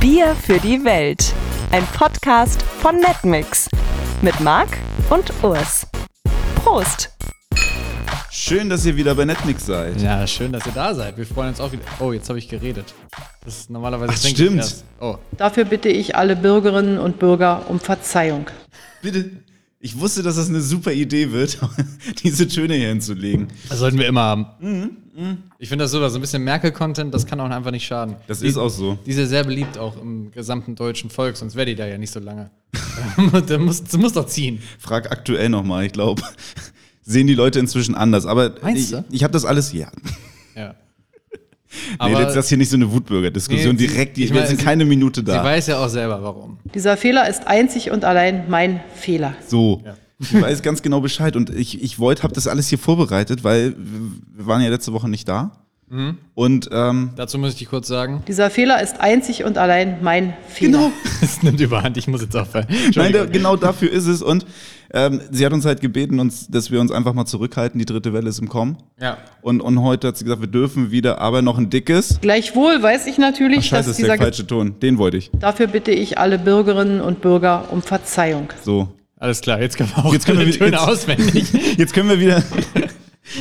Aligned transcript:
Bier 0.00 0.34
für 0.34 0.58
die 0.58 0.84
Welt. 0.84 1.32
Ein 1.72 1.84
Podcast 1.86 2.62
von 2.62 2.96
Netmix. 3.00 3.68
Mit 4.22 4.38
Marc 4.40 4.68
und 5.10 5.32
Urs. 5.42 5.86
Prost! 6.56 7.10
Schön, 8.30 8.70
dass 8.70 8.86
ihr 8.86 8.96
wieder 8.96 9.14
bei 9.14 9.24
Netmix 9.24 9.66
seid. 9.66 10.00
Ja, 10.00 10.26
schön, 10.26 10.52
dass 10.52 10.64
ihr 10.66 10.72
da 10.72 10.94
seid. 10.94 11.16
Wir 11.16 11.26
freuen 11.26 11.48
uns 11.50 11.60
auch 11.60 11.72
wieder. 11.72 11.82
Oh, 11.98 12.12
jetzt 12.12 12.28
habe 12.28 12.38
ich 12.38 12.48
geredet. 12.48 12.94
Das 13.44 13.58
ist 13.58 13.70
normalerweise 13.70 14.12
Ach, 14.14 14.28
stimmt. 14.28 14.58
erst. 14.58 14.84
Oh, 15.00 15.16
Dafür 15.36 15.64
bitte 15.64 15.88
ich 15.88 16.14
alle 16.16 16.36
Bürgerinnen 16.36 16.98
und 16.98 17.18
Bürger 17.18 17.62
um 17.68 17.80
Verzeihung. 17.80 18.46
Bitte. 19.02 19.30
Ich 19.80 19.98
wusste, 20.00 20.24
dass 20.24 20.34
das 20.36 20.48
eine 20.48 20.60
super 20.60 20.92
Idee 20.92 21.30
wird, 21.30 21.58
diese 22.24 22.48
Töne 22.48 22.74
hier 22.74 22.88
hinzulegen. 22.88 23.46
das 23.68 23.78
sollten 23.78 23.96
wir 23.98 24.08
immer 24.08 24.22
haben. 24.22 24.46
Mhm, 24.60 24.90
Ich 25.58 25.68
finde 25.68 25.84
das 25.84 25.92
so, 25.92 26.08
so 26.08 26.18
ein 26.18 26.20
bisschen 26.20 26.42
Merkel-Content, 26.42 27.14
das 27.14 27.26
kann 27.26 27.38
auch 27.38 27.48
einfach 27.48 27.70
nicht 27.70 27.86
schaden. 27.86 28.16
Das 28.26 28.40
Die- 28.40 28.48
ist 28.48 28.56
auch 28.56 28.70
so. 28.70 28.98
Die 29.06 29.10
ist 29.12 29.18
ja 29.18 29.26
sehr 29.26 29.44
beliebt 29.44 29.78
auch 29.78 30.00
im 30.00 30.32
gesamten 30.32 30.74
deutschen 30.74 31.10
Volk, 31.10 31.36
sonst 31.36 31.54
wäre 31.54 31.66
die 31.66 31.76
da 31.76 31.86
ja 31.86 31.96
nicht 31.96 32.12
so 32.12 32.18
lange. 32.18 32.50
der 33.48 33.58
muss, 33.60 33.84
das 33.84 33.96
muss 33.96 34.12
doch 34.14 34.26
ziehen. 34.26 34.60
Frag 34.80 35.12
aktuell 35.12 35.48
nochmal, 35.48 35.86
ich 35.86 35.92
glaube, 35.92 36.22
sehen 37.02 37.28
die 37.28 37.34
Leute 37.34 37.60
inzwischen 37.60 37.94
anders. 37.94 38.26
Aber 38.26 38.56
Meinst 38.60 38.82
ich, 38.84 38.90
du? 38.90 39.04
ich 39.12 39.22
habe 39.22 39.32
das 39.32 39.44
alles, 39.44 39.72
ja. 39.72 39.90
Ja. 40.56 40.74
Nee, 42.02 42.10
jetzt 42.12 42.28
ist 42.28 42.34
das 42.36 42.48
hier 42.48 42.58
nicht 42.58 42.70
so 42.70 42.76
eine 42.76 42.90
Wutbürgerdiskussion 42.92 43.76
Nee, 43.76 43.80
sie- 43.82 43.86
direkt, 43.88 44.16
die, 44.16 44.24
ich 44.24 44.30
wir 44.30 44.36
meine, 44.36 44.46
sind 44.48 44.58
sie- 44.60 44.64
keine 44.64 44.84
Minute 44.84 45.20
Sie 45.20 45.26
da. 45.26 45.44
weiß 45.44 45.66
ja 45.68 45.84
auch 45.84 45.88
selber, 45.88 46.22
warum. 46.22 46.58
Dieser 46.74 46.96
Fehler 46.96 47.28
ist 47.28 47.46
einzig 47.46 47.90
und 47.90 48.04
allein 48.04 48.44
mein 48.48 48.80
Fehler. 48.94 49.34
So. 49.46 49.82
Ich 50.20 50.34
weiß 50.40 50.62
ganz 50.62 50.82
genau 50.82 51.00
Bescheid 51.00 51.36
und 51.36 51.50
ich, 51.50 51.80
ich 51.82 51.98
wollte, 52.00 52.24
habe 52.24 52.34
das 52.34 52.48
alles 52.48 52.68
hier 52.68 52.78
vorbereitet, 52.78 53.44
weil 53.44 53.74
wir 53.78 54.46
waren 54.46 54.60
ja 54.62 54.68
letzte 54.68 54.92
Woche 54.92 55.08
nicht 55.08 55.28
da. 55.28 55.52
Mhm. 55.90 56.18
Und 56.34 56.68
ähm, 56.72 57.10
Dazu 57.16 57.38
muss 57.38 57.60
ich 57.60 57.68
kurz 57.68 57.88
sagen, 57.88 58.22
Dieser 58.28 58.50
Fehler 58.50 58.82
ist 58.82 59.00
einzig 59.00 59.44
und 59.44 59.58
allein 59.58 59.98
mein 60.02 60.34
Fehler. 60.48 60.72
genau, 60.78 60.92
es 61.22 61.42
nimmt 61.42 61.60
überhand, 61.60 61.96
ich 61.96 62.08
muss 62.08 62.20
jetzt 62.22 62.36
aufhören. 62.36 62.66
Nein, 62.94 63.12
da, 63.12 63.24
genau 63.24 63.56
dafür 63.56 63.90
ist 63.90 64.06
es. 64.06 64.22
Und 64.22 64.44
ähm, 64.92 65.20
sie 65.30 65.44
hat 65.44 65.52
uns 65.52 65.64
halt 65.66 65.80
gebeten, 65.80 66.18
uns, 66.20 66.48
dass 66.48 66.70
wir 66.70 66.80
uns 66.80 66.90
einfach 66.92 67.12
mal 67.14 67.26
zurückhalten. 67.26 67.78
Die 67.78 67.84
dritte 67.84 68.12
Welle 68.12 68.28
ist 68.28 68.38
im 68.38 68.48
Kommen. 68.48 68.78
Ja. 69.00 69.18
Und, 69.42 69.60
und 69.60 69.82
heute 69.82 70.08
hat 70.08 70.16
sie 70.16 70.24
gesagt, 70.24 70.40
wir 70.40 70.48
dürfen 70.48 70.90
wieder, 70.90 71.20
aber 71.20 71.42
noch 71.42 71.58
ein 71.58 71.68
dickes. 71.70 72.18
Gleichwohl 72.22 72.82
weiß 72.82 73.06
ich 73.06 73.18
natürlich, 73.18 73.58
Ach, 73.60 73.64
scheiße, 73.64 73.76
dass 73.76 73.86
das 73.86 73.98
ist 73.98 74.06
der 74.06 74.14
dieser. 74.14 74.24
Falsche 74.24 74.46
Ton. 74.46 74.78
Den 74.80 74.98
wollte 74.98 75.16
ich. 75.18 75.30
Dafür 75.38 75.66
bitte 75.66 75.90
ich 75.90 76.18
alle 76.18 76.38
Bürgerinnen 76.38 77.00
und 77.00 77.20
Bürger 77.20 77.64
um 77.70 77.82
Verzeihung. 77.82 78.48
So. 78.62 78.88
Alles 79.20 79.40
klar, 79.40 79.60
jetzt 79.60 79.76
können 79.76 79.90
wir 79.96 80.04
auch 80.06 80.12
Jetzt 80.12 80.26
können 80.26 80.38
wir 80.38 80.50
Töne 80.52 80.70
jetzt- 80.76 80.80
auswendig. 80.88 81.52
Jetzt 81.76 81.92
können 81.92 82.08
wir 82.08 82.20
wieder. 82.20 82.40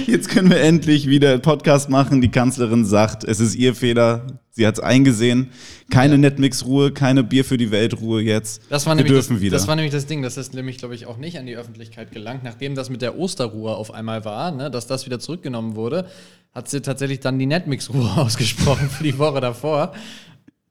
Jetzt 0.06 0.30
können 0.30 0.50
wir 0.50 0.60
endlich 0.60 1.08
wieder 1.08 1.38
Podcast 1.40 1.90
machen. 1.90 2.22
Die 2.22 2.30
Kanzlerin 2.30 2.86
sagt, 2.86 3.24
es 3.24 3.40
ist 3.40 3.56
ihr 3.56 3.74
Fehler. 3.76 4.28
Sie 4.52 4.66
hat 4.68 4.76
es 4.76 4.80
eingesehen. 4.80 5.50
Keine 5.90 6.18
Netmix-Ruhe, 6.18 6.92
keine 6.92 7.24
Bier 7.24 7.46
für 7.46 7.58
die 7.58 7.72
Welt-Ruhe 7.72 8.22
jetzt. 8.22 8.62
Das 8.70 8.86
war, 8.86 8.92
wir 8.94 8.96
nämlich 9.04 9.14
dürfen 9.14 9.34
das, 9.36 9.42
wieder. 9.42 9.58
das 9.58 9.68
war 9.68 9.76
nämlich 9.76 9.94
das 9.94 10.06
Ding, 10.08 10.22
das 10.24 10.36
ist 10.38 10.54
nämlich, 10.54 10.78
glaube 10.80 10.96
ich, 10.96 11.06
auch 11.06 11.18
nicht 11.18 11.38
an 11.38 11.46
die 11.46 11.56
Öffentlichkeit 11.56 12.12
gelangt. 12.12 12.44
Nachdem 12.44 12.76
das 12.76 12.90
mit 12.90 13.02
der 13.02 13.18
Osterruhe 13.18 13.76
auf 13.76 13.94
einmal 13.94 14.26
war, 14.26 14.52
ne, 14.52 14.70
dass 14.72 14.88
das 14.88 15.06
wieder 15.06 15.20
zurückgenommen 15.20 15.76
wurde, 15.76 16.06
hat 16.54 16.70
sie 16.70 16.82
tatsächlich 16.82 17.20
dann 17.20 17.38
die 17.40 17.46
Netmix-Ruhe 17.46 18.10
ausgesprochen 18.18 18.90
für 18.90 19.04
die 19.04 19.18
Woche 19.18 19.40
davor. 19.42 19.94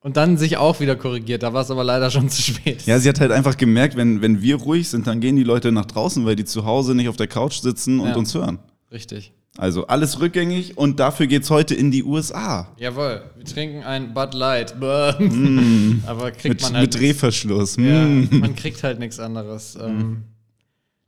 Und 0.01 0.17
dann 0.17 0.37
sich 0.37 0.57
auch 0.57 0.79
wieder 0.79 0.95
korrigiert. 0.95 1.43
Da 1.43 1.53
war 1.53 1.63
es 1.63 1.71
aber 1.71 1.83
leider 1.83 2.11
schon 2.13 2.29
zu 2.29 2.41
spät. 2.41 2.87
Ja, 2.87 2.99
sie 3.01 3.09
hat 3.09 3.19
halt 3.19 3.33
einfach 3.33 3.57
gemerkt, 3.57 3.97
wenn, 3.97 4.23
wenn 4.23 4.41
wir 4.41 4.57
ruhig 4.57 4.89
sind, 4.89 5.07
dann 5.09 5.19
gehen 5.21 5.35
die 5.35 5.43
Leute 5.43 5.73
nach 5.73 5.87
draußen, 5.87 6.25
weil 6.25 6.37
die 6.37 6.45
zu 6.45 6.65
Hause 6.65 6.95
nicht 6.95 7.09
auf 7.09 7.17
der 7.17 7.27
Couch 7.27 7.61
sitzen 7.61 7.99
und 7.99 8.11
Ja. 8.11 8.17
uns 8.17 8.33
hören. 8.35 8.61
Richtig. 8.97 9.33
Also 9.59 9.87
alles 9.89 10.21
rückgängig 10.21 10.77
und 10.79 10.99
dafür 11.01 11.27
geht's 11.27 11.51
heute 11.51 11.75
in 11.75 11.91
die 11.91 12.03
USA. 12.03 12.75
Jawohl, 12.79 13.23
wir 13.37 13.45
trinken 13.45 13.83
ein 13.85 14.15
Bud 14.15 14.33
Light. 14.35 14.81
Bäh. 14.81 15.13
Aber 16.07 16.31
kriegt 16.31 16.45
Mm. 16.47 16.49
Mit, 16.49 16.63
man 16.63 16.75
halt. 16.75 16.83
mit 16.95 17.01
Drehverschluss. 17.01 17.77
Ja, 17.77 18.05
Mm. 18.07 18.29
man 18.41 18.57
kriegt 18.57 18.83
halt 18.83 18.99
nichts 18.99 19.19
anderes. 19.21 19.77
Ähm, 19.81 20.23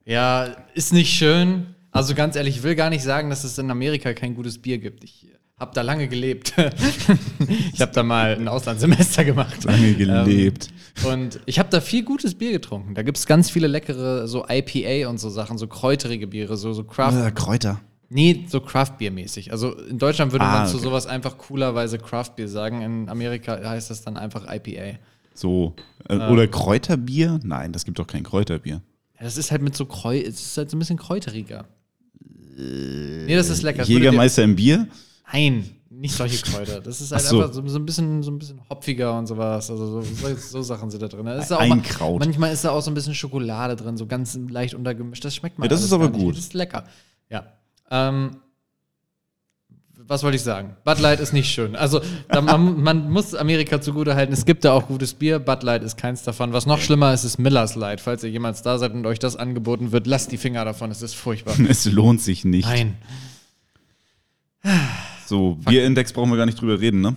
ja, 0.05 0.45
ist 0.75 0.93
nicht 0.93 1.13
schön. 1.15 1.67
Also 1.91 2.15
ganz 2.15 2.37
ehrlich, 2.37 2.57
ich 2.57 2.63
will 2.63 2.75
gar 2.75 2.91
nicht 2.91 3.03
sagen, 3.03 3.31
dass 3.31 3.45
es 3.45 3.57
in 3.59 3.71
Amerika 3.71 4.13
kein 4.13 4.35
gutes 4.35 4.59
Bier 4.59 4.79
gibt. 4.79 5.03
Ich 5.05 5.27
habe 5.59 5.73
da 5.75 5.83
lange 5.83 6.07
gelebt. 6.09 6.53
ich 7.75 7.81
habe 7.81 7.93
da 7.93 8.03
mal 8.03 8.35
ein 8.37 8.49
Auslandssemester 8.49 9.25
gemacht. 9.25 9.65
Lange 9.65 9.95
gelebt. 9.95 10.69
Ähm, 11.05 11.11
und 11.13 11.41
ich 11.47 11.59
habe 11.59 11.69
da 11.71 11.81
viel 11.81 12.05
gutes 12.05 12.35
Bier 12.35 12.53
getrunken. 12.53 12.95
Da 12.95 13.03
gibt 13.03 13.19
es 13.19 13.27
ganz 13.27 13.51
viele 13.51 13.67
leckere, 13.67 14.29
so 14.29 14.47
IPA 14.49 15.09
und 15.11 15.19
so 15.19 15.29
Sachen, 15.31 15.59
so 15.59 15.67
kräuterige 15.67 16.27
Biere, 16.29 16.57
so, 16.57 16.73
so 16.73 16.85
Craft. 16.85 17.27
Äh, 17.27 17.31
Kräuter. 17.33 17.81
Nee, 18.11 18.47
so 18.49 18.61
Craft-Bier-mäßig. 18.61 19.53
Also 19.53 19.73
in 19.73 19.99
Deutschland 19.99 20.33
würde 20.33 20.45
Ah, 20.47 20.61
man 20.61 20.67
zu 20.67 20.77
okay. 20.77 20.85
sowas 20.85 21.07
einfach 21.07 21.37
coolerweise 21.37 21.99
Craft-Bier 21.99 22.49
sagen. 22.49 22.81
In 22.81 23.09
Amerika 23.09 23.59
heißt 23.63 23.91
das 23.91 24.03
dann 24.03 24.17
einfach 24.17 24.47
IPA. 24.51 24.99
So. 25.35 25.75
Äh, 26.09 26.17
Oder 26.17 26.49
Kräuterbier? 26.49 27.39
Nein, 27.43 27.73
das 27.73 27.85
gibt 27.85 27.99
doch 27.99 28.07
kein 28.07 28.23
Kräuterbier. 28.23 28.81
Das 29.21 29.37
ist 29.37 29.51
halt 29.51 29.63
mit 29.63 29.77
so 29.77 29.85
Kräu 29.85 30.19
es 30.19 30.41
ist 30.41 30.57
halt 30.57 30.71
so 30.71 30.77
ein 30.77 30.79
bisschen 30.79 30.97
kräuteriger. 30.97 31.67
nee, 32.57 33.35
das 33.35 33.49
ist 33.51 33.63
lecker. 33.63 33.79
Das 33.79 33.89
Jägermeister 33.89 34.43
im 34.43 34.57
Bier? 34.57 34.89
Nein, 35.33 35.69
nicht 35.91 36.15
solche 36.15 36.43
Kräuter. 36.43 36.81
Das 36.81 37.01
ist 37.01 37.13
halt 37.13 37.23
so. 37.23 37.41
einfach 37.43 37.53
so, 37.55 37.67
so, 37.67 37.79
ein 37.79 37.85
bisschen, 37.85 38.23
so 38.23 38.31
ein 38.31 38.39
bisschen 38.39 38.61
hopfiger 38.71 39.19
und 39.19 39.27
sowas. 39.27 39.71
Also 39.71 40.01
so, 40.01 40.03
so, 40.03 40.35
so 40.35 40.63
Sachen 40.63 40.91
sind 40.91 41.03
da 41.03 41.09
drin. 41.09 41.27
Da 41.27 41.39
ist 41.39 41.53
auch 41.53 41.61
Ein 41.61 41.83
Kraut. 41.83 42.21
Manchmal 42.21 42.53
ist 42.53 42.65
da 42.65 42.71
auch 42.71 42.81
so 42.81 42.91
ein 42.91 42.95
bisschen 42.95 43.15
Schokolade 43.15 43.77
drin, 43.77 43.97
so 43.97 44.07
ganz 44.07 44.39
leicht 44.49 44.75
untergemischt. 44.75 45.25
Das 45.25 45.35
schmeckt 45.35 45.59
man. 45.59 45.67
Ja, 45.67 45.69
das 45.71 45.83
ist 45.83 45.93
aber 45.93 46.09
gut. 46.11 46.35
Das 46.37 46.45
ist 46.45 46.55
lecker. 46.55 46.85
Ja. 47.31 47.53
Ähm, 47.91 48.37
was 50.09 50.23
wollte 50.23 50.37
ich 50.37 50.43
sagen? 50.43 50.75
Bud 50.85 50.99
Light 51.01 51.21
ist 51.21 51.35
nicht 51.35 51.51
schön. 51.51 51.77
Also, 51.77 52.01
da, 52.29 52.41
man, 52.41 52.81
man 52.81 53.11
muss 53.11 53.35
Amerika 53.35 53.81
zugute 53.81 54.15
halten, 54.15 54.33
es 54.33 54.47
gibt 54.47 54.65
da 54.65 54.73
auch 54.73 54.87
gutes 54.87 55.13
Bier. 55.13 55.39
Bud 55.39 55.63
Light 55.63 55.83
ist 55.83 55.99
keins 55.99 56.23
davon. 56.23 56.55
Was 56.55 56.65
noch 56.65 56.81
schlimmer 56.81 57.13
ist, 57.13 57.25
ist 57.25 57.39
Millers 57.39 57.75
Light. 57.75 58.01
Falls 58.01 58.25
ihr 58.25 58.31
jemals 58.31 58.63
da 58.63 58.79
seid 58.79 58.93
und 58.93 59.05
euch 59.07 59.19
das 59.19 59.37
angeboten 59.37 59.93
wird, 59.93 60.07
lasst 60.07 60.33
die 60.33 60.39
Finger 60.39 60.65
davon. 60.65 60.91
Es 60.91 61.03
ist 61.03 61.15
furchtbar. 61.15 61.55
Es 61.69 61.85
lohnt 61.85 62.23
sich 62.23 62.47
nicht. 62.47 62.67
Nein. 62.67 62.97
So, 65.27 65.57
Bierindex 65.57 66.15
brauchen 66.15 66.31
wir 66.31 66.39
gar 66.39 66.47
nicht 66.47 66.61
drüber 66.61 66.81
reden, 66.81 67.03
ne? 67.03 67.15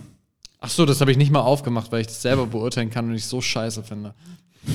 Ach 0.60 0.68
so, 0.68 0.84
das 0.84 1.00
habe 1.00 1.10
ich 1.10 1.16
nicht 1.16 1.32
mal 1.32 1.40
aufgemacht, 1.40 1.90
weil 1.90 2.02
ich 2.02 2.08
das 2.08 2.20
selber 2.20 2.46
beurteilen 2.46 2.90
kann 2.90 3.08
und 3.08 3.14
ich 3.14 3.26
so 3.26 3.40
scheiße 3.40 3.82
finde. 3.82 4.14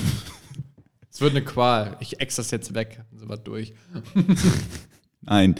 Es 1.10 1.22
wird 1.22 1.32
eine 1.32 1.42
Qual. 1.42 1.96
Ich 1.98 2.20
ex 2.20 2.36
das 2.36 2.52
jetzt 2.52 2.74
weg. 2.74 3.00
Sind 3.12 3.28
wir 3.28 3.38
durch. 3.38 3.72
Nein. 5.28 5.54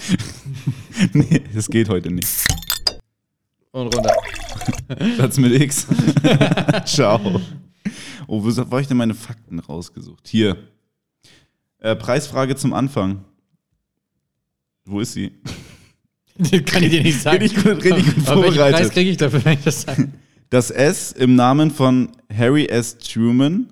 nee, 1.13 1.43
das 1.55 1.69
geht 1.69 1.89
heute 1.89 2.11
nicht. 2.11 2.27
Und 3.71 3.95
runter. 3.95 4.15
Platz 5.17 5.37
mit 5.37 5.53
X. 5.61 5.87
Ciao. 6.87 7.41
Oh, 8.27 8.43
wo 8.43 8.57
habe 8.57 8.81
ich 8.81 8.87
denn 8.89 8.97
meine 8.97 9.15
Fakten 9.15 9.59
rausgesucht? 9.59 10.27
Hier. 10.27 10.57
Äh, 11.81 11.97
Preisfrage 11.97 12.57
zum 12.57 12.73
Anfang. 12.73 13.25
Wo 14.87 15.01
ist 15.01 15.13
sie? 15.13 15.33
Den 16.39 16.65
kann 16.65 16.83
ich 16.83 16.91
dir 16.91 17.03
nicht 17.03 17.21
sagen. 17.21 17.43
Richtig 17.43 17.63
gut- 17.63 17.85
richtig 17.85 18.07
gut 18.15 18.27
Aber 18.29 18.43
welchen 18.43 18.55
vorbereitet. 18.55 18.81
Preis 18.81 18.91
kriege 18.91 19.11
ich 19.11 19.17
dafür, 19.19 19.45
wenn 19.45 19.59
ich 19.59 19.65
das 19.65 19.83
sage? 19.83 20.09
Das 20.51 20.71
S 20.71 21.13
im 21.13 21.35
Namen 21.35 21.71
von 21.71 22.13
Harry 22.35 22.65
S. 22.67 22.97
Truman 22.97 23.71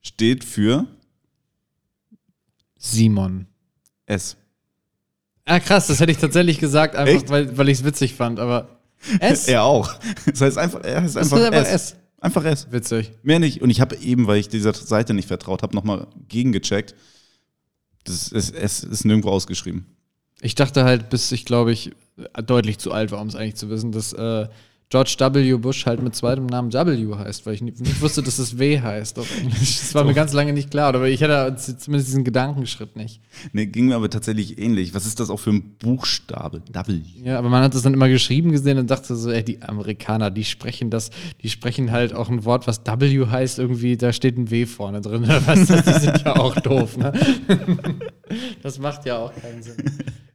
steht 0.00 0.42
für 0.42 0.86
Simon. 2.76 3.46
S. 4.06 4.36
Ah, 5.50 5.60
krass, 5.60 5.86
das 5.86 5.98
hätte 5.98 6.12
ich 6.12 6.18
tatsächlich 6.18 6.58
gesagt, 6.58 6.94
einfach 6.94 7.14
Echt? 7.14 7.30
weil, 7.30 7.56
weil 7.56 7.70
ich 7.70 7.78
es 7.78 7.84
witzig 7.84 8.14
fand, 8.14 8.38
aber 8.38 8.68
S? 9.18 9.48
Er 9.48 9.62
auch. 9.62 9.94
Das 10.26 10.42
heißt 10.42 10.58
einfach, 10.58 10.82
er 10.82 11.02
heißt 11.02 11.16
Das 11.16 11.32
einfach, 11.32 11.38
ist 11.38 11.46
einfach 11.46 11.72
S. 11.72 11.72
S. 11.72 11.96
Einfach 12.20 12.44
S. 12.44 12.70
Witzig. 12.70 13.12
Mehr 13.22 13.38
nicht. 13.38 13.62
Und 13.62 13.70
ich 13.70 13.80
habe 13.80 13.96
eben, 13.96 14.26
weil 14.26 14.38
ich 14.38 14.48
dieser 14.48 14.74
Seite 14.74 15.14
nicht 15.14 15.26
vertraut 15.26 15.62
habe, 15.62 15.74
nochmal 15.74 16.06
gegengecheckt. 16.28 16.94
Das 18.04 18.28
ist, 18.28 18.54
es 18.54 18.84
ist 18.84 19.04
nirgendwo 19.06 19.30
ausgeschrieben. 19.30 19.86
Ich 20.42 20.54
dachte 20.54 20.84
halt, 20.84 21.08
bis 21.08 21.32
ich, 21.32 21.46
glaube 21.46 21.72
ich, 21.72 21.92
deutlich 22.44 22.78
zu 22.78 22.92
alt 22.92 23.10
war, 23.10 23.20
um 23.20 23.28
es 23.28 23.34
eigentlich 23.34 23.56
zu 23.56 23.70
wissen, 23.70 23.90
dass 23.90 24.12
äh, 24.12 24.48
George 24.90 25.16
W. 25.18 25.56
Bush 25.56 25.84
halt 25.84 26.02
mit 26.02 26.14
zweitem 26.14 26.46
Namen 26.46 26.72
W 26.72 27.14
heißt, 27.14 27.44
weil 27.44 27.54
ich 27.54 27.60
nicht, 27.60 28.00
wusste, 28.00 28.22
dass 28.22 28.38
es 28.38 28.58
W 28.58 28.80
heißt 28.80 29.18
auf 29.18 29.38
Englisch. 29.38 29.80
Das 29.80 29.94
war 29.94 30.04
mir 30.04 30.14
ganz 30.14 30.32
lange 30.32 30.54
nicht 30.54 30.70
klar, 30.70 30.94
aber 30.94 31.08
ich 31.08 31.22
hatte 31.22 31.56
zumindest 31.56 32.08
diesen 32.08 32.24
Gedankenschritt 32.24 32.96
nicht. 32.96 33.20
Nee, 33.52 33.66
ging 33.66 33.86
mir 33.88 33.96
aber 33.96 34.08
tatsächlich 34.08 34.58
ähnlich. 34.58 34.94
Was 34.94 35.04
ist 35.04 35.20
das 35.20 35.28
auch 35.28 35.40
für 35.40 35.50
ein 35.50 35.76
Buchstabe? 35.78 36.62
W. 36.72 37.00
Ja, 37.22 37.38
aber 37.38 37.50
man 37.50 37.62
hat 37.62 37.74
es 37.74 37.82
dann 37.82 37.92
immer 37.92 38.08
geschrieben 38.08 38.50
gesehen 38.50 38.78
und 38.78 38.90
dachte 38.90 39.14
so, 39.14 39.30
ey, 39.30 39.44
die 39.44 39.60
Amerikaner, 39.62 40.30
die 40.30 40.44
sprechen 40.44 40.88
das, 40.88 41.10
die 41.42 41.50
sprechen 41.50 41.92
halt 41.92 42.14
auch 42.14 42.30
ein 42.30 42.46
Wort, 42.46 42.66
was 42.66 42.80
W 42.86 43.26
heißt, 43.26 43.58
irgendwie, 43.58 43.98
da 43.98 44.14
steht 44.14 44.38
ein 44.38 44.50
W 44.50 44.64
vorne 44.64 45.02
drin. 45.02 45.24
oder 45.24 45.46
Was? 45.46 45.66
Die 45.68 46.00
sind 46.00 46.24
ja 46.24 46.36
auch 46.36 46.54
doof, 46.56 46.96
ne? 46.96 47.12
Das 48.62 48.78
macht 48.78 49.04
ja 49.06 49.18
auch 49.18 49.32
keinen 49.34 49.62
Sinn. 49.62 49.76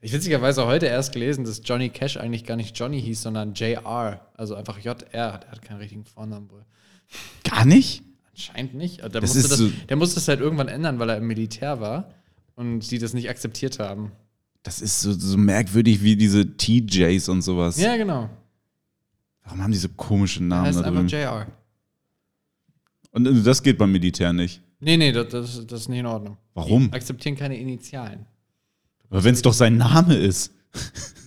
Ich 0.05 0.11
witzigerweise 0.11 0.65
heute 0.65 0.85
erst 0.87 1.13
gelesen, 1.13 1.45
dass 1.45 1.61
Johnny 1.63 1.87
Cash 1.89 2.17
eigentlich 2.17 2.43
gar 2.43 2.57
nicht 2.57 2.77
Johnny 2.77 3.01
hieß, 3.01 3.21
sondern 3.21 3.53
JR. 3.53 4.19
Also 4.35 4.53
einfach 4.55 4.77
JR. 4.79 4.95
Der 4.95 5.31
hat 5.31 5.61
keinen 5.61 5.77
richtigen 5.77 6.03
Vornamen 6.03 6.51
wohl. 6.51 6.65
Gar 7.45 7.63
nicht? 7.63 8.03
Anscheinend 8.31 8.73
nicht. 8.73 8.99
Der, 9.01 9.09
Das 9.09 9.33
musste 9.33 9.47
das, 9.49 9.57
so- 9.57 9.69
der 9.87 9.95
musste 9.95 10.19
es 10.19 10.27
halt 10.27 10.41
irgendwann 10.41 10.67
ändern, 10.67 10.99
weil 10.99 11.09
er 11.09 11.17
im 11.17 11.27
Militär 11.27 11.79
war 11.79 12.11
und 12.55 12.79
die 12.91 12.99
das 12.99 13.13
nicht 13.13 13.29
akzeptiert 13.29 13.79
haben. 13.79 14.11
Das 14.63 14.81
ist 14.81 14.99
so, 14.99 15.13
so 15.13 15.37
merkwürdig 15.37 16.03
wie 16.03 16.17
diese 16.17 16.57
TJs 16.57 17.29
und 17.29 17.41
sowas. 17.41 17.79
Ja, 17.79 17.95
genau. 17.95 18.29
Warum 19.45 19.63
haben 19.63 19.71
die 19.71 19.77
so 19.77 19.87
komische 19.89 20.39
Er 20.41 20.45
Namen 20.47 20.65
heißt 20.67 20.79
da 20.79 20.83
einfach? 20.83 21.09
JR. 21.09 21.47
Und 23.11 23.25
äh, 23.27 23.41
das 23.41 23.63
geht 23.63 23.77
beim 23.77 23.91
Militär 23.93 24.33
nicht. 24.33 24.61
Nee, 24.81 24.97
nee, 24.97 25.13
das, 25.13 25.29
das, 25.29 25.65
das 25.65 25.81
ist 25.81 25.87
nicht 25.89 25.99
in 25.99 26.05
Ordnung. 26.07 26.35
Warum? 26.55 26.89
Die 26.89 26.93
akzeptieren 26.93 27.35
keine 27.37 27.57
Initialen. 27.57 28.25
Aber 29.13 29.23
wenn 29.23 29.35
es 29.35 29.43
doch 29.43 29.53
sein 29.53 29.77
Name 29.77 30.15
ist. 30.15 30.51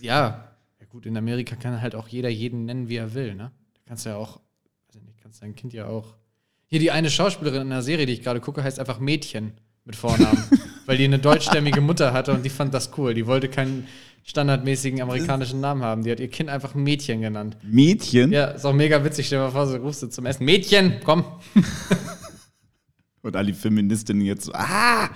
Ja. 0.01 0.51
ja, 0.77 0.85
gut, 0.89 1.05
in 1.05 1.15
Amerika 1.15 1.55
kann 1.55 1.81
halt 1.81 1.95
auch 1.95 2.09
jeder 2.09 2.27
jeden 2.27 2.65
nennen, 2.65 2.89
wie 2.89 2.97
er 2.97 3.13
will, 3.13 3.33
ne? 3.33 3.51
Da 3.75 3.81
kannst 3.87 4.05
du 4.05 4.09
ja 4.09 4.17
auch, 4.17 4.41
weiß 4.87 4.97
ich 4.97 5.03
nicht, 5.03 5.21
kannst 5.23 5.41
dein 5.41 5.55
Kind 5.55 5.71
ja 5.71 5.87
auch. 5.87 6.17
Hier 6.65 6.79
die 6.79 6.91
eine 6.91 7.09
Schauspielerin 7.09 7.61
in 7.61 7.69
der 7.69 7.81
Serie, 7.81 8.05
die 8.05 8.11
ich 8.11 8.23
gerade 8.23 8.41
gucke, 8.41 8.61
heißt 8.61 8.77
einfach 8.81 8.99
Mädchen 8.99 9.53
mit 9.85 9.95
Vornamen. 9.95 10.37
weil 10.85 10.97
die 10.97 11.05
eine 11.05 11.19
deutschstämmige 11.19 11.79
Mutter 11.79 12.11
hatte 12.11 12.33
und 12.33 12.43
die 12.43 12.49
fand 12.49 12.73
das 12.73 12.91
cool. 12.97 13.13
Die 13.13 13.25
wollte 13.25 13.47
keinen 13.47 13.87
standardmäßigen 14.25 15.01
amerikanischen 15.01 15.61
Namen 15.61 15.81
haben. 15.81 16.03
Die 16.03 16.11
hat 16.11 16.19
ihr 16.19 16.27
Kind 16.27 16.49
einfach 16.49 16.75
Mädchen 16.75 17.21
genannt. 17.21 17.55
Mädchen? 17.63 18.33
Ja, 18.33 18.47
ist 18.47 18.65
auch 18.65 18.73
mega 18.73 19.01
witzig. 19.05 19.27
Stell 19.27 19.39
dir 19.39 19.45
mal 19.45 19.51
vor, 19.51 19.65
so 19.65 19.77
rufst 19.77 20.03
du 20.03 20.07
zum 20.07 20.25
Essen. 20.25 20.43
Mädchen, 20.43 20.95
komm. 21.05 21.23
Und 23.23 23.35
alle 23.35 23.53
Feministinnen 23.53 24.21
jetzt 24.21 24.45
so, 24.45 24.53
ah, 24.53 25.09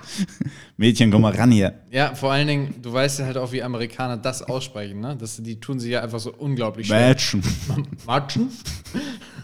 Mädchen, 0.76 1.10
komm 1.10 1.22
mal 1.22 1.34
ran 1.34 1.50
hier. 1.50 1.80
Ja, 1.90 2.14
vor 2.14 2.32
allen 2.32 2.48
Dingen, 2.48 2.74
du 2.82 2.92
weißt 2.92 3.20
ja 3.20 3.26
halt 3.26 3.36
auch, 3.36 3.52
wie 3.52 3.62
Amerikaner 3.62 4.16
das 4.16 4.42
aussprechen, 4.42 5.00
ne? 5.00 5.16
Das, 5.16 5.42
die 5.42 5.60
tun 5.60 5.78
sich 5.78 5.92
ja 5.92 6.02
einfach 6.02 6.20
so 6.20 6.32
unglaublich 6.32 6.88
schwer. 6.88 7.08
Matchen. 7.08 7.42
Matschen? 8.06 8.50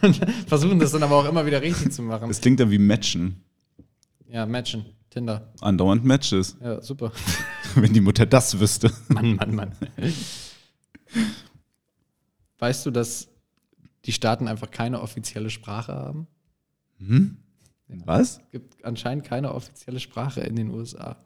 Und 0.02 0.16
versuchen 0.46 0.78
das 0.78 0.92
dann 0.92 1.02
aber 1.02 1.16
auch 1.16 1.28
immer 1.28 1.46
wieder 1.46 1.62
richtig 1.62 1.92
zu 1.92 2.02
machen. 2.02 2.28
Das 2.28 2.40
klingt 2.40 2.60
ja 2.60 2.70
wie 2.70 2.78
Matchen. 2.78 3.42
Ja, 4.28 4.44
Matchen. 4.44 4.84
Tinder. 5.10 5.52
Andauernd 5.60 6.04
Matches. 6.04 6.56
Ja, 6.60 6.82
super. 6.82 7.12
Wenn 7.74 7.92
die 7.92 8.00
Mutter 8.00 8.26
das 8.26 8.58
wüsste. 8.60 8.92
Mann, 9.08 9.36
Mann, 9.36 9.54
Mann. 9.54 9.72
Weißt 12.58 12.84
du, 12.84 12.90
dass 12.90 13.28
die 14.04 14.12
Staaten 14.12 14.48
einfach 14.48 14.70
keine 14.70 15.00
offizielle 15.00 15.48
Sprache 15.48 15.92
haben? 15.94 16.26
Was? 17.88 18.38
Es 18.38 18.50
gibt 18.52 18.84
anscheinend 18.84 19.24
keine 19.24 19.54
offizielle 19.54 20.00
Sprache 20.00 20.40
in 20.40 20.56
den 20.56 20.70
USA. 20.70 21.16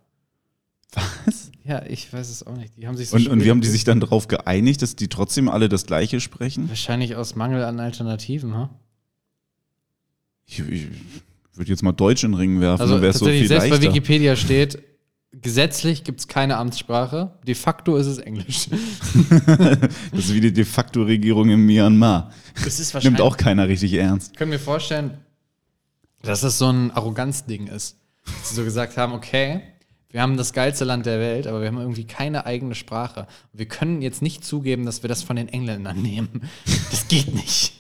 Was? 1.25 1.51
Ja, 1.65 1.85
ich 1.87 2.13
weiß 2.13 2.29
es 2.29 2.47
auch 2.47 2.57
nicht. 2.57 2.77
Die 2.77 2.87
haben 2.87 2.97
sich 2.97 3.09
so 3.09 3.17
Und, 3.17 3.27
und 3.29 3.45
wie 3.45 3.51
haben 3.51 3.61
die 3.61 3.69
sich 3.69 3.85
dann 3.85 4.01
darauf 4.01 4.29
geeinigt, 4.29 4.83
dass 4.83 4.95
die 4.95 5.09
trotzdem 5.09 5.49
alle 5.49 5.69
das 5.69 5.87
Gleiche 5.87 6.21
sprechen? 6.21 6.69
Wahrscheinlich 6.69 7.17
aus 7.17 7.35
Mangel 7.35 7.65
an 7.65 7.81
Alternativen, 7.81 8.55
ha? 8.55 8.71
Ich, 10.47 10.59
ich 10.61 10.89
würde 11.55 11.71
jetzt 11.71 11.83
mal 11.83 11.93
Deutsch 11.93 12.25
in 12.25 12.33
den 12.33 12.39
Ring 12.39 12.61
werfen, 12.61 12.83
Also 12.83 12.95
dann 12.95 13.03
wäre 13.03 13.13
es 13.13 13.19
so 13.19 13.27
viel 13.27 13.47
selbst 13.47 13.71
bei 13.71 13.77
leichter. 13.77 13.89
Wikipedia 13.89 14.37
steht, 14.37 14.83
gesetzlich 15.33 16.05
gibt 16.05 16.21
es 16.21 16.29
keine 16.29 16.57
Amtssprache. 16.59 17.39
De 17.47 17.55
facto 17.55 17.97
ist 17.97 18.07
es 18.07 18.19
Englisch. 18.19 18.69
Das 20.13 20.27
ist 20.27 20.35
wie 20.35 20.41
die 20.41 20.53
de 20.53 20.65
facto 20.65 21.03
Regierung 21.03 21.49
in 21.49 21.61
Myanmar. 21.61 22.33
Das 22.65 22.79
ist 22.81 22.95
Nimmt 23.03 23.21
auch 23.21 23.37
keiner 23.37 23.69
richtig 23.69 23.95
ernst. 23.95 24.37
Kann 24.37 24.51
mir 24.51 24.59
vorstellen, 24.59 25.19
dass 26.23 26.41
das 26.41 26.59
so 26.59 26.69
ein 26.71 26.91
Arroganzding 26.93 27.67
ist. 27.67 27.97
Dass 28.25 28.51
sie 28.51 28.55
so 28.55 28.65
gesagt 28.65 28.97
haben, 28.97 29.13
okay, 29.13 29.63
wir 30.11 30.21
haben 30.23 30.37
das 30.37 30.53
geilste 30.53 30.85
Land 30.85 31.07
der 31.07 31.19
Welt, 31.19 31.47
aber 31.47 31.61
wir 31.61 31.69
haben 31.69 31.79
irgendwie 31.79 32.05
keine 32.05 32.47
eigene 32.47 32.75
Sprache. 32.75 33.21
Und 33.53 33.59
wir 33.59 33.67
können 33.67 34.03
jetzt 34.03 34.23
nicht 34.23 34.45
zugeben, 34.45 34.85
dass 34.85 35.03
wir 35.03 35.09
das 35.09 35.23
von 35.23 35.37
den 35.37 35.49
Engländern 35.49 36.01
nehmen. 36.01 36.43
Das 36.91 37.09
geht 37.09 37.35
nicht. 37.35 37.73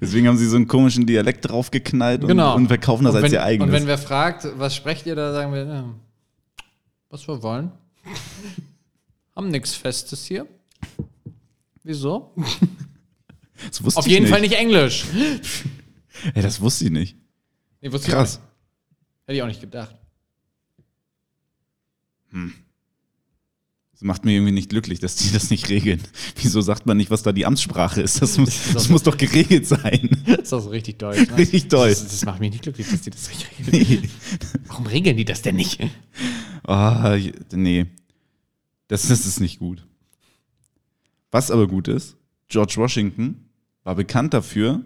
Deswegen 0.00 0.26
haben 0.26 0.36
sie 0.36 0.46
so 0.48 0.56
einen 0.56 0.66
komischen 0.66 1.06
Dialekt 1.06 1.48
draufgeknallt 1.48 2.22
und, 2.22 2.28
Genau. 2.28 2.56
und 2.56 2.66
verkaufen 2.68 3.04
das 3.04 3.14
und 3.14 3.16
als 3.18 3.24
wenn, 3.24 3.32
ihr 3.32 3.42
eigenes. 3.42 3.68
Und 3.68 3.72
wenn 3.72 3.86
wer 3.86 3.98
fragt, 3.98 4.46
was 4.56 4.74
sprecht 4.74 5.06
ihr 5.06 5.14
da, 5.14 5.32
sagen 5.32 5.52
wir, 5.52 5.64
ja, 5.64 5.84
was 7.08 7.26
wir 7.28 7.42
wollen. 7.42 7.70
haben 9.36 9.48
nichts 9.48 9.74
Festes 9.74 10.24
hier. 10.24 10.46
Wieso? 11.82 12.32
Auf 13.94 14.06
jeden 14.06 14.24
nicht. 14.24 14.32
Fall 14.32 14.40
nicht 14.40 14.54
Englisch. 14.54 15.04
Ey, 16.34 16.42
das 16.42 16.60
wusste 16.60 16.84
ich 16.86 16.90
nicht. 16.90 17.16
Nee, 17.80 17.92
wusste 17.92 18.08
ich 18.08 18.14
Krass. 18.14 18.36
auch 18.36 18.40
nicht. 18.40 18.50
Hätte 19.26 19.36
ich 19.36 19.42
auch 19.42 19.46
nicht 19.46 19.60
gedacht. 19.60 19.96
Das 23.92 24.02
macht 24.02 24.24
mir 24.24 24.32
irgendwie 24.32 24.52
nicht 24.52 24.70
glücklich, 24.70 24.98
dass 25.00 25.16
die 25.16 25.30
das 25.32 25.50
nicht 25.50 25.68
regeln. 25.68 26.00
Wieso 26.36 26.60
sagt 26.60 26.86
man 26.86 26.96
nicht, 26.96 27.10
was 27.10 27.22
da 27.22 27.32
die 27.32 27.44
Amtssprache 27.44 28.00
ist? 28.00 28.22
Das 28.22 28.38
muss, 28.38 28.72
das 28.72 28.88
muss 28.88 29.02
doch 29.02 29.16
geregelt 29.16 29.66
sein. 29.66 30.10
Das 30.26 30.38
ist 30.42 30.52
auch 30.54 30.60
so 30.60 30.70
richtig 30.70 30.98
deutsch. 30.98 31.28
Ne? 31.28 31.36
Richtig 31.36 31.68
deutsch. 31.68 32.00
Das, 32.00 32.08
das 32.08 32.24
macht 32.24 32.40
mich 32.40 32.50
nicht 32.52 32.62
glücklich, 32.62 32.88
dass 32.88 33.02
die 33.02 33.10
das 33.10 33.28
nicht 33.28 33.46
regeln. 33.68 34.00
Nee. 34.02 34.08
Warum 34.66 34.86
regeln 34.86 35.16
die 35.16 35.24
das 35.24 35.42
denn 35.42 35.56
nicht? 35.56 35.80
Je- 35.80 37.32
nee. 37.52 37.86
Das, 38.88 39.06
das 39.08 39.26
ist 39.26 39.40
nicht 39.40 39.58
gut. 39.58 39.86
Was 41.30 41.50
aber 41.50 41.68
gut 41.68 41.88
ist, 41.88 42.16
George 42.48 42.74
Washington 42.76 43.44
war 43.84 43.94
bekannt 43.96 44.34
dafür, 44.34 44.82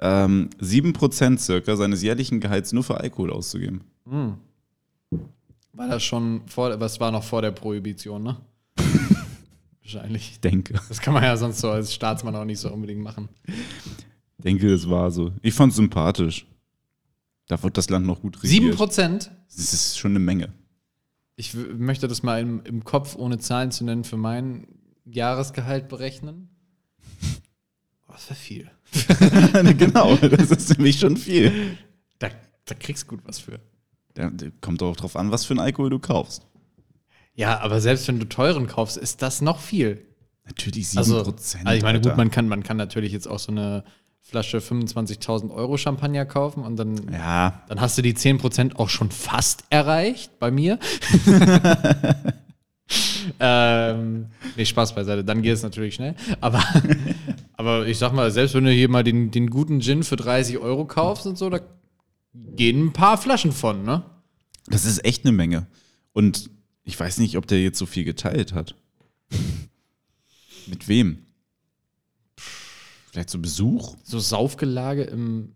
ähm, 0.00 0.50
7% 0.60 1.38
circa 1.38 1.76
seines 1.76 2.02
jährlichen 2.02 2.40
Gehalts 2.40 2.72
nur 2.72 2.82
für 2.82 2.98
Alkohol 2.98 3.30
auszugeben. 3.30 3.82
War 5.72 5.88
das 5.88 6.02
schon 6.02 6.42
vor, 6.46 6.78
was 6.80 6.98
war 7.00 7.10
noch 7.10 7.22
vor 7.22 7.42
der 7.42 7.52
Prohibition, 7.52 8.22
ne? 8.22 8.36
Wahrscheinlich. 9.82 10.32
Ich 10.32 10.40
denke. 10.40 10.80
Das 10.88 11.00
kann 11.00 11.14
man 11.14 11.22
ja 11.22 11.36
sonst 11.36 11.60
so 11.60 11.70
als 11.70 11.94
Staatsmann 11.94 12.34
auch 12.34 12.44
nicht 12.44 12.60
so 12.60 12.72
unbedingt 12.72 13.02
machen. 13.02 13.28
denke, 14.38 14.72
es 14.72 14.88
war 14.88 15.10
so. 15.10 15.32
Ich 15.42 15.54
fand 15.54 15.70
es 15.70 15.76
sympathisch. 15.76 16.46
Da 17.46 17.62
wird 17.62 17.76
das 17.76 17.90
Land 17.90 18.06
noch 18.06 18.20
gut 18.20 18.36
regiert. 18.36 18.50
Sieben 18.50 18.76
Prozent? 18.76 19.30
Das 19.48 19.72
ist 19.72 19.98
schon 19.98 20.12
eine 20.12 20.20
Menge. 20.20 20.52
Ich 21.36 21.54
möchte 21.54 22.06
das 22.06 22.22
mal 22.22 22.40
im, 22.40 22.62
im 22.64 22.84
Kopf, 22.84 23.16
ohne 23.16 23.38
Zahlen 23.38 23.70
zu 23.70 23.84
nennen, 23.84 24.04
für 24.04 24.16
mein 24.16 24.68
Jahresgehalt 25.04 25.88
berechnen. 25.88 26.48
Das 28.12 28.30
wäre 28.30 28.38
viel. 28.38 28.70
genau, 29.78 30.16
das 30.16 30.50
ist 30.50 30.70
nämlich 30.70 30.98
schon 30.98 31.16
viel. 31.16 31.76
Da, 32.18 32.28
da 32.64 32.74
kriegst 32.74 33.04
du 33.04 33.08
gut 33.08 33.20
was 33.24 33.38
für. 33.38 33.60
Da, 34.14 34.30
kommt 34.60 34.82
auch 34.82 34.96
drauf 34.96 35.16
an, 35.16 35.30
was 35.30 35.44
für 35.44 35.52
einen 35.52 35.60
Alkohol 35.60 35.90
du 35.90 35.98
kaufst. 35.98 36.46
Ja, 37.34 37.60
aber 37.60 37.80
selbst 37.80 38.08
wenn 38.08 38.18
du 38.18 38.28
teuren 38.28 38.66
kaufst, 38.66 38.96
ist 38.96 39.22
das 39.22 39.40
noch 39.40 39.60
viel. 39.60 40.04
Natürlich 40.44 40.86
7%. 40.86 40.98
Also, 40.98 41.16
also 41.18 41.32
ich 41.58 41.64
meine, 41.64 41.98
Alter. 41.98 42.10
gut, 42.10 42.16
man 42.16 42.30
kann, 42.30 42.48
man 42.48 42.62
kann 42.62 42.76
natürlich 42.76 43.12
jetzt 43.12 43.28
auch 43.28 43.38
so 43.38 43.52
eine 43.52 43.84
Flasche 44.20 44.58
25.000 44.58 45.50
Euro 45.50 45.76
Champagner 45.76 46.26
kaufen 46.26 46.64
und 46.64 46.76
dann, 46.76 47.12
Ja, 47.12 47.62
dann 47.68 47.80
hast 47.80 47.96
du 47.96 48.02
die 48.02 48.14
10% 48.14 48.76
auch 48.76 48.88
schon 48.88 49.10
fast 49.10 49.64
erreicht 49.70 50.38
bei 50.38 50.50
mir. 50.50 50.78
ähm, 53.40 54.26
nee, 54.56 54.64
Spaß 54.64 54.94
beiseite, 54.94 55.24
dann 55.24 55.42
geht 55.42 55.54
es 55.54 55.62
natürlich 55.62 55.94
schnell. 55.94 56.14
Aber, 56.40 56.62
aber 57.60 57.86
ich 57.86 57.98
sag 57.98 58.14
mal, 58.14 58.30
selbst 58.30 58.54
wenn 58.54 58.64
du 58.64 58.72
hier 58.72 58.88
mal 58.88 59.04
den, 59.04 59.30
den 59.30 59.50
guten 59.50 59.82
Gin 59.82 60.02
für 60.02 60.16
30 60.16 60.56
Euro 60.56 60.86
kaufst 60.86 61.26
und 61.26 61.36
so, 61.36 61.50
da 61.50 61.60
gehen 62.32 62.86
ein 62.86 62.92
paar 62.94 63.18
Flaschen 63.18 63.52
von, 63.52 63.82
ne? 63.82 64.02
das 64.64 64.86
ist 64.86 65.04
echt 65.04 65.26
eine 65.26 65.32
Menge. 65.32 65.66
Und 66.14 66.48
ich 66.84 66.98
weiß 66.98 67.18
nicht, 67.18 67.36
ob 67.36 67.46
der 67.46 67.62
jetzt 67.62 67.78
so 67.78 67.84
viel 67.84 68.04
geteilt 68.04 68.54
hat. 68.54 68.76
Mit 70.68 70.88
wem? 70.88 71.26
Vielleicht 73.10 73.28
so 73.28 73.38
Besuch? 73.38 73.94
So 74.04 74.18
Saufgelage 74.20 75.02
im, 75.02 75.52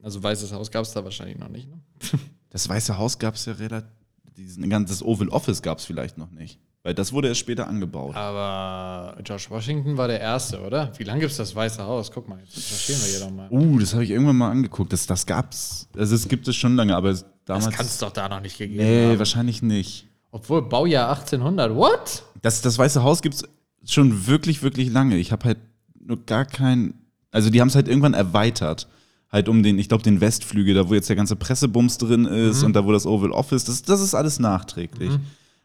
also 0.00 0.22
Weißes 0.22 0.52
Haus 0.52 0.70
gab 0.70 0.84
es 0.84 0.92
da 0.92 1.02
wahrscheinlich 1.02 1.38
noch 1.38 1.48
nicht, 1.48 1.68
ne? 1.68 1.80
Das 2.50 2.68
Weiße 2.68 2.98
Haus 2.98 3.18
gab 3.18 3.34
es 3.34 3.46
ja 3.46 3.54
relativ. 3.54 3.90
Diesen 4.36 4.70
ganzes 4.70 5.02
Oval 5.02 5.28
Office 5.30 5.60
gab 5.60 5.78
es 5.78 5.86
vielleicht 5.86 6.18
noch 6.18 6.30
nicht. 6.30 6.60
Weil 6.84 6.94
das 6.94 7.12
wurde 7.12 7.28
erst 7.28 7.40
später 7.40 7.68
angebaut. 7.68 8.16
Aber 8.16 9.16
George 9.22 9.46
Washington 9.50 9.96
war 9.96 10.08
der 10.08 10.20
Erste, 10.20 10.60
oder? 10.62 10.92
Wie 10.98 11.04
lange 11.04 11.20
gibt 11.20 11.30
es 11.30 11.36
das 11.36 11.54
Weiße 11.54 11.82
Haus? 11.84 12.10
Guck 12.10 12.28
mal, 12.28 12.40
jetzt 12.40 12.56
recherchieren 12.56 13.00
wir 13.02 13.08
hier 13.08 13.20
doch 13.20 13.30
mal. 13.30 13.48
Uh, 13.50 13.78
das 13.78 13.94
habe 13.94 14.02
ich 14.02 14.10
irgendwann 14.10 14.36
mal 14.36 14.50
angeguckt. 14.50 14.92
Das, 14.92 15.06
das 15.06 15.24
gab's. 15.24 15.88
Also 15.96 16.16
es 16.16 16.26
gibt 16.26 16.48
es 16.48 16.56
schon 16.56 16.74
lange, 16.74 16.96
aber 16.96 17.16
damals. 17.44 17.66
das 17.66 17.74
kann 17.74 17.86
es 17.86 17.98
doch 17.98 18.10
da 18.10 18.28
noch 18.28 18.40
nicht 18.40 18.58
gegeben 18.58 18.82
nee, 18.82 19.10
haben. 19.10 19.18
wahrscheinlich 19.18 19.62
nicht. 19.62 20.08
Obwohl, 20.32 20.62
Baujahr 20.62 21.08
1800. 21.10 21.76
What? 21.76 22.24
Das, 22.40 22.62
das 22.62 22.76
Weiße 22.78 23.04
Haus 23.04 23.22
gibt 23.22 23.36
es 23.36 23.44
schon 23.84 24.26
wirklich, 24.26 24.64
wirklich 24.64 24.90
lange. 24.90 25.18
Ich 25.18 25.30
habe 25.30 25.44
halt 25.44 25.58
nur 26.00 26.24
gar 26.26 26.44
kein. 26.44 26.94
Also 27.30 27.48
die 27.48 27.60
haben 27.60 27.68
es 27.68 27.76
halt 27.76 27.86
irgendwann 27.86 28.14
erweitert. 28.14 28.88
Halt 29.30 29.48
um 29.48 29.62
den, 29.62 29.78
ich 29.78 29.88
glaube, 29.88 30.02
den 30.02 30.20
Westflügel, 30.20 30.74
da 30.74 30.88
wo 30.88 30.94
jetzt 30.94 31.08
der 31.08 31.16
ganze 31.16 31.36
Pressebums 31.36 31.96
drin 31.96 32.26
ist 32.26 32.64
und 32.64 32.74
da 32.74 32.84
wo 32.84 32.92
das 32.92 33.06
Oval 33.06 33.30
Office, 33.30 33.64
das, 33.64 33.82
das 33.82 34.02
ist 34.02 34.14
alles 34.14 34.38
nachträglich. 34.38 35.12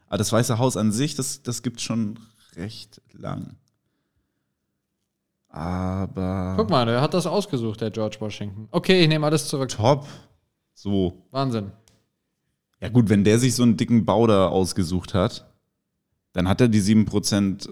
Aber 0.08 0.18
das 0.18 0.32
Weiße 0.32 0.58
Haus 0.58 0.76
an 0.76 0.90
sich, 0.92 1.14
das, 1.14 1.42
das 1.42 1.62
gibt 1.62 1.80
schon 1.80 2.18
recht 2.56 3.00
lang. 3.12 3.56
Aber. 5.48 6.54
Guck 6.56 6.70
mal, 6.70 6.86
der 6.86 7.00
hat 7.00 7.14
das 7.14 7.26
ausgesucht, 7.26 7.80
der 7.80 7.90
George 7.90 8.16
Washington. 8.20 8.68
Okay, 8.70 9.02
ich 9.02 9.08
nehme 9.08 9.26
alles 9.26 9.48
zurück. 9.48 9.70
Top. 9.70 10.06
So. 10.74 11.26
Wahnsinn. 11.30 11.72
Ja, 12.80 12.88
gut, 12.90 13.08
wenn 13.08 13.24
der 13.24 13.38
sich 13.38 13.54
so 13.54 13.62
einen 13.64 13.76
dicken 13.76 14.04
Bau 14.04 14.26
da 14.26 14.48
ausgesucht 14.48 15.14
hat, 15.14 15.46
dann 16.32 16.46
hat 16.48 16.60
er 16.60 16.68
die 16.68 16.80
7% 16.82 17.68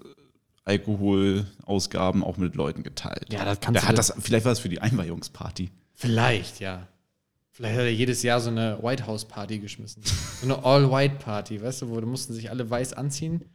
Alkoholausgaben 0.65 2.25
auch 2.25 2.39
mit 2.39 2.57
Leuten 2.57 2.83
geteilt. 2.83 3.33
Ja, 3.33 3.45
das 3.45 3.61
kannst 3.61 3.77
der 3.77 3.83
du- 3.83 3.89
hat 3.89 3.99
das, 3.99 4.13
vielleicht 4.19 4.45
war 4.45 4.53
es 4.53 4.59
für 4.59 4.69
die 4.69 4.81
Einweihungsparty. 4.81 5.71
Vielleicht, 5.95 6.59
ja. 6.61 6.89
Vielleicht 7.57 7.75
hat 7.75 7.85
er 7.85 7.93
jedes 7.93 8.23
Jahr 8.23 8.39
so 8.39 8.51
eine 8.51 8.79
White 8.83 9.07
House 9.07 9.25
Party 9.25 9.59
geschmissen. 9.59 10.03
So 10.05 10.45
eine 10.45 10.63
All-White-Party, 10.63 11.63
weißt 11.63 11.81
du, 11.81 11.89
wo 11.89 11.99
da 11.99 12.05
mussten 12.07 12.35
sich 12.35 12.51
alle 12.51 12.69
weiß 12.69 12.93
anziehen, 12.93 13.47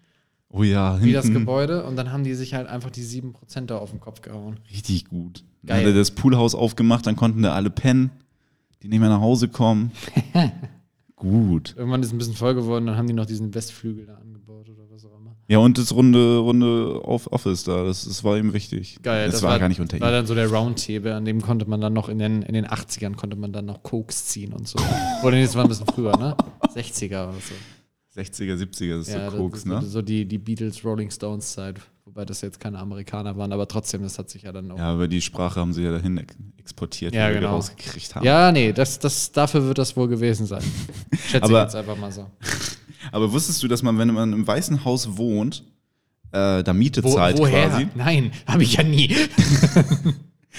Oh 0.49 0.63
ja, 0.63 0.99
wie 1.03 1.13
das 1.13 1.25
hinten. 1.25 1.41
Gebäude, 1.41 1.85
und 1.85 1.95
dann 1.97 2.11
haben 2.11 2.23
die 2.23 2.33
sich 2.33 2.55
halt 2.55 2.65
einfach 2.67 2.89
die 2.89 3.03
7% 3.03 3.67
da 3.67 3.77
auf 3.77 3.91
den 3.91 3.99
Kopf 3.99 4.21
gehauen. 4.23 4.59
Richtig 4.71 5.05
gut. 5.07 5.43
Dann 5.61 5.77
hat 5.77 5.83
Geil. 5.83 5.93
er 5.93 5.99
das 5.99 6.09
Poolhaus 6.09 6.55
aufgemacht, 6.55 7.05
dann 7.05 7.15
konnten 7.15 7.43
da 7.43 7.53
alle 7.53 7.69
pennen, 7.69 8.09
die 8.81 8.87
nicht 8.87 8.99
mehr 8.99 9.09
nach 9.09 9.21
Hause 9.21 9.49
kommen. 9.49 9.91
Gut. 11.15 11.75
Irgendwann 11.77 12.01
ist 12.01 12.07
es 12.07 12.13
ein 12.13 12.17
bisschen 12.17 12.33
voll 12.33 12.55
geworden, 12.55 12.87
dann 12.87 12.97
haben 12.97 13.05
die 13.05 13.13
noch 13.13 13.27
diesen 13.27 13.53
Westflügel 13.53 14.07
da 14.07 14.15
angebaut 14.15 14.67
oder 14.67 14.81
was 14.89 15.05
auch 15.05 15.15
immer. 15.19 15.29
Ja, 15.47 15.57
und 15.57 15.77
das 15.77 15.93
runde, 15.93 16.37
runde 16.37 17.03
Office 17.03 17.65
da, 17.65 17.83
das, 17.83 18.05
das 18.05 18.23
war 18.23 18.37
ihm 18.37 18.53
wichtig. 18.53 18.99
Geil, 19.03 19.29
das, 19.29 19.41
war, 19.43 19.59
gar 19.59 19.67
nicht 19.67 19.81
unter 19.81 19.99
war 19.99 20.09
ihm. 20.09 20.13
dann 20.13 20.25
so 20.25 20.33
der 20.33 20.47
Roundtable, 20.49 21.13
an 21.13 21.25
dem 21.25 21.41
konnte 21.41 21.69
man 21.69 21.81
dann 21.81 21.91
noch 21.93 22.07
in 22.07 22.19
den, 22.19 22.41
in 22.41 22.53
den 22.53 22.65
80ern 22.67 23.15
konnte 23.15 23.35
man 23.35 23.51
dann 23.51 23.65
noch 23.65 23.83
Koks 23.83 24.27
ziehen 24.27 24.53
und 24.53 24.67
so. 24.67 24.79
Oder 25.23 25.31
nee, 25.35 25.43
das 25.43 25.55
war 25.55 25.63
ein 25.63 25.67
bisschen 25.69 25.87
früher, 25.87 26.15
ne? 26.17 26.37
60er 26.73 27.23
oder 27.29 27.33
so. 27.33 28.19
60er, 28.21 28.55
70er, 28.57 28.97
das 28.99 29.07
ist 29.07 29.13
Ja, 29.13 29.29
so 29.31 29.37
Koks, 29.37 29.59
das, 29.59 29.65
ne? 29.65 29.75
das, 29.81 29.91
so 29.91 30.01
die, 30.01 30.25
die 30.25 30.37
Beatles, 30.37 30.83
Rolling 30.85 31.09
Stones 31.11 31.51
Zeit, 31.53 31.77
wobei 32.05 32.23
das 32.25 32.41
jetzt 32.41 32.59
keine 32.59 32.77
Amerikaner 32.79 33.35
waren, 33.37 33.51
aber 33.51 33.67
trotzdem, 33.67 34.03
das 34.03 34.19
hat 34.19 34.29
sich 34.29 34.43
ja 34.43 34.51
dann 34.53 34.69
auch. 34.71 34.77
Ja, 34.77 34.91
aber 34.93 35.07
die 35.09 35.21
Sprache 35.21 35.59
haben 35.59 35.73
sie 35.73 35.83
ja 35.83 35.91
dahin 35.91 36.17
ex- 36.17 36.35
exportiert, 36.57 37.13
Ja, 37.13 37.27
die 37.27 37.33
wir 37.35 37.39
genau. 37.41 37.55
rausgekriegt 37.55 38.15
haben. 38.15 38.25
Ja, 38.25 38.51
nee, 38.53 38.71
das, 38.73 38.99
das, 38.99 39.31
dafür 39.33 39.65
wird 39.65 39.77
das 39.77 39.95
wohl 39.97 40.07
gewesen 40.07 40.45
sein. 40.45 40.61
Schätze 41.27 41.43
Aber- 41.45 41.59
ich 41.59 41.63
jetzt 41.65 41.75
einfach 41.75 41.97
mal 41.97 42.11
so. 42.11 42.27
Aber 43.11 43.31
wusstest 43.31 43.61
du, 43.61 43.67
dass 43.67 43.83
man, 43.83 43.97
wenn 43.97 44.13
man 44.13 44.33
im 44.33 44.47
Weißen 44.47 44.85
Haus 44.85 45.17
wohnt, 45.17 45.63
äh, 46.31 46.63
da 46.63 46.73
Miete 46.73 47.03
Wo, 47.03 47.13
zahlt 47.13 47.37
woher? 47.37 47.69
quasi? 47.69 47.87
Nein, 47.95 48.31
habe 48.47 48.63
ich 48.63 48.73
ja 48.73 48.83
nie. 48.83 49.15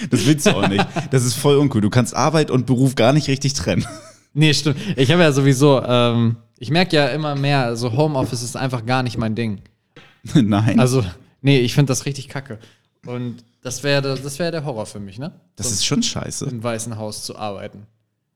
Das 0.09 0.25
willst 0.25 0.45
du 0.47 0.55
auch 0.55 0.67
nicht. 0.67 0.83
Das 1.11 1.23
ist 1.23 1.35
voll 1.35 1.57
uncool. 1.57 1.81
Du 1.81 1.89
kannst 1.89 2.15
Arbeit 2.15 2.49
und 2.49 2.65
Beruf 2.65 2.95
gar 2.95 3.13
nicht 3.13 3.27
richtig 3.27 3.53
trennen. 3.53 3.85
Nee, 4.35 4.51
stimmt. 4.55 4.77
Ich 4.97 5.11
habe 5.11 5.21
ja 5.21 5.31
sowieso, 5.31 5.79
ähm, 5.83 6.37
ich 6.57 6.71
merke 6.71 6.95
ja 6.95 7.09
immer 7.09 7.35
mehr, 7.35 7.75
so 7.75 7.95
Homeoffice 7.95 8.41
ist 8.41 8.57
einfach 8.57 8.83
gar 8.83 9.03
nicht 9.03 9.15
mein 9.15 9.35
Ding. 9.35 9.61
Nein. 10.33 10.79
Also, 10.79 11.05
nee, 11.43 11.59
ich 11.59 11.75
finde 11.75 11.91
das 11.91 12.07
richtig 12.07 12.29
kacke. 12.29 12.57
Und 13.05 13.43
das 13.61 13.83
wäre 13.83 14.01
das 14.01 14.39
wär 14.39 14.49
der 14.49 14.65
Horror 14.65 14.87
für 14.87 14.99
mich, 14.99 15.19
ne? 15.19 15.33
das 15.55 15.71
ist 15.71 15.85
schon 15.85 16.01
scheiße. 16.01 16.45
Im 16.45 16.63
Weißen 16.63 16.97
Haus 16.97 17.21
zu 17.21 17.37
arbeiten. 17.37 17.85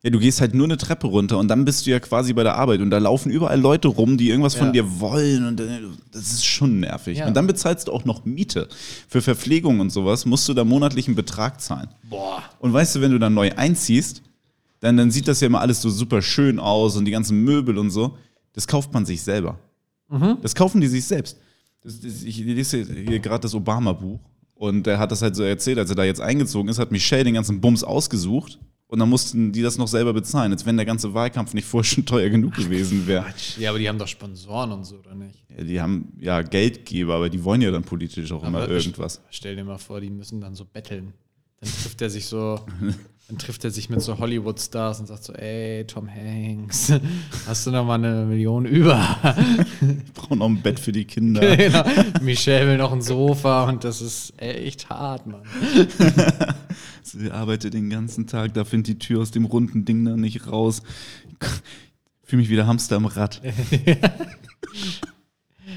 Ja, 0.07 0.11
du 0.11 0.19
gehst 0.19 0.39
halt 0.39 0.53
nur 0.53 0.63
eine 0.67 0.77
Treppe 0.77 1.05
runter 1.07 1.37
und 1.37 1.49
dann 1.49 1.65
bist 1.65 1.85
du 1.85 1.91
ja 1.91 1.99
quasi 1.99 2.31
bei 2.31 2.41
der 2.43 2.55
Arbeit 2.55 2.79
und 2.79 2.91
da 2.91 2.97
laufen 2.97 3.29
überall 3.29 3.59
Leute 3.59 3.89
rum, 3.89 4.15
die 4.17 4.29
irgendwas 4.29 4.55
von 4.55 4.67
Ja. 4.67 4.71
dir 4.71 5.01
wollen 5.01 5.45
und 5.45 5.59
äh, 5.59 5.81
das 6.13 6.31
ist 6.31 6.45
schon 6.45 6.79
nervig. 6.79 7.17
Ja. 7.17 7.27
Und 7.27 7.33
dann 7.35 7.45
bezahlst 7.45 7.89
du 7.89 7.91
auch 7.91 8.05
noch 8.05 8.23
Miete. 8.23 8.69
Für 9.09 9.21
Verpflegung 9.21 9.81
und 9.81 9.89
sowas 9.89 10.25
musst 10.25 10.47
du 10.47 10.53
da 10.53 10.63
monatlichen 10.63 11.13
Betrag 11.13 11.59
zahlen. 11.59 11.89
Boah. 12.09 12.41
Und 12.59 12.71
weißt 12.71 12.95
du, 12.95 13.01
wenn 13.01 13.11
du 13.11 13.19
dann 13.19 13.33
neu 13.33 13.51
einziehst, 13.57 14.21
dann, 14.79 14.95
dann 14.95 15.11
sieht 15.11 15.27
das 15.27 15.41
ja 15.41 15.47
immer 15.47 15.59
alles 15.59 15.81
so 15.81 15.89
super 15.89 16.21
schön 16.21 16.57
aus 16.57 16.95
und 16.95 17.03
die 17.03 17.11
ganzen 17.11 17.43
Möbel 17.43 17.77
und 17.77 17.89
so. 17.91 18.17
Das 18.53 18.65
kauft 18.65 18.93
man 18.93 19.05
sich 19.05 19.21
selber. 19.23 19.59
Das 20.41 20.55
kaufen 20.55 20.79
die 20.79 20.87
sich 20.87 21.03
selbst. 21.03 21.37
Das, 21.83 21.99
das, 21.99 22.23
ich 22.23 22.37
lese 22.37 22.85
hier 22.85 23.19
gerade 23.19 23.41
das 23.41 23.53
Obama-Buch 23.53 24.21
und 24.55 24.87
der 24.87 24.99
hat 24.99 25.11
das 25.11 25.21
halt 25.21 25.35
so 25.35 25.43
erzählt, 25.43 25.77
als 25.79 25.89
er 25.89 25.97
da 25.97 26.05
jetzt 26.05 26.21
eingezogen 26.21 26.69
ist, 26.69 26.79
hat 26.79 26.91
Michelle 26.93 27.25
den 27.25 27.33
ganzen 27.33 27.59
Bums 27.59 27.83
ausgesucht 27.83 28.57
und 28.89 28.99
dann 28.99 29.09
mussten 29.09 29.51
die 29.51 29.61
das 29.61 29.77
noch 29.77 29.87
selber 29.87 30.13
bezahlen, 30.13 30.51
als 30.51 30.65
wenn 30.65 30.77
der 30.77 30.85
ganze 30.85 31.13
Wahlkampf 31.13 31.53
nicht 31.53 31.65
vorher 31.65 31.83
schon 31.83 32.05
teuer 32.05 32.29
genug 32.29 32.55
gewesen 32.55 33.05
wäre. 33.05 33.25
Ja, 33.57 33.69
aber 33.71 33.79
die 33.79 33.89
haben 33.89 33.99
doch 33.99 34.07
Sponsoren 34.07 34.71
und 34.71 34.85
so, 34.85 34.97
oder 34.97 35.13
nicht? 35.13 35.43
Ja, 35.57 35.63
die 35.63 35.81
haben 35.81 36.13
ja 36.19 36.41
Geldgeber, 36.41 37.15
aber 37.15 37.29
die 37.29 37.43
wollen 37.43 37.61
ja 37.61 37.71
dann 37.71 37.83
politisch 37.83 38.31
auch 38.31 38.43
immer 38.43 38.63
Aber 38.63 38.69
irgendwas. 38.69 39.21
Stell 39.29 39.55
dir 39.55 39.63
mal 39.63 39.77
vor, 39.77 39.99
die 39.99 40.09
müssen 40.09 40.39
dann 40.39 40.55
so 40.55 40.63
betteln. 40.63 41.13
Dann 41.59 41.71
trifft 41.71 42.01
er 42.01 42.09
sich 42.09 42.27
so, 42.27 42.59
dann 43.27 43.37
trifft 43.39 43.63
er 43.65 43.71
sich 43.71 43.89
mit 43.89 44.01
so 44.01 44.19
Hollywood-Stars 44.19 44.99
und 44.99 45.07
sagt 45.07 45.23
so, 45.23 45.33
ey, 45.33 45.85
Tom 45.85 46.07
Hanks, 46.07 46.93
hast 47.47 47.65
du 47.65 47.71
noch 47.71 47.83
mal 47.83 47.95
eine 47.95 48.25
Million 48.25 48.65
über? 48.65 49.17
Ich 49.81 50.13
brauche 50.13 50.35
noch 50.35 50.45
ein 50.45 50.61
Bett 50.61 50.79
für 50.79 50.91
die 50.91 51.03
Kinder. 51.05 51.41
genau. 51.57 51.83
Michelle 52.21 52.67
will 52.67 52.77
noch 52.77 52.93
ein 52.93 53.01
Sofa 53.01 53.67
und 53.67 53.83
das 53.83 54.01
ist 54.01 54.33
echt 54.37 54.89
hart, 54.89 55.25
Mann. 55.25 55.41
Sie 57.07 57.31
arbeitet 57.31 57.73
den 57.73 57.89
ganzen 57.89 58.27
Tag, 58.27 58.53
da 58.53 58.63
findet 58.65 58.87
die 58.87 58.99
Tür 58.99 59.21
aus 59.21 59.31
dem 59.31 59.45
runden 59.45 59.85
Ding 59.85 60.03
da 60.05 60.15
nicht 60.17 60.47
raus. 60.47 60.81
Fühle 62.23 62.41
mich 62.41 62.49
wie 62.49 62.55
der 62.55 62.67
Hamster 62.67 62.95
am 62.97 63.05
Rad. 63.05 63.41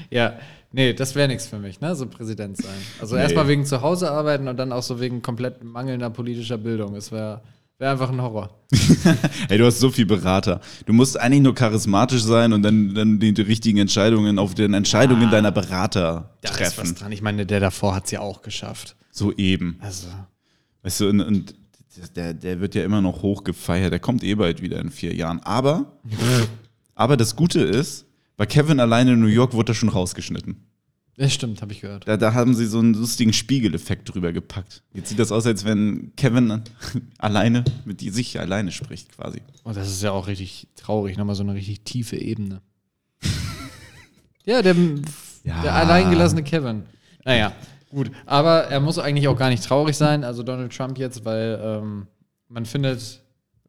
Ja, 0.09 0.33
nee, 0.71 0.93
das 0.93 1.15
wäre 1.15 1.27
nichts 1.27 1.47
für 1.47 1.57
mich, 1.59 1.79
ne? 1.81 1.95
So 1.95 2.05
Präsident 2.05 2.57
sein. 2.57 2.75
Also 2.99 3.15
Nee. 3.15 3.21
erstmal 3.21 3.47
wegen 3.47 3.65
zu 3.65 3.81
Hause 3.81 4.11
arbeiten 4.11 4.47
und 4.47 4.57
dann 4.57 4.71
auch 4.71 4.83
so 4.83 4.99
wegen 4.99 5.21
komplett 5.21 5.63
mangelnder 5.63 6.09
politischer 6.09 6.57
Bildung. 6.57 6.95
Es 6.95 7.11
wäre 7.11 7.41
wär 7.77 7.91
einfach 7.91 8.09
ein 8.09 8.21
Horror. 8.21 8.49
Hey, 9.47 9.57
du 9.57 9.65
hast 9.65 9.79
so 9.79 9.89
viel 9.89 10.05
Berater. 10.05 10.61
Du 10.85 10.93
musst 10.93 11.19
eigentlich 11.19 11.41
nur 11.41 11.55
charismatisch 11.55 12.21
sein 12.23 12.53
und 12.53 12.61
dann, 12.63 12.93
dann 12.93 13.19
die, 13.19 13.33
die 13.33 13.41
richtigen 13.41 13.79
Entscheidungen 13.79 14.37
auf 14.39 14.53
den 14.53 14.73
Entscheidungen 14.73 15.29
deiner 15.31 15.51
Berater 15.51 16.35
Da 16.41 16.49
ist 16.49 16.55
treffen. 16.57 16.81
was 16.83 16.93
dran. 16.95 17.11
Ich 17.11 17.21
meine, 17.21 17.45
der 17.45 17.59
davor 17.59 17.95
hat 17.95 18.05
es 18.05 18.11
ja 18.11 18.19
auch 18.21 18.41
geschafft. 18.41 18.95
So 19.11 19.33
eben. 19.33 19.77
Also, 19.81 20.07
Weißt 20.83 20.99
du, 21.01 21.09
und, 21.09 21.21
und 21.21 21.55
der, 22.15 22.33
der 22.33 22.59
wird 22.59 22.75
ja 22.75 22.83
immer 22.83 23.01
noch 23.01 23.21
hoch 23.21 23.43
gefeiert. 23.43 23.91
Der 23.91 23.99
kommt 23.99 24.23
eh 24.23 24.35
bald 24.35 24.61
wieder 24.61 24.79
in 24.79 24.89
vier 24.91 25.13
Jahren. 25.13 25.39
Aber, 25.41 25.97
aber 26.95 27.17
das 27.17 27.35
Gute 27.35 27.61
ist, 27.61 28.05
bei 28.37 28.45
Kevin 28.45 28.79
alleine 28.79 29.13
in 29.13 29.19
New 29.19 29.27
York 29.27 29.53
wurde 29.53 29.73
er 29.73 29.75
schon 29.75 29.89
rausgeschnitten. 29.89 30.55
das 31.17 31.33
stimmt, 31.33 31.61
habe 31.61 31.73
ich 31.73 31.81
gehört. 31.81 32.07
Da, 32.07 32.17
da 32.17 32.33
haben 32.33 32.55
sie 32.55 32.65
so 32.65 32.79
einen 32.79 32.93
lustigen 32.95 33.33
Spiegeleffekt 33.33 34.11
drüber 34.13 34.31
gepackt. 34.31 34.81
Jetzt 34.93 35.09
sieht 35.09 35.19
das 35.19 35.31
aus, 35.31 35.45
als 35.45 35.65
wenn 35.65 36.13
Kevin 36.15 36.61
alleine 37.19 37.63
mit 37.85 37.99
sich 38.01 38.39
alleine 38.39 38.71
spricht, 38.71 39.11
quasi. 39.15 39.41
Und 39.63 39.75
das 39.77 39.89
ist 39.89 40.01
ja 40.01 40.11
auch 40.11 40.27
richtig 40.27 40.67
traurig, 40.75 41.17
nochmal 41.17 41.35
so 41.35 41.43
eine 41.43 41.53
richtig 41.53 41.81
tiefe 41.83 42.15
Ebene. 42.17 42.61
ja, 44.45 44.61
der, 44.61 44.75
Ja. 45.43 45.61
der 45.61 45.75
alleingelassene 45.75 46.41
Kevin. 46.43 46.83
Naja, 47.25 47.51
gut. 47.91 48.11
Aber 48.25 48.65
er 48.65 48.79
muss 48.79 48.97
eigentlich 48.97 49.27
auch 49.27 49.37
gar 49.37 49.49
nicht 49.49 49.63
traurig 49.63 49.97
sein, 49.97 50.23
also 50.23 50.43
Donald 50.43 50.75
Trump 50.75 50.97
jetzt, 50.97 51.23
weil 51.25 51.59
ähm, 51.61 52.07
man 52.47 52.65
findet 52.65 53.21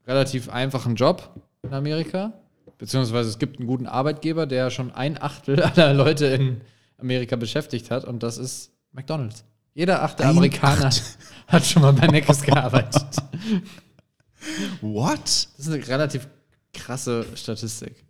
relativ 0.07 0.49
einfachen 0.49 0.95
Job 0.95 1.35
in 1.63 1.75
Amerika. 1.75 2.33
Beziehungsweise 2.79 3.29
es 3.29 3.39
gibt 3.39 3.59
einen 3.59 3.69
guten 3.69 3.87
Arbeitgeber, 3.87 4.47
der 4.47 4.71
schon 4.71 4.91
ein 4.93 5.21
Achtel 5.21 5.63
aller 5.63 5.95
Leute 5.95 6.27
in 6.27 6.61
Amerika 6.99 7.37
beschäftigt 7.37 7.91
hat, 7.91 8.05
und 8.05 8.23
das 8.23 8.39
ist 8.39 8.73
McDonalds. 8.93 9.45
Jeder 9.75 10.03
achte 10.03 10.25
Ein 10.25 10.31
Amerikaner 10.31 10.91
hat 11.47 11.65
schon 11.65 11.83
mal 11.83 11.93
bei 11.93 12.07
Neckes 12.07 12.43
gearbeitet. 12.43 13.17
What? 14.81 15.23
Das 15.23 15.55
ist 15.59 15.69
eine 15.69 15.87
relativ 15.87 16.29
krasse 16.75 17.25
Statistik. 17.35 18.05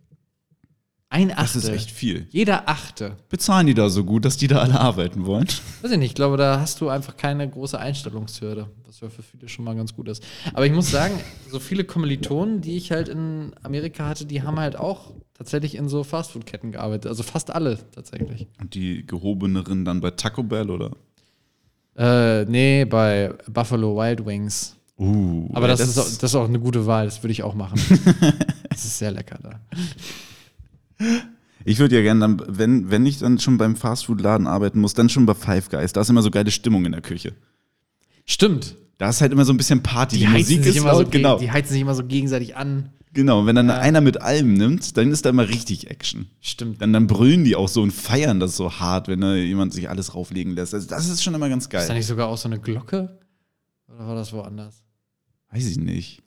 Ein 1.13 1.29
Achtel. 1.29 1.43
Das 1.43 1.55
ist 1.55 1.69
echt 1.69 1.91
viel. 1.91 2.25
Jeder 2.31 2.67
Achte. 2.67 3.17
Bezahlen 3.29 3.67
die 3.67 3.75
da 3.75 3.87
so 3.89 4.03
gut, 4.03 4.25
dass 4.25 4.35
die 4.35 4.47
da 4.47 4.57
alle 4.57 4.79
arbeiten 4.79 5.27
wollen? 5.27 5.47
Weiß 5.83 5.91
ich 5.91 5.97
nicht, 5.99 6.09
ich 6.09 6.15
glaube, 6.15 6.37
da 6.37 6.59
hast 6.59 6.81
du 6.81 6.89
einfach 6.89 7.15
keine 7.17 7.47
große 7.47 7.79
Einstellungshürde, 7.79 8.65
was 8.87 8.99
ja 8.99 9.09
für 9.09 9.21
viele 9.21 9.47
schon 9.47 9.63
mal 9.63 9.75
ganz 9.75 9.95
gut 9.95 10.07
ist. 10.07 10.23
Aber 10.55 10.65
ich 10.65 10.71
muss 10.71 10.89
sagen, 10.89 11.13
so 11.51 11.59
viele 11.59 11.83
Kommilitonen, 11.83 12.61
die 12.61 12.77
ich 12.77 12.91
halt 12.91 13.09
in 13.09 13.51
Amerika 13.61 14.07
hatte, 14.07 14.25
die 14.25 14.41
haben 14.41 14.59
halt 14.59 14.75
auch 14.75 15.11
tatsächlich 15.35 15.75
in 15.75 15.87
so 15.87 16.03
Fastfood-Ketten 16.03 16.71
gearbeitet. 16.71 17.05
Also 17.05 17.21
fast 17.21 17.51
alle 17.51 17.77
tatsächlich. 17.91 18.47
Und 18.59 18.73
die 18.73 19.05
gehobeneren 19.05 19.85
dann 19.85 20.01
bei 20.01 20.09
Taco 20.09 20.41
Bell 20.41 20.71
oder? 20.71 20.93
Äh, 21.95 22.45
nee, 22.45 22.85
bei 22.85 23.35
Buffalo 23.47 23.95
Wild 23.95 24.25
Wings. 24.25 24.77
Uh, 24.97 25.47
Aber 25.53 25.69
ey, 25.69 25.77
das, 25.77 25.81
ist 25.81 25.99
auch, 25.99 26.05
das 26.05 26.23
ist 26.23 26.35
auch 26.35 26.47
eine 26.47 26.59
gute 26.59 26.87
Wahl, 26.87 27.05
das 27.05 27.21
würde 27.21 27.33
ich 27.33 27.43
auch 27.43 27.53
machen. 27.53 27.79
das 28.69 28.83
ist 28.83 28.97
sehr 28.97 29.11
lecker 29.11 29.37
da. 29.43 29.59
Ich 31.65 31.79
würde 31.79 31.95
ja 31.95 32.01
gerne 32.01 32.19
dann, 32.19 32.41
wenn, 32.47 32.91
wenn 32.91 33.05
ich 33.05 33.19
dann 33.19 33.39
schon 33.39 33.57
beim 33.57 33.75
Fastfood-Laden 33.75 34.47
arbeiten 34.47 34.79
muss, 34.79 34.93
dann 34.93 35.09
schon 35.09 35.25
bei 35.25 35.33
Five 35.33 35.69
Guys. 35.69 35.93
Da 35.93 36.01
ist 36.01 36.09
immer 36.09 36.21
so 36.21 36.31
geile 36.31 36.51
Stimmung 36.51 36.85
in 36.85 36.91
der 36.91 37.01
Küche. 37.01 37.33
Stimmt. 38.25 38.75
Da 38.97 39.09
ist 39.09 39.21
halt 39.21 39.31
immer 39.31 39.45
so 39.45 39.53
ein 39.53 39.57
bisschen 39.57 39.81
Party. 39.81 40.17
Die, 40.17 40.27
Musik 40.27 40.65
ist 40.65 40.75
immer 40.75 40.93
laut, 40.93 41.05
so, 41.05 41.11
genau. 41.11 41.39
die 41.39 41.51
heizen 41.51 41.73
sich 41.73 41.81
immer 41.81 41.95
so 41.95 42.05
gegenseitig 42.05 42.55
an. 42.55 42.89
Genau, 43.13 43.41
und 43.41 43.45
wenn 43.45 43.55
dann 43.55 43.69
einer 43.69 44.01
mit 44.01 44.21
allem 44.21 44.55
nimmt, 44.55 44.97
dann 44.97 45.11
ist 45.11 45.25
da 45.25 45.29
immer 45.29 45.47
richtig 45.47 45.89
Action. 45.91 46.27
Stimmt. 46.41 46.81
Dann, 46.81 46.93
dann 46.93 47.05
brüllen 47.05 47.43
die 47.43 47.55
auch 47.55 47.69
so 47.69 47.83
und 47.83 47.91
feiern 47.91 48.39
das 48.39 48.57
so 48.57 48.79
hart, 48.79 49.07
wenn 49.07 49.21
da 49.21 49.35
jemand 49.35 49.71
sich 49.71 49.89
alles 49.89 50.15
rauflegen 50.15 50.55
lässt. 50.55 50.73
Also 50.73 50.87
das 50.87 51.07
ist 51.07 51.23
schon 51.23 51.35
immer 51.35 51.47
ganz 51.47 51.65
Ist 51.65 51.73
da 51.73 51.85
geil. 51.85 51.95
nicht 51.95 52.07
sogar 52.07 52.27
auch 52.27 52.37
so 52.37 52.49
eine 52.49 52.59
Glocke? 52.59 53.19
Oder 53.87 54.07
war 54.07 54.15
das 54.15 54.33
woanders? 54.33 54.83
Weiß 55.51 55.67
ich 55.67 55.77
nicht. 55.77 56.22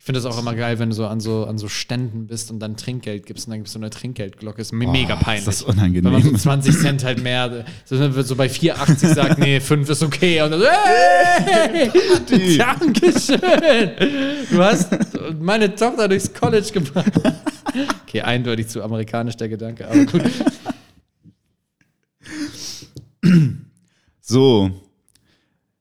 Ich 0.00 0.06
finde 0.06 0.18
das 0.18 0.24
auch 0.34 0.40
immer 0.40 0.54
geil, 0.54 0.78
wenn 0.78 0.88
du 0.88 0.94
so 0.96 1.06
an 1.06 1.20
so, 1.20 1.44
an 1.44 1.58
so 1.58 1.68
Ständen 1.68 2.26
bist 2.26 2.50
und 2.50 2.58
dann 2.58 2.74
Trinkgeld 2.78 3.26
gibst 3.26 3.46
und 3.46 3.50
dann 3.50 3.60
gibst 3.60 3.74
du 3.74 3.78
eine 3.78 3.90
Trinkgeldglocke. 3.90 4.62
Ist 4.62 4.72
me- 4.72 4.86
mega 4.88 5.18
Oh, 5.20 5.22
peinlich. 5.22 5.46
Ist 5.46 5.60
das 5.62 5.68
wenn 5.68 5.76
man 5.76 5.92
so 5.92 6.08
unangenehm. 6.08 6.38
20 6.38 6.78
Cent 6.78 7.04
halt 7.04 7.22
mehr, 7.22 7.66
so, 7.84 8.22
so 8.22 8.34
bei 8.34 8.46
4,80 8.46 9.14
sagt, 9.14 9.38
nee, 9.38 9.60
5 9.60 9.90
ist 9.90 10.02
okay. 10.02 10.40
Und 10.40 10.52
dann 10.52 10.60
so, 10.60 10.66
hey, 10.66 11.90
Dankeschön. 12.56 13.40
Du 14.50 14.58
hast 14.64 14.90
meine 15.38 15.74
Tochter 15.74 16.08
durchs 16.08 16.32
College 16.32 16.70
gebracht. 16.72 17.12
Okay, 18.06 18.22
eindeutig 18.22 18.68
zu 18.68 18.82
amerikanisch 18.82 19.36
der 19.36 19.50
Gedanke, 19.50 19.86
aber 19.86 20.06
gut. 20.06 20.22
So, 24.22 24.70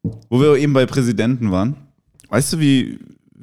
wo 0.04 0.42
wir 0.42 0.56
eben 0.58 0.74
bei 0.74 0.86
Präsidenten 0.86 1.52
waren. 1.52 1.76
Weißt 2.28 2.52
du, 2.54 2.60
wie, 2.60 3.00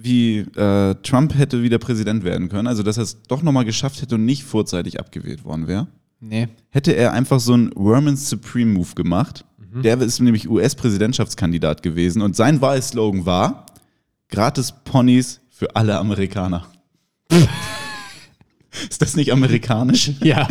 wie 0.06 0.38
äh, 0.38 0.94
Trump 1.02 1.36
hätte 1.36 1.62
wieder 1.62 1.78
Präsident 1.78 2.24
werden 2.24 2.48
können? 2.48 2.66
Also, 2.66 2.82
dass 2.82 2.96
er 2.96 3.02
es 3.02 3.22
doch 3.22 3.42
nochmal 3.42 3.66
geschafft 3.66 4.00
hätte 4.00 4.14
und 4.14 4.24
nicht 4.24 4.44
vorzeitig 4.44 4.98
abgewählt 4.98 5.44
worden 5.44 5.68
wäre? 5.68 5.88
Nee. 6.20 6.48
Hätte 6.70 6.92
er 6.92 7.12
einfach 7.12 7.40
so 7.40 7.52
einen 7.52 7.72
Women's 7.74 8.30
Supreme 8.30 8.72
Move 8.72 8.94
gemacht 8.94 9.44
Der 9.82 10.00
ist 10.00 10.20
nämlich 10.20 10.48
US-Präsidentschaftskandidat 10.48 11.82
gewesen 11.82 12.22
und 12.22 12.34
sein 12.36 12.62
Wahlslogan 12.62 13.26
war: 13.26 13.66
Gratis 14.28 14.72
Ponys 14.84 15.40
für 15.50 15.76
alle 15.76 15.98
Amerikaner. 15.98 16.66
ist 18.88 19.02
das 19.02 19.16
nicht 19.16 19.32
amerikanisch? 19.32 20.12
Ja. 20.22 20.48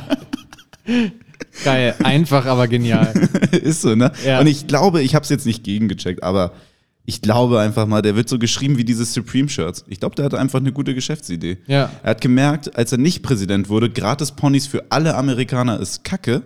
Geil, 1.63 1.95
einfach, 2.03 2.45
aber 2.45 2.67
genial. 2.67 3.11
ist 3.51 3.81
so, 3.81 3.95
ne? 3.95 4.11
Ja. 4.23 4.39
Und 4.39 4.45
ich 4.45 4.67
glaube, 4.67 5.01
ich 5.01 5.15
habe 5.15 5.23
es 5.23 5.29
jetzt 5.29 5.47
nicht 5.47 5.63
gegengecheckt, 5.63 6.21
aber 6.21 6.51
ich 7.05 7.21
glaube 7.21 7.59
einfach 7.59 7.85
mal, 7.85 8.01
der 8.01 8.15
wird 8.15 8.27
so 8.29 8.39
geschrieben 8.39 8.77
wie 8.77 8.83
diese 8.85 9.05
Supreme-Shirts. 9.05 9.85
Ich 9.87 9.99
glaube, 9.99 10.15
der 10.15 10.25
hatte 10.25 10.39
einfach 10.39 10.59
eine 10.59 10.71
gute 10.73 10.95
Geschäftsidee. 10.95 11.59
Ja. 11.67 11.91
Er 12.03 12.11
hat 12.11 12.21
gemerkt, 12.21 12.75
als 12.75 12.91
er 12.91 12.97
nicht 12.97 13.21
Präsident 13.21 13.69
wurde, 13.69 13.89
gratis 13.89 14.31
Ponys 14.31 14.65
für 14.67 14.91
alle 14.91 15.15
Amerikaner 15.15 15.79
ist 15.79 16.03
Kacke. 16.03 16.41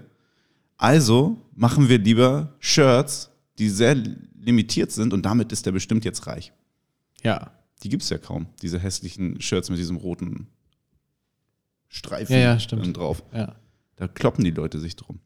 Also 0.78 1.38
machen 1.56 1.89
wir 1.89 1.98
lieber 2.00 2.54
Shirts, 2.60 3.30
die 3.58 3.70
sehr 3.70 3.96
limitiert 3.96 4.92
sind 4.92 5.13
und 5.13 5.25
damit 5.25 5.51
ist 5.51 5.66
er 5.66 5.72
bestimmt 5.74 6.06
jetzt 6.06 6.28
reich. 6.28 6.51
Ja. 7.24 7.51
Die 7.84 7.89
gibt 7.89 8.04
es 8.04 8.10
ja 8.10 8.18
kaum, 8.18 8.48
diese 8.62 8.80
hässlichen 8.80 9.39
Shirts 9.42 9.70
mit 9.70 9.80
diesem 9.80 9.96
roten 9.98 10.48
Streifen 11.88 12.34
Ja, 12.34 12.39
ja, 12.42 12.60
stimmt. 12.60 12.96
drauf. 12.98 13.24
ja. 13.34 13.56
Da 13.96 14.08
kloppen 14.08 14.46
die 14.46 14.51
Leute 14.51 14.80
sich 14.80 14.96
drum. 14.96 15.20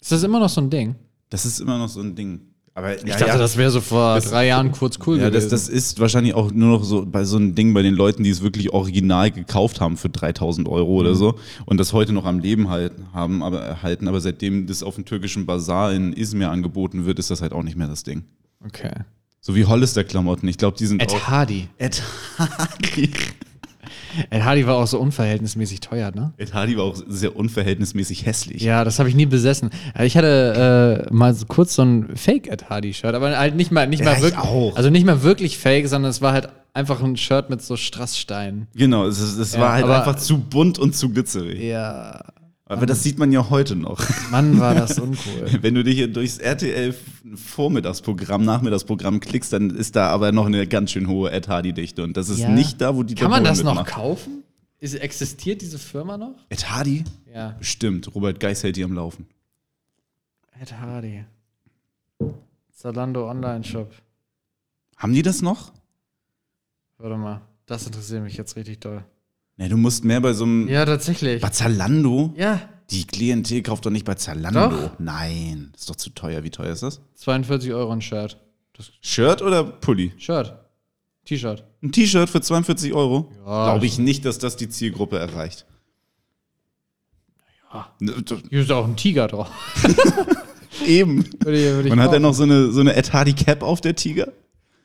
Ist 0.00 0.12
das 0.12 0.22
immer 0.22 0.38
noch 0.40 0.50
so 0.50 0.60
ein 0.60 0.68
Ding? 0.68 0.96
Das 1.30 1.46
ist 1.46 1.58
immer 1.60 1.78
noch 1.78 1.88
so 1.88 2.00
ein 2.00 2.14
Ding. 2.14 2.47
Aber 2.78 2.96
Ich 2.96 3.02
dachte, 3.16 3.38
das 3.38 3.56
wäre 3.56 3.72
so 3.72 3.80
vor 3.80 4.14
Das- 4.14 4.30
drei 4.30 4.46
Jahren 4.46 4.70
kurz 4.70 4.98
cool 5.04 5.18
Ja, 5.18 5.30
das, 5.30 5.46
gewesen. 5.46 5.50
das 5.50 5.68
ist 5.68 5.98
wahrscheinlich 5.98 6.34
auch 6.34 6.52
nur 6.52 6.68
noch 6.78 6.84
so 6.84 7.04
bei 7.04 7.24
so 7.24 7.36
einem 7.36 7.56
Ding 7.56 7.74
bei 7.74 7.82
den 7.82 7.94
Leuten, 7.94 8.22
die 8.22 8.30
es 8.30 8.40
wirklich 8.40 8.72
original 8.72 9.32
gekauft 9.32 9.80
haben 9.80 9.96
für 9.96 10.08
3000 10.10 10.68
Euro 10.68 10.92
Mhm. 10.92 10.98
oder 11.00 11.14
so 11.16 11.34
und 11.66 11.78
das 11.78 11.92
heute 11.92 12.12
noch 12.12 12.24
am 12.24 12.38
Leben 12.38 12.70
halten, 12.70 13.06
haben, 13.12 13.42
aber 13.42 13.58
erhalten. 13.60 14.06
Aber 14.06 14.20
seitdem 14.20 14.68
das 14.68 14.84
auf 14.84 14.94
dem 14.94 15.04
türkischen 15.04 15.44
Bazar 15.44 15.92
in 15.92 16.12
Izmir 16.12 16.50
angeboten 16.52 17.04
wird, 17.04 17.18
ist 17.18 17.32
das 17.32 17.42
halt 17.42 17.52
auch 17.52 17.64
nicht 17.64 17.76
mehr 17.76 17.88
das 17.88 18.04
Ding. 18.04 18.22
okay. 18.64 18.92
So 19.40 19.54
wie 19.56 19.64
Hollister-Klamotten. 19.64 20.46
Ich 20.48 20.58
glaube, 20.58 20.76
die 20.76 20.86
sind 20.86 21.00
Ed 21.02 21.10
auch. 21.10 21.28
Hardy. 21.28 21.68
Ed 21.78 22.02
Hardy. 22.38 23.10
Ed 24.30 24.44
Hardy 24.44 24.66
war 24.66 24.76
auch 24.76 24.86
so 24.86 24.98
unverhältnismäßig 24.98 25.80
teuer, 25.80 26.10
ne? 26.14 26.32
Ed 26.36 26.54
Hardy 26.54 26.76
war 26.76 26.84
auch 26.84 26.96
sehr 27.06 27.36
unverhältnismäßig 27.36 28.26
hässlich. 28.26 28.62
Ja, 28.62 28.84
das 28.84 28.98
habe 28.98 29.08
ich 29.08 29.14
nie 29.14 29.26
besessen. 29.26 29.70
Äh, 29.96 30.06
Ich 30.06 30.16
hatte 30.16 31.06
äh, 31.10 31.12
mal 31.14 31.34
so 31.34 31.46
kurz 31.46 31.74
so 31.74 31.82
ein 31.82 32.16
Fake 32.16 32.46
Ed 32.48 32.70
Hardy 32.70 32.94
Shirt, 32.94 33.14
aber 33.14 33.36
halt 33.38 33.54
nicht 33.56 33.70
mal 33.70 33.86
nicht 33.86 34.00
Ja, 34.04 34.12
mal 34.12 34.22
wirklich, 34.22 34.38
auch. 34.42 34.76
also 34.76 34.90
nicht 34.90 35.04
mal 35.06 35.22
wirklich 35.22 35.58
Fake, 35.58 35.88
sondern 35.88 36.10
es 36.10 36.20
war 36.22 36.32
halt 36.32 36.48
einfach 36.74 37.02
ein 37.02 37.16
Shirt 37.16 37.50
mit 37.50 37.60
so 37.62 37.76
Strasssteinen. 37.76 38.68
Genau, 38.74 39.06
es, 39.06 39.18
es 39.20 39.54
Ja, 39.54 39.60
war 39.60 39.72
halt 39.72 39.84
einfach 39.86 40.16
zu 40.16 40.38
bunt 40.38 40.78
und 40.78 40.94
zu 40.94 41.10
glitzerig. 41.10 41.60
Ja, 41.60 42.22
Aber 42.68 42.84
das 42.86 43.02
sieht 43.02 43.18
man 43.18 43.32
ja 43.32 43.48
heute 43.50 43.76
noch. 43.76 44.00
Mann, 44.30 44.60
war 44.60 44.74
das 44.74 44.98
uncool. 44.98 45.48
Wenn 45.62 45.74
du 45.74 45.82
dich 45.82 45.96
hier 45.96 46.12
durchs 46.12 46.36
RTL 46.38 46.94
Vormittagsprogramm, 47.34 48.44
Nachmittagsprogramm 48.44 49.20
klickst, 49.20 49.52
dann 49.52 49.70
ist 49.70 49.96
da 49.96 50.08
aber 50.10 50.32
noch 50.32 50.46
eine 50.46 50.66
ganz 50.66 50.90
schön 50.92 51.08
hohe 51.08 51.30
Ed 51.30 51.48
Hardy-Dichte. 51.48 52.02
Und 52.02 52.16
das 52.16 52.28
ist 52.28 52.40
Ja. 52.40 52.50
nicht 52.50 52.80
da, 52.80 52.94
wo 52.94 53.02
die 53.02 53.14
Kann 53.14 53.30
man 53.30 53.42
das 53.44 53.62
noch 53.62 53.72
mitmacht. 53.74 53.92
kaufen? 53.94 54.42
Ist, 54.80 54.94
existiert 54.94 55.62
diese 55.62 55.78
Firma 55.78 56.16
noch? 56.18 56.34
Ed 56.50 56.70
Hardy? 56.70 57.04
Ja, 57.34 57.50
Bestimmt. 57.58 58.14
Robert 58.14 58.38
Geis 58.38 58.62
hält 58.62 58.76
die 58.76 58.84
am 58.84 58.92
Laufen. 58.92 59.26
Ed 60.60 60.72
Hardy. 60.78 61.24
Zalando 62.72 63.28
Online 63.30 63.64
Shop. 63.64 63.90
Haben 64.96 65.12
die 65.14 65.22
das 65.22 65.42
noch? 65.42 65.72
Warte 66.98 67.16
mal, 67.16 67.40
das 67.66 67.86
interessiert 67.86 68.22
mich 68.22 68.36
jetzt 68.36 68.56
richtig 68.56 68.80
doll. 68.80 69.04
Ne, 69.58 69.68
du 69.68 69.76
musst 69.76 70.04
mehr 70.04 70.20
bei 70.20 70.32
so 70.32 70.44
einem. 70.44 70.68
Ja, 70.68 70.84
tatsächlich. 70.86 71.42
Bei 71.42 71.50
Zalando? 71.50 72.32
Ja, 72.36 72.60
Die 72.90 73.04
Klientel 73.06 73.62
kauft 73.62 73.84
doch 73.84 73.90
nicht 73.90 74.04
bei 74.06 74.14
Zalando. 74.14 74.68
Doch. 74.70 74.90
Nein, 74.98 75.72
ist 75.76 75.90
doch 75.90 75.96
zu 75.96 76.10
teuer. 76.10 76.42
Wie 76.44 76.50
teuer 76.50 76.72
ist 76.72 76.82
das? 76.82 77.00
42 77.16 77.72
Euro 77.74 77.92
ein 77.92 78.00
Shirt. 78.00 78.38
Das 78.76 78.90
Shirt 79.02 79.42
oder 79.42 79.64
Pulli? 79.64 80.12
Shirt. 80.16 80.54
T-Shirt. 81.26 81.62
Ein 81.82 81.92
T-Shirt 81.92 82.30
für 82.30 82.40
42 82.40 82.94
Euro? 82.94 83.30
Ja, 83.44 83.72
Glaube 83.72 83.84
ich 83.84 83.98
nicht, 83.98 84.24
dass 84.24 84.38
das 84.38 84.56
die 84.56 84.70
Zielgruppe 84.70 85.18
erreicht. 85.18 85.66
Ja. 87.74 87.92
Ne, 88.00 88.14
Hier 88.48 88.60
ist 88.62 88.72
auch 88.72 88.86
ein 88.86 88.96
Tiger 88.96 89.26
drauf. 89.28 89.50
Eben. 90.86 91.24
Würde 91.44 91.58
ich, 91.58 91.64
würde 91.74 91.88
ich 91.88 91.92
Und 91.92 92.00
hat 92.00 92.12
er 92.12 92.20
noch 92.20 92.32
so 92.32 92.44
eine, 92.44 92.70
so 92.70 92.80
eine 92.80 92.94
Ed 92.94 93.12
Hardy 93.12 93.34
Cap 93.34 93.62
auf 93.62 93.80
der 93.82 93.94
Tiger? 93.94 94.28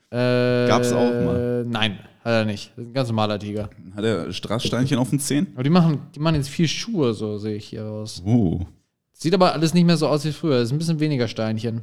Äh, 0.09 0.67
Gab's 0.67 0.91
auch 0.91 1.09
mal. 1.11 1.63
Nein, 1.65 1.99
hat 2.23 2.31
er 2.31 2.45
nicht. 2.45 2.71
Das 2.75 2.83
ist 2.83 2.89
ein 2.89 2.93
ganz 2.93 3.09
normaler 3.09 3.37
Tiger. 3.37 3.69
Hat 3.95 4.03
er 4.03 4.31
Strasssteinchen 4.31 4.97
auf 4.97 5.09
den 5.09 5.19
Zehen? 5.19 5.47
Aber 5.53 5.63
die 5.63 5.69
machen, 5.69 6.01
die 6.15 6.19
machen 6.19 6.35
jetzt 6.35 6.49
viel 6.49 6.67
Schuhe, 6.67 7.13
so 7.13 7.37
sehe 7.37 7.55
ich 7.55 7.65
hier 7.65 7.85
aus. 7.85 8.21
Oh. 8.25 8.65
Sieht 9.11 9.33
aber 9.33 9.53
alles 9.53 9.73
nicht 9.73 9.85
mehr 9.85 9.97
so 9.97 10.07
aus 10.07 10.23
wie 10.25 10.31
früher. 10.31 10.59
Ist 10.59 10.71
ein 10.71 10.77
bisschen 10.77 10.99
weniger 10.99 11.27
Steinchen. 11.27 11.81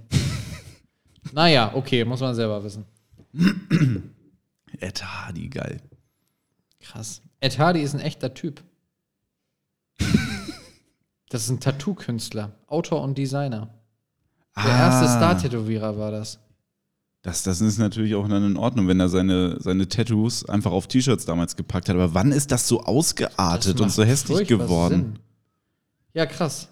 naja, 1.33 1.73
okay, 1.75 2.05
muss 2.05 2.21
man 2.21 2.35
selber 2.35 2.65
wissen. 2.65 2.85
Ed 4.79 5.05
Hardy, 5.05 5.49
geil. 5.49 5.81
Krass. 6.81 7.21
Ed 7.41 7.59
Hardy 7.59 7.81
ist 7.81 7.95
ein 7.95 8.01
echter 8.01 8.35
Typ. 8.35 8.63
Das 11.33 11.45
ist 11.45 11.51
ein 11.51 11.61
Tattoo-Künstler, 11.61 12.51
Autor 12.67 13.03
und 13.03 13.17
Designer. 13.17 13.73
Der 14.57 14.73
erste 14.73 15.07
Star-Tätowierer 15.07 15.97
war 15.97 16.11
das. 16.11 16.41
Das, 17.23 17.43
das 17.43 17.61
ist 17.61 17.79
natürlich 17.79 18.15
auch 18.15 18.27
dann 18.29 18.45
in 18.45 18.57
Ordnung, 18.57 18.89
wenn 18.89 18.99
er 18.99 19.11
seine, 19.11 19.61
seine 19.61 19.89
Tattoos 19.89 20.45
einfach 20.47 20.73
auf 20.73 20.87
T-Shirts 20.87 21.27
damals 21.27 21.55
gepackt 21.55 21.89
hat. 21.89 21.97
Aber 21.97 22.15
wann 22.15 22.33
ist 22.33 22.51
das 22.51 22.67
so 22.67 22.83
ausgeartet 22.83 23.75
Das 23.75 23.81
und 23.81 23.91
so 23.91 24.05
hässlich 24.05 24.49
geworden? 24.49 24.95
Sinn. 24.95 25.19
Ja, 26.15 26.27
krass. 26.27 26.69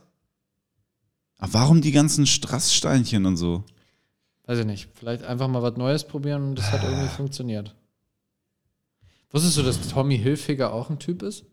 Aber 1.36 1.52
warum 1.52 1.82
die 1.82 1.92
ganzen 1.92 2.26
Strasssteinchen 2.26 3.26
und 3.26 3.36
so? 3.36 3.64
Weiß 4.46 4.58
ich 4.58 4.66
nicht. 4.66 4.88
Vielleicht 4.94 5.22
einfach 5.22 5.48
mal 5.48 5.62
was 5.62 5.76
Neues 5.76 6.04
probieren 6.04 6.42
und 6.42 6.54
das 6.58 6.72
hat 6.72 6.82
irgendwie 6.84 7.08
funktioniert. 7.08 7.74
Wusstest 9.30 9.58
du, 9.58 9.62
dass 9.62 9.88
Tommy 9.88 10.18
Hilfiger 10.18 10.72
auch 10.72 10.88
ein 10.88 10.98
Typ 10.98 11.22
ist? 11.22 11.44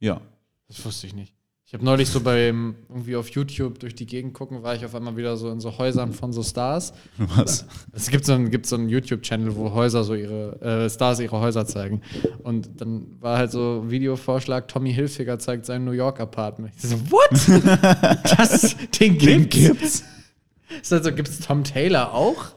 Ja. 0.00 0.20
Das 0.66 0.84
wusste 0.84 1.06
ich 1.06 1.14
nicht. 1.14 1.32
Ich 1.72 1.74
habe 1.74 1.86
neulich 1.86 2.10
so 2.10 2.20
beim 2.20 2.74
irgendwie 2.90 3.16
auf 3.16 3.30
YouTube 3.30 3.78
durch 3.78 3.94
die 3.94 4.04
Gegend 4.04 4.34
gucken, 4.34 4.62
war 4.62 4.74
ich 4.74 4.84
auf 4.84 4.94
einmal 4.94 5.16
wieder 5.16 5.38
so 5.38 5.50
in 5.50 5.58
so 5.58 5.78
Häusern 5.78 6.12
von 6.12 6.30
so 6.30 6.42
Stars. 6.42 6.92
Was? 7.16 7.64
Es 7.92 8.10
gibt 8.10 8.26
so 8.26 8.34
einen, 8.34 8.50
gibt 8.50 8.66
so 8.66 8.76
einen 8.76 8.90
YouTube-Channel, 8.90 9.56
wo 9.56 9.72
Häuser 9.72 10.04
so 10.04 10.14
ihre, 10.14 10.60
äh, 10.60 10.90
Stars 10.90 11.18
ihre 11.20 11.40
Häuser 11.40 11.64
zeigen. 11.64 12.02
Und 12.42 12.78
dann 12.82 13.16
war 13.20 13.38
halt 13.38 13.52
so 13.52 13.84
Videovorschlag, 13.88 14.68
Tommy 14.68 14.92
Hilfiger 14.92 15.38
zeigt 15.38 15.64
sein 15.64 15.86
New 15.86 15.92
York 15.92 16.20
Apartment. 16.20 16.74
Ich 16.76 16.90
so, 16.90 16.96
what? 17.10 17.30
das, 18.36 18.76
den 19.00 19.18
Den 19.18 19.48
gibt's? 19.48 19.56
gibt's? 19.56 20.04
Ist 20.82 20.92
also, 20.92 21.10
gibt's 21.10 21.38
Tom 21.40 21.64
Taylor 21.64 22.12
auch? 22.12 22.48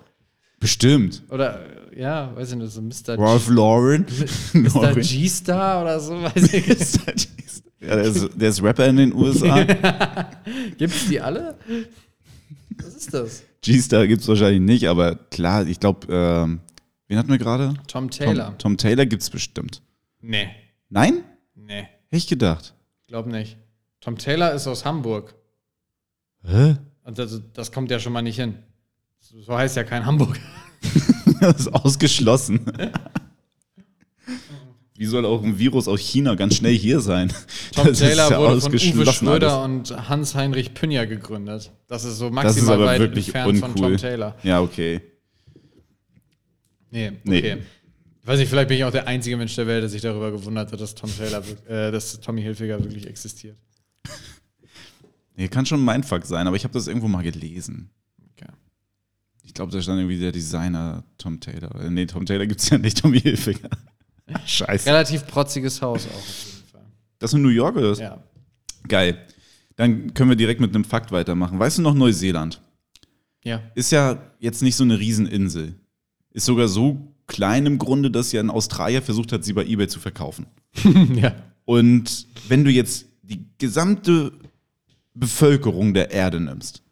Bestimmt. 0.59 1.23
Oder, 1.29 1.61
äh, 1.93 2.01
ja, 2.01 2.35
weiß 2.35 2.51
ich 2.51 2.57
nicht, 2.57 2.69
so 2.69 2.81
Mr. 2.81 3.17
Ralph 3.17 3.47
Lauren. 3.47 4.05
Mr. 4.51 4.93
G-Star 4.99 5.83
oder 5.83 6.01
so, 6.01 6.21
weiß 6.21 6.53
ich 6.53 6.67
nicht. 6.67 7.29
Ja, 7.87 7.95
der, 7.95 8.05
ist, 8.05 8.29
der 8.35 8.49
ist 8.49 8.63
Rapper 8.63 8.87
in 8.87 8.97
den 8.97 9.13
USA. 9.13 9.63
Gibt's 10.77 11.07
die 11.07 11.19
alle? 11.19 11.57
Was 12.77 12.95
ist 12.95 13.13
das? 13.13 13.43
G-Star 13.61 14.05
gibt's 14.05 14.27
wahrscheinlich 14.27 14.61
nicht, 14.61 14.87
aber 14.87 15.15
klar, 15.15 15.65
ich 15.65 15.79
glaube, 15.79 16.05
ähm, 16.13 16.59
wen 17.07 17.17
hatten 17.17 17.29
wir 17.29 17.39
gerade? 17.39 17.73
Tom 17.87 18.09
Tom, 18.09 18.09
Taylor. 18.11 18.57
Tom 18.59 18.77
Taylor 18.77 19.05
gibt's 19.07 19.29
bestimmt. 19.29 19.81
Nee. 20.21 20.49
Nein? 20.89 21.23
Nee. 21.55 21.81
Hätte 21.81 22.17
ich 22.17 22.27
gedacht. 22.27 22.75
Glaub 23.07 23.25
nicht. 23.25 23.57
Tom 24.01 24.17
Taylor 24.17 24.53
ist 24.53 24.67
aus 24.67 24.85
Hamburg. 24.85 25.33
Hä? 26.43 26.77
Und 27.03 27.17
das, 27.17 27.41
das 27.53 27.71
kommt 27.71 27.89
ja 27.89 27.99
schon 27.99 28.13
mal 28.13 28.21
nicht 28.21 28.35
hin. 28.35 28.59
So 29.19 29.41
so 29.41 29.57
heißt 29.57 29.75
ja 29.77 29.83
kein 29.83 30.05
Hamburg. 30.05 30.39
Das 31.41 31.59
ist 31.59 31.67
ausgeschlossen. 31.67 32.61
Wie 34.97 35.05
soll 35.05 35.25
auch 35.25 35.43
ein 35.43 35.59
Virus 35.59 35.87
aus 35.89 35.99
China 35.99 36.35
ganz 36.35 36.55
schnell 36.55 36.73
hier 36.73 37.01
sein? 37.01 37.27
Tom 37.73 37.87
Das 37.87 37.99
ist 37.99 37.99
Taylor 37.99 38.31
ja 38.31 38.39
wurde 38.39 38.61
von 38.61 38.71
Uwe 38.73 39.05
Schröder 39.11 39.57
alles. 39.61 39.91
und 39.91 40.09
Hans-Heinrich 40.09 40.73
Pünja 40.73 41.03
gegründet. 41.05 41.71
Das 41.87 42.05
ist 42.05 42.17
so 42.17 42.27
ist 42.27 42.33
maximal 42.33 42.75
aber 42.75 42.85
weit 42.85 43.01
entfernt 43.01 43.59
von 43.59 43.69
uncool. 43.71 43.91
Tom 43.91 43.97
Taylor. 43.97 44.35
Ja, 44.43 44.61
okay. 44.61 45.01
Nee, 46.91 47.11
Nee. 47.23 47.39
okay. 47.39 47.57
Ich 48.21 48.27
weiß 48.27 48.39
nicht, 48.39 48.49
vielleicht 48.49 48.69
bin 48.69 48.77
ich 48.77 48.83
auch 48.85 48.91
der 48.91 49.07
einzige 49.07 49.37
Mensch 49.37 49.53
der 49.55 49.67
Welt, 49.67 49.83
der 49.83 49.89
sich 49.89 50.01
darüber 50.01 50.31
gewundert 50.31 50.71
hat, 50.71 50.81
dass 50.81 50.95
Tom 50.95 51.11
Taylor, 51.15 51.43
äh, 51.67 51.91
dass 51.91 52.19
Tommy 52.21 52.41
Hilfiger 52.41 52.79
wirklich 52.83 53.07
existiert. 53.07 53.57
Nee, 55.37 55.49
kann 55.49 55.65
schon 55.65 55.83
mein 55.83 56.01
Fuck 56.01 56.25
sein, 56.25 56.47
aber 56.47 56.55
ich 56.55 56.63
habe 56.63 56.73
das 56.73 56.87
irgendwo 56.87 57.09
mal 57.09 57.21
gelesen. 57.21 57.89
Okay. 58.31 58.49
Ich 59.43 59.53
glaube, 59.53 59.69
da 59.73 59.81
stand 59.81 59.99
irgendwie 59.99 60.17
der 60.17 60.31
Designer 60.31 61.03
Tom 61.17 61.41
Taylor. 61.41 61.75
Äh, 61.75 61.89
Nee, 61.89 62.05
Tom 62.05 62.25
Taylor 62.25 62.45
gibt's 62.45 62.69
ja 62.69 62.77
nicht, 62.77 62.99
Tommy 63.01 63.19
Hilfiger. 63.19 63.67
Scheiße. 64.45 64.87
Relativ 64.87 65.27
protziges 65.27 65.81
Haus 65.81 66.07
auch 66.07 66.17
auf 66.17 66.45
jeden 66.45 66.67
Fall. 66.67 66.85
Das 67.19 67.33
in 67.33 67.41
New 67.41 67.49
York 67.49 67.75
oder 67.75 67.91
was? 67.91 67.99
Ja. 67.99 68.23
Geil. 68.87 69.17
Dann 69.75 70.13
können 70.13 70.29
wir 70.29 70.37
direkt 70.37 70.61
mit 70.61 70.73
einem 70.73 70.85
Fakt 70.85 71.11
weitermachen. 71.11 71.59
Weißt 71.59 71.77
du 71.77 71.81
noch 71.81 71.93
Neuseeland? 71.93 72.61
Ja. 73.43 73.61
Ist 73.75 73.91
ja 73.91 74.17
jetzt 74.39 74.61
nicht 74.61 74.75
so 74.75 74.83
eine 74.83 74.99
Rieseninsel. 74.99 75.75
Ist 76.31 76.45
sogar 76.45 76.67
so 76.67 77.13
klein 77.27 77.65
im 77.65 77.77
Grunde, 77.77 78.09
dass 78.09 78.31
ja 78.31 78.39
ein 78.39 78.49
Australier 78.49 79.01
versucht 79.01 79.31
hat, 79.31 79.43
sie 79.43 79.53
bei 79.53 79.65
eBay 79.65 79.87
zu 79.87 79.99
verkaufen. 79.99 80.47
ja. 81.15 81.35
Und 81.65 82.27
wenn 82.47 82.63
du 82.63 82.71
jetzt 82.71 83.05
die 83.21 83.45
gesamte 83.57 84.31
Bevölkerung 85.13 85.93
der 85.93 86.11
Erde 86.11 86.39
nimmst 86.39 86.84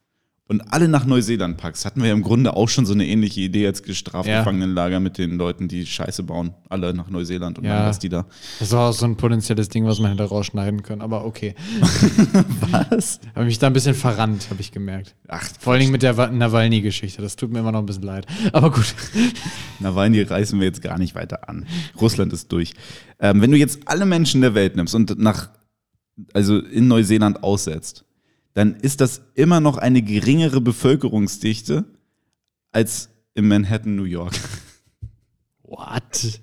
und 0.50 0.74
alle 0.74 0.90
nach 0.90 1.06
Neuseeland 1.06 1.56
packst, 1.58 1.86
hatten 1.86 2.02
wir 2.02 2.10
ja 2.10 2.14
im 2.14 2.22
Grunde 2.22 2.54
auch 2.56 2.68
schon 2.68 2.86
so 2.86 2.94
eine 2.94 3.08
ähnliche 3.08 3.40
Idee 3.40 3.66
als 3.66 3.82
Strafgefangenenlager 3.96 5.00
mit 5.00 5.18
den 5.18 5.38
Leuten, 5.38 5.70
die 5.70 5.86
Scheiße 5.86 6.24
bauen. 6.24 6.54
Alle 6.70 6.94
nach 6.94 7.10
Neuseeland 7.10 7.58
und 7.60 7.64
Ja. 7.64 7.78
dann 7.80 7.86
was 7.88 7.98
die 8.00 8.10
da. 8.10 8.26
Das 8.60 8.72
war 8.74 8.90
auch 8.90 8.94
so 8.94 9.06
ein 9.06 9.16
potenzielles 9.16 9.70
Ding, 9.70 9.86
was 9.86 10.00
man 10.00 10.12
hätte 10.12 10.24
rausschneiden 10.26 10.84
können, 10.84 11.02
aber 11.02 11.26
okay. 11.26 11.56
Was? 12.90 13.20
Habe 13.36 13.46
mich 13.46 13.60
da 13.60 13.68
ein 13.68 13.74
bisschen 13.74 13.96
verrannt, 13.96 14.50
habe 14.50 14.62
ich 14.62 14.72
gemerkt. 14.72 15.16
Ach, 15.28 15.48
Vor 15.60 15.74
allen 15.74 15.80
Dingen 15.82 15.92
mit 15.92 16.04
der 16.04 16.18
Wa- 16.18 16.28
Nawalny-Geschichte. 16.28 17.22
Das 17.22 17.36
tut 17.36 17.52
mir 17.52 17.60
immer 17.60 17.72
noch 17.72 17.80
ein 17.80 17.86
bisschen 17.86 18.04
leid. 18.04 18.26
Aber 18.54 18.72
gut. 18.72 18.94
Nawalny 19.80 20.22
reißen 20.24 20.60
wir 20.60 20.68
jetzt 20.68 20.82
gar 20.82 20.98
nicht 20.98 21.16
weiter 21.16 21.48
an. 21.50 21.66
Russland 22.00 22.34
ist 22.34 22.52
durch. 22.52 22.74
Ähm, 23.20 23.42
wenn 23.42 23.52
du 23.52 23.58
jetzt 23.58 23.80
alle 23.86 24.06
Menschen 24.06 24.42
der 24.42 24.56
Welt 24.56 24.76
nimmst 24.76 24.94
und 24.96 25.18
nach, 25.20 25.50
also 26.34 26.60
in 26.60 26.88
Neuseeland 26.88 27.44
aussetzt, 27.44 28.06
dann 28.54 28.76
ist 28.76 29.02
das 29.02 29.22
immer 29.34 29.60
noch 29.60 29.78
eine 29.78 30.02
geringere 30.02 30.62
Bevölkerungsdichte 30.62 31.86
als 32.72 33.10
in 33.34 33.48
Manhattan, 33.48 33.96
New 33.96 34.04
York. 34.04 34.34
What? 35.64 36.42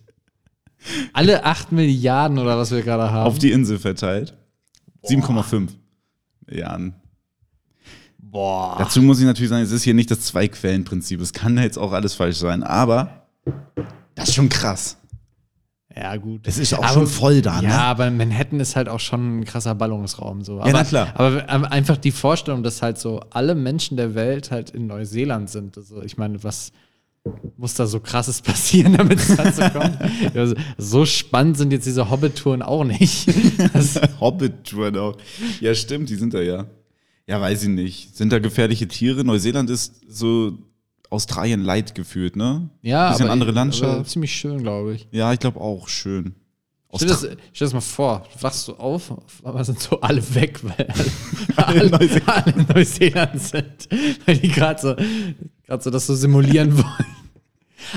Alle 1.13 1.45
8 1.45 1.73
Milliarden 1.73 2.39
oder 2.39 2.59
was 2.59 2.71
wir 2.71 2.83
gerade 2.83 3.11
haben. 3.11 3.27
Auf 3.27 3.39
die 3.39 3.53
Insel 3.53 3.79
verteilt. 3.79 4.37
7,5 5.05 5.69
Milliarden. 6.47 6.95
Boah. 8.19 8.77
Dazu 8.79 9.03
muss 9.03 9.19
ich 9.19 9.27
natürlich 9.27 9.51
sagen, 9.51 9.63
es 9.63 9.73
ist 9.73 9.83
hier 9.83 9.95
nicht 9.95 10.11
das 10.11 10.21
Zwei-Quellen-Prinzip. 10.21 11.21
Es 11.21 11.33
kann 11.33 11.59
jetzt 11.59 11.79
auch 11.79 11.93
alles 11.93 12.15
falsch 12.15 12.37
sein, 12.37 12.63
aber 12.63 13.27
das 14.15 14.29
ist 14.29 14.35
schon 14.35 14.49
krass. 14.49 14.97
Ja, 15.97 16.17
gut. 16.17 16.43
Es 16.47 16.59
ist 16.59 16.73
auch 16.75 16.85
Aber- 16.85 16.93
schon 16.95 17.07
voll 17.07 17.43
da, 17.43 17.57
Ja, 17.61 17.69
ne? 17.69 17.79
aber 17.81 18.11
Manhattan 18.11 18.61
ist 18.61 18.77
halt 18.77 18.89
auch 18.89 19.01
schon 19.01 19.41
ein 19.41 19.45
krasser 19.45 19.75
Ballungsraum. 19.75 20.43
So. 20.45 20.61
Aber, 20.61 20.71
na 20.71 20.85
klar. 20.85 21.09
Aber 21.15 21.49
ähm, 21.49 21.65
einfach 21.65 21.97
die 21.97 22.13
Vorstellung, 22.13 22.63
dass 22.63 22.81
halt 22.81 22.99
so 22.99 23.21
alle 23.31 23.55
Menschen 23.57 23.97
der 23.97 24.15
Welt 24.15 24.51
halt 24.53 24.71
in 24.71 24.87
Neuseeland 24.87 25.51
sind. 25.51 25.77
Also 25.77 26.03
ich 26.03 26.17
meine, 26.17 26.43
was 26.45 26.71
muss 27.57 27.75
da 27.75 27.87
so 27.87 27.99
krasses 28.01 28.41
passieren, 28.43 28.97
damit 28.97 29.19
es 29.19 29.37
dazu 29.37 29.63
kommt? 29.77 29.99
Also, 30.35 30.55
so 30.79 31.05
spannend 31.05 31.59
sind 31.59 31.73
jetzt 31.73 31.87
diese 31.87 32.09
Hobbit-Touren 32.09 32.63
auch 32.63 32.85
nicht. 32.85 33.29
Das, 33.73 34.01
Hobbit-Tour 34.21 34.97
auch. 35.01 35.17
Ja, 35.61 35.75
stimmt, 35.75 36.09
die 36.09 36.15
sind 36.17 36.33
da 36.35 36.41
ja. 36.41 36.67
Ja, 37.27 37.41
weiß 37.41 37.65
ich 37.65 37.69
nicht. 37.69 38.17
Sind 38.17 38.33
da 38.33 38.39
gefährliche 38.39 38.87
Tiere? 38.89 39.25
Neuseeland 39.25 39.69
ist 39.71 40.01
so 40.09 40.57
Australien 41.11 41.63
light 41.63 41.95
gefühlt, 41.95 42.37
ne? 42.37 42.71
ja, 42.83 43.11
Bisschen 43.11 43.27
aber, 43.27 43.33
andere 43.33 43.51
Landschaft. 43.51 44.11
ziemlich 44.11 44.33
schön, 44.33 44.63
glaube 44.63 44.95
ich. 44.95 45.09
Ja, 45.11 45.33
ich 45.33 45.41
glaube 45.41 45.61
auch 45.61 45.89
schön. 45.89 46.35
Stell 46.95 47.07
dir, 47.09 47.15
das, 47.15 47.21
stell 47.53 47.67
das 47.67 47.73
mal 47.73 47.81
vor, 47.81 48.27
du 48.35 48.43
wachst 48.43 48.65
so 48.65 48.77
auf, 48.79 49.13
aber 49.45 49.63
sind 49.63 49.79
so 49.79 50.01
alle 50.01 50.23
weg, 50.35 50.61
weil 50.63 50.89
alle, 51.57 51.93
alle, 51.93 52.23
alle 52.27 52.53
in 52.53 52.67
Neuseeland 52.75 53.41
sind. 53.41 53.89
Weil 54.27 54.39
die 54.39 54.49
gerade 54.49 54.81
so, 54.81 54.97
grad 55.67 55.83
so 55.85 55.91
das 55.91 56.07
so 56.07 56.15
simulieren 56.17 56.77
wollen. 56.77 57.07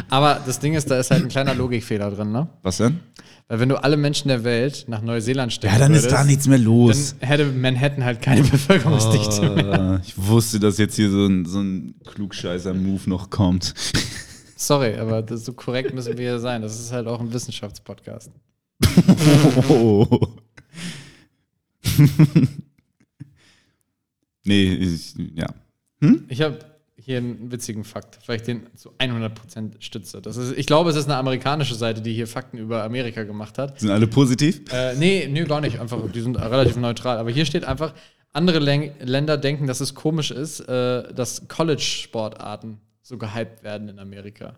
Aber 0.10 0.42
das 0.46 0.60
Ding 0.60 0.74
ist, 0.74 0.90
da 0.90 1.00
ist 1.00 1.12
halt 1.12 1.24
ein 1.24 1.30
kleiner 1.30 1.54
Logikfehler 1.54 2.12
drin, 2.12 2.32
ne? 2.32 2.48
Was 2.62 2.78
denn? 2.78 3.00
Weil 3.48 3.60
wenn 3.60 3.70
du 3.70 3.76
alle 3.84 3.98
Menschen 3.98 4.30
der 4.30 4.44
Welt 4.44 4.86
nach 4.88 5.02
Neuseeland 5.02 5.52
stecken 5.52 5.74
Ja, 5.74 5.80
dann 5.80 5.94
ist 5.94 6.04
würdest, 6.04 6.16
da 6.16 6.24
nichts 6.24 6.48
mehr 6.48 6.58
los. 6.58 7.16
Dann 7.20 7.30
hätte 7.30 7.46
Manhattan 7.46 8.04
halt 8.04 8.22
keine 8.22 8.42
Bevölkerungsdichte 8.50 9.50
mehr. 9.50 10.00
Äh, 10.02 10.08
ich 10.08 10.18
wusste, 10.18 10.60
dass 10.60 10.78
jetzt 10.78 10.96
hier 10.96 11.10
so 11.10 11.26
ein, 11.26 11.46
so 11.46 11.60
ein 11.60 11.96
Klugscheißer-Move 12.06 13.10
noch 13.10 13.30
kommt. 13.30 13.74
Sorry, 14.56 14.96
aber 14.96 15.22
das, 15.22 15.44
so 15.46 15.54
korrekt 15.54 15.94
müssen 15.94 16.18
wir 16.18 16.32
hier 16.32 16.40
sein. 16.40 16.62
Das 16.62 16.80
ist 16.80 16.92
halt 16.94 17.06
auch 17.08 17.20
ein 17.20 17.34
Wissenschaftspodcast. 17.34 18.32
Oh. 19.70 20.08
nee, 24.46 24.74
ich, 24.74 25.16
ja. 25.36 25.48
Ich 26.28 26.42
habe 26.42 26.60
hier 27.06 27.18
einen 27.18 27.52
witzigen 27.52 27.84
Fakt, 27.84 28.20
weil 28.28 28.38
ich 28.38 28.44
den 28.44 28.68
zu 28.76 28.92
100% 28.98 29.74
stütze. 29.80 30.22
Das 30.22 30.38
ist, 30.38 30.58
ich 30.58 30.66
glaube, 30.66 30.90
es 30.90 30.96
ist 30.96 31.06
eine 31.06 31.18
amerikanische 31.18 31.76
Seite, 31.76 32.02
die 32.02 32.14
hier 32.14 32.28
Fakten 32.28 32.58
über 32.58 32.84
Amerika 32.84 33.24
gemacht 33.24 33.58
hat. 33.58 33.80
Sind 33.80 33.90
alle 33.90 34.08
positiv? 34.08 34.62
Äh, 34.72 34.96
nee, 34.96 35.28
nee, 35.30 35.44
gar 35.44 35.62
nicht. 35.62 35.80
Einfach, 35.80 36.00
die 36.12 36.22
sind 36.22 36.38
relativ 36.38 36.78
neutral. 36.78 37.18
Aber 37.18 37.32
hier 37.32 37.46
steht 37.46 37.66
einfach, 37.66 37.94
andere 38.32 38.60
Län 38.60 38.92
Länder 39.00 39.38
denken, 39.38 39.68
dass 39.68 39.82
es 39.82 39.94
komisch 39.96 40.32
ist, 40.32 40.62
äh, 40.62 41.14
dass 41.14 41.48
College-Sportarten 41.48 42.80
so 43.02 43.18
gehypt 43.18 43.64
werden 43.64 43.90
in 43.90 44.00
Amerika. 44.00 44.56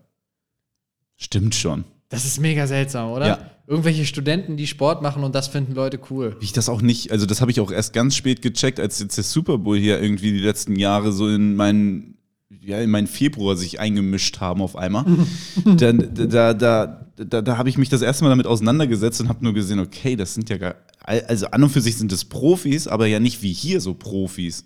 Stimmt 1.17 1.55
schon. 1.55 1.85
Das 2.09 2.25
ist 2.25 2.39
mega 2.39 2.67
seltsam, 2.67 3.11
oder? 3.11 3.27
Ja. 3.27 3.51
Irgendwelche 3.67 4.05
Studenten, 4.05 4.57
die 4.57 4.67
Sport 4.67 5.01
machen 5.01 5.23
und 5.23 5.33
das 5.33 5.47
finden 5.47 5.73
Leute 5.73 5.99
cool. 6.11 6.35
Wie 6.39 6.45
ich 6.45 6.53
das 6.53 6.69
auch 6.69 6.81
nicht, 6.81 7.11
also 7.11 7.25
das 7.25 7.41
habe 7.41 7.49
ich 7.49 7.59
auch 7.59 7.71
erst 7.71 7.93
ganz 7.93 8.15
spät 8.15 8.43
gecheckt, 8.43 8.79
als 8.79 8.99
jetzt 8.99 9.17
der 9.17 9.23
Super 9.23 9.57
Bowl 9.57 9.77
hier 9.77 9.99
irgendwie 9.99 10.31
die 10.31 10.39
letzten 10.39 10.75
Jahre 10.75 11.11
so 11.11 11.27
in 11.27 11.55
meinen, 11.55 12.17
ja, 12.65 12.79
in 12.79 12.89
meinen 12.89 13.07
Februar 13.07 13.55
sich 13.55 13.79
eingemischt 13.79 14.39
haben 14.39 14.61
auf 14.61 14.75
einmal. 14.75 15.05
Dann, 15.65 16.09
da, 16.13 16.53
da, 16.53 17.07
da, 17.15 17.41
da 17.41 17.57
habe 17.57 17.69
ich 17.69 17.77
mich 17.77 17.89
das 17.89 18.01
erste 18.01 18.23
Mal 18.23 18.31
damit 18.31 18.47
auseinandergesetzt 18.47 19.21
und 19.21 19.29
habe 19.29 19.43
nur 19.43 19.53
gesehen, 19.53 19.79
okay, 19.79 20.15
das 20.15 20.33
sind 20.33 20.49
ja 20.49 20.57
gar, 20.57 20.75
also 21.03 21.47
an 21.47 21.63
und 21.63 21.69
für 21.69 21.81
sich 21.81 21.97
sind 21.97 22.11
das 22.11 22.25
Profis, 22.25 22.87
aber 22.87 23.05
ja 23.07 23.19
nicht 23.19 23.41
wie 23.41 23.53
hier 23.53 23.81
so 23.81 23.93
Profis, 23.93 24.65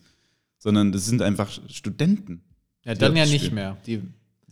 sondern 0.57 0.91
das 0.91 1.05
sind 1.05 1.21
einfach 1.21 1.49
Studenten. 1.67 2.41
Ja, 2.85 2.95
dann 2.95 3.15
Ja, 3.15 3.25
ja 3.25 3.29
nicht 3.31 3.51
mehr. 3.51 3.77
Die, 3.85 3.97
die 3.97 4.03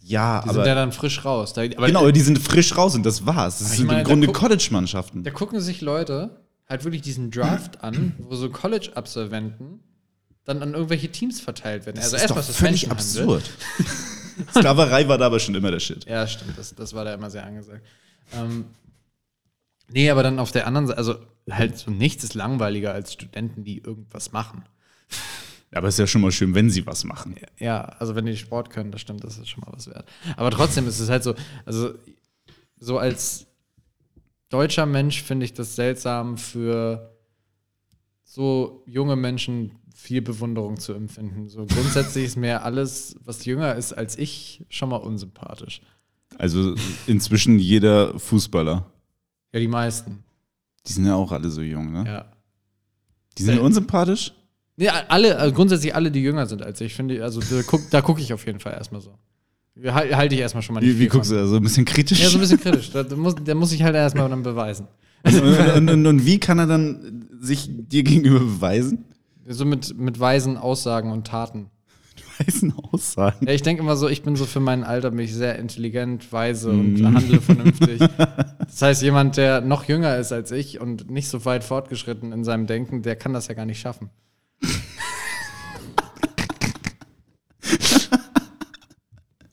Ja, 0.07 0.41
sind 0.43 0.53
ja 0.55 0.61
aber 0.61 0.75
dann 0.75 0.91
frisch 0.91 1.23
raus. 1.23 1.53
Da, 1.53 1.63
aber 1.63 1.87
genau, 1.87 2.11
die 2.11 2.21
sind 2.21 2.39
frisch 2.39 2.75
raus 2.75 2.95
und 2.95 3.05
das 3.05 3.25
war's. 3.25 3.59
Das 3.59 3.77
sind 3.77 3.87
meine, 3.87 4.01
im 4.01 4.05
Grunde 4.05 4.27
College-Mannschaften. 4.27 5.23
Da 5.23 5.31
gucken 5.31 5.59
sich 5.61 5.81
Leute 5.81 6.41
halt 6.67 6.83
wirklich 6.83 7.01
diesen 7.01 7.31
Draft 7.31 7.81
an, 7.81 8.13
wo 8.19 8.35
so 8.35 8.49
College-Absolventen 8.49 9.79
dann 10.47 10.63
an 10.63 10.73
irgendwelche 10.73 11.11
Teams 11.11 11.39
verteilt 11.41 11.85
werden. 11.85 11.99
also 11.99 12.15
Das 12.15 12.23
ist 12.23 12.29
doch 12.29 12.37
erstmal 12.37 12.43
ist 12.43 12.49
es 12.49 12.57
völlig 12.57 12.91
absurd. 12.91 13.43
Sklaverei 14.51 15.07
war 15.07 15.17
da 15.17 15.25
aber 15.25 15.39
schon 15.39 15.55
immer 15.55 15.71
der 15.71 15.79
Shit. 15.79 16.05
Ja, 16.05 16.25
stimmt, 16.25 16.57
das, 16.57 16.73
das 16.73 16.93
war 16.93 17.03
da 17.03 17.13
immer 17.13 17.29
sehr 17.29 17.45
angesagt. 17.45 17.85
Ähm, 18.33 18.65
nee, 19.89 20.09
aber 20.09 20.23
dann 20.23 20.39
auf 20.39 20.51
der 20.51 20.65
anderen 20.65 20.87
Seite, 20.87 20.97
also 20.97 21.15
halt 21.49 21.77
so 21.77 21.91
nichts 21.91 22.23
ist 22.23 22.33
langweiliger 22.33 22.93
als 22.93 23.13
Studenten, 23.13 23.65
die 23.65 23.79
irgendwas 23.79 24.31
machen. 24.31 24.63
Aber 25.73 25.89
es 25.89 25.95
ist 25.95 25.99
ja 25.99 26.07
schon 26.07 26.21
mal 26.21 26.31
schön, 26.31 26.55
wenn 26.55 26.69
sie 26.69 26.87
was 26.87 27.03
machen. 27.03 27.35
Ja, 27.59 27.81
also 27.99 28.15
wenn 28.15 28.25
die 28.25 28.37
Sport 28.37 28.69
können, 28.69 28.91
das 28.91 29.01
stimmt, 29.01 29.25
das 29.25 29.37
ist 29.37 29.49
schon 29.49 29.61
mal 29.65 29.73
was 29.73 29.87
wert. 29.87 30.07
Aber 30.37 30.49
trotzdem 30.49 30.87
ist 30.87 30.99
es 30.99 31.09
halt 31.09 31.23
so, 31.23 31.35
also 31.65 31.93
so 32.79 32.97
als 32.99 33.47
deutscher 34.47 34.85
Mensch 34.85 35.21
finde 35.21 35.43
ich 35.45 35.53
das 35.53 35.75
seltsam 35.75 36.37
für 36.37 37.16
so 38.27 38.83
junge 38.85 39.15
Menschen 39.15 39.71
viel 39.95 40.21
Bewunderung 40.21 40.77
zu 40.77 40.93
empfinden. 40.93 41.47
So 41.47 41.65
grundsätzlich 41.65 42.25
ist 42.25 42.35
mir 42.35 42.63
alles, 42.63 43.15
was 43.23 43.45
jünger 43.45 43.75
ist 43.75 43.93
als 43.93 44.17
ich, 44.17 44.63
schon 44.69 44.89
mal 44.89 44.97
unsympathisch. 44.97 45.81
Also 46.37 46.75
inzwischen 47.07 47.57
jeder 47.57 48.19
Fußballer. 48.19 48.85
Ja, 49.53 49.59
die 49.59 49.67
meisten. 49.67 50.23
Die 50.85 50.93
sind 50.93 51.05
ja 51.05 51.15
auch 51.15 51.31
alle 51.31 51.49
so 51.49 51.61
jung, 51.61 51.91
ne? 51.91 52.03
Ja. 52.05 52.25
Die 53.37 53.43
sind 53.43 53.59
unsympathisch? 53.59 54.33
Nee, 54.75 54.89
alle, 54.89 55.37
also 55.37 55.55
grundsätzlich 55.55 55.95
alle, 55.95 56.11
die 56.11 56.21
jünger 56.21 56.45
sind 56.45 56.61
als 56.61 56.81
ich, 56.81 56.93
finde 56.93 57.15
ich, 57.15 57.23
also 57.23 57.39
da 57.39 57.63
gucke 57.63 58.01
guck 58.01 58.19
ich 58.19 58.33
auf 58.33 58.45
jeden 58.45 58.59
Fall 58.59 58.73
erstmal 58.73 59.01
so. 59.01 59.17
Halte 59.85 60.17
halt 60.17 60.33
ich 60.33 60.39
erstmal 60.39 60.61
schon 60.61 60.75
mal 60.75 60.81
nicht 60.81 60.95
Wie, 60.95 60.99
wie 60.99 61.07
guckst 61.07 61.31
du 61.31 61.35
da? 61.35 61.47
So 61.47 61.55
ein 61.55 61.63
bisschen 61.63 61.85
kritisch? 61.85 62.21
Ja, 62.21 62.29
so 62.29 62.37
ein 62.37 62.41
bisschen 62.41 62.59
kritisch. 62.59 62.91
Da 62.91 63.03
muss, 63.15 63.35
da 63.43 63.55
muss 63.55 63.71
ich 63.71 63.81
halt 63.83 63.95
erstmal 63.95 64.29
dann 64.29 64.43
beweisen. 64.43 64.87
Und, 65.23 65.75
und, 65.75 65.89
und, 65.89 66.05
und 66.07 66.25
wie 66.25 66.39
kann 66.39 66.59
er 66.59 66.67
dann 66.67 67.27
sich 67.39 67.69
dir 67.69 68.03
gegenüber 68.03 68.39
beweisen? 68.39 69.05
So 69.47 69.65
mit, 69.65 69.97
mit 69.97 70.19
weisen 70.19 70.57
Aussagen 70.57 71.11
und 71.11 71.27
Taten. 71.27 71.69
Weisen 72.39 72.73
Aussagen. 72.91 73.47
Ja, 73.47 73.53
ich 73.53 73.61
denke 73.63 73.81
immer 73.81 73.95
so, 73.95 74.07
ich 74.09 74.21
bin 74.21 74.35
so 74.35 74.45
für 74.45 74.59
mein 74.59 74.83
Alter 74.83 75.11
bin 75.11 75.19
ich 75.19 75.33
sehr 75.33 75.57
intelligent, 75.57 76.31
weise 76.31 76.69
und 76.69 77.03
handle 77.03 77.41
vernünftig. 77.41 78.01
Das 78.67 78.81
heißt, 78.81 79.01
jemand, 79.01 79.37
der 79.37 79.61
noch 79.61 79.85
jünger 79.85 80.17
ist 80.17 80.31
als 80.33 80.51
ich 80.51 80.79
und 80.79 81.09
nicht 81.09 81.29
so 81.29 81.45
weit 81.45 81.63
fortgeschritten 81.63 82.31
in 82.33 82.43
seinem 82.43 82.67
Denken, 82.67 83.01
der 83.01 83.15
kann 83.15 83.33
das 83.33 83.47
ja 83.47 83.55
gar 83.55 83.65
nicht 83.65 83.79
schaffen. 83.79 84.09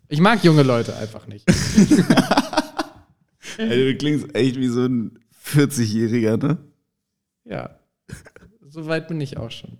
Ich 0.09 0.21
mag 0.21 0.45
junge 0.45 0.63
Leute 0.63 0.97
einfach 0.97 1.27
nicht. 1.27 1.45
Ey, 3.59 3.93
du 3.93 3.99
klingst 3.99 4.33
echt 4.37 4.57
wie 4.57 4.69
so 4.69 4.85
ein 4.85 5.19
40-Jähriger, 5.45 6.37
ne? 6.37 6.59
Ja. 7.45 7.71
So 8.69 8.87
weit 8.87 9.09
bin 9.09 9.21
ich 9.21 9.37
auch 9.37 9.51
schon. 9.51 9.79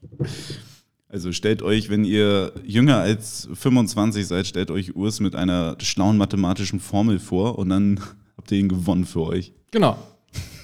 Also 1.09 1.33
stellt 1.33 1.63
euch, 1.63 1.91
wenn 1.91 2.05
ihr 2.05 2.53
jünger 2.65 2.99
als 2.99 3.49
25 3.53 4.27
seid, 4.27 4.47
stellt 4.47 4.71
euch 4.71 4.95
Urs 4.97 5.21
mit 5.21 5.35
einer 5.35 5.77
schlauen 5.81 6.17
mathematischen 6.17 6.81
Formel 6.81 7.19
vor 7.19 7.59
und 7.59 7.69
dann 7.71 8.01
habt 8.37 8.51
ihr 8.53 8.59
ihn 8.59 8.69
gewonnen 8.69 9.05
für 9.05 9.23
euch. 9.23 9.53
Genau. 9.71 9.97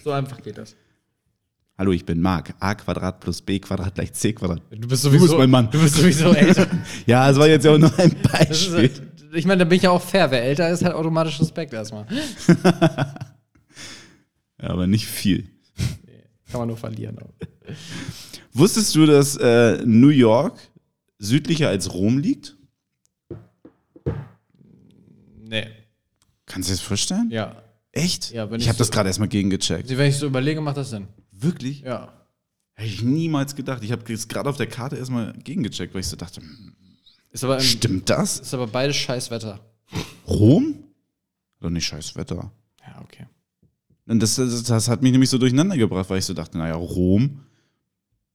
So 0.04 0.12
einfach 0.12 0.42
geht 0.42 0.58
das. 0.58 0.76
Hallo, 1.78 1.92
ich 1.92 2.04
bin 2.04 2.20
Marc. 2.20 2.52
a 2.60 2.74
Quadrat 2.74 3.20
plus 3.20 3.40
b 3.40 3.58
Quadrat 3.58 3.94
gleich 3.94 4.12
c 4.12 4.32
Quadrat. 4.34 4.60
Du 4.70 4.86
bist 4.86 5.04
Du 5.04 5.10
bist 5.10 5.36
mein 5.36 5.48
Mann. 5.50 5.70
Du 5.70 5.80
bist 5.80 5.94
sowieso 5.96 6.32
älter. 6.34 6.66
Ja, 7.06 7.30
es 7.30 7.38
war 7.38 7.48
jetzt 7.48 7.64
ja 7.64 7.72
auch 7.72 7.78
nur 7.78 7.96
ein 7.98 8.14
Das 8.22 8.50
ist, 8.50 8.72
Beispiel. 8.72 8.90
ich 9.32 9.46
meine, 9.46 9.60
da 9.60 9.64
bin 9.64 9.76
ich 9.76 9.84
ja 9.84 9.90
auch 9.90 10.02
fair. 10.02 10.30
Wer 10.30 10.42
älter 10.44 10.68
ist, 10.68 10.84
hat 10.84 10.92
automatisch 10.92 11.40
Respekt 11.40 11.72
erstmal. 11.72 12.06
Aber 14.60 14.86
nicht 14.86 15.06
viel. 15.06 15.48
Kann 16.50 16.60
man 16.60 16.68
nur 16.68 16.76
verlieren. 16.76 17.16
Wusstest 18.52 18.94
du, 18.94 19.06
dass 19.06 19.36
äh, 19.36 19.82
New 19.86 20.08
York 20.08 20.58
südlicher 21.18 21.68
als 21.68 21.92
Rom 21.94 22.18
liegt? 22.18 22.56
Nee. 25.36 25.66
Kannst 26.46 26.68
du 26.68 26.72
dir 26.72 26.76
das 26.78 26.86
vorstellen? 26.86 27.30
Ja. 27.30 27.62
Echt? 27.92 28.30
Ja, 28.32 28.50
wenn 28.50 28.58
ich 28.60 28.64
ich 28.64 28.68
habe 28.68 28.78
das 28.78 28.88
so- 28.88 28.92
gerade 28.92 29.08
erstmal 29.08 29.28
gegengecheckt. 29.28 29.88
Wenn 29.96 30.08
ich 30.10 30.16
so 30.16 30.26
überlege, 30.26 30.60
macht 30.60 30.76
das 30.76 30.90
Sinn. 30.90 31.08
Wirklich? 31.32 31.80
Ja. 31.80 32.12
Hätte 32.74 32.88
ich 32.88 33.02
niemals 33.02 33.54
gedacht. 33.56 33.82
Ich 33.82 33.92
habe 33.92 34.02
jetzt 34.08 34.28
gerade 34.28 34.48
auf 34.48 34.56
der 34.56 34.66
Karte 34.66 34.96
erstmal 34.96 35.32
gegengecheckt, 35.34 35.92
weil 35.94 36.00
ich 36.00 36.08
so 36.08 36.16
dachte, 36.16 36.40
hm, 36.40 36.74
im, 37.32 37.60
stimmt 37.60 38.08
das? 38.10 38.40
ist 38.40 38.54
aber 38.54 38.66
beides 38.66 38.96
scheiß 38.96 39.30
Wetter. 39.30 39.60
Rom? 40.26 40.84
Doch 41.60 41.70
nicht 41.70 41.86
scheiß 41.86 42.16
Wetter. 42.16 42.52
Ja, 42.86 43.00
okay. 43.02 43.26
Und 44.10 44.20
das, 44.20 44.34
das, 44.34 44.64
das 44.64 44.88
hat 44.88 45.02
mich 45.02 45.12
nämlich 45.12 45.30
so 45.30 45.38
durcheinander 45.38 45.76
gebracht, 45.76 46.10
weil 46.10 46.18
ich 46.18 46.24
so 46.24 46.34
dachte, 46.34 46.58
naja, 46.58 46.74
Rom, 46.74 47.42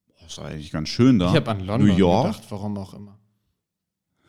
boah, 0.08 0.26
ist 0.26 0.40
eigentlich 0.40 0.72
ganz 0.72 0.88
schön 0.88 1.20
da. 1.20 1.30
Ich 1.30 1.36
habe 1.36 1.52
an 1.52 1.60
London 1.60 1.90
New 1.90 1.94
York? 1.98 2.28
gedacht, 2.28 2.44
warum 2.50 2.78
auch 2.78 2.94
immer. 2.94 3.20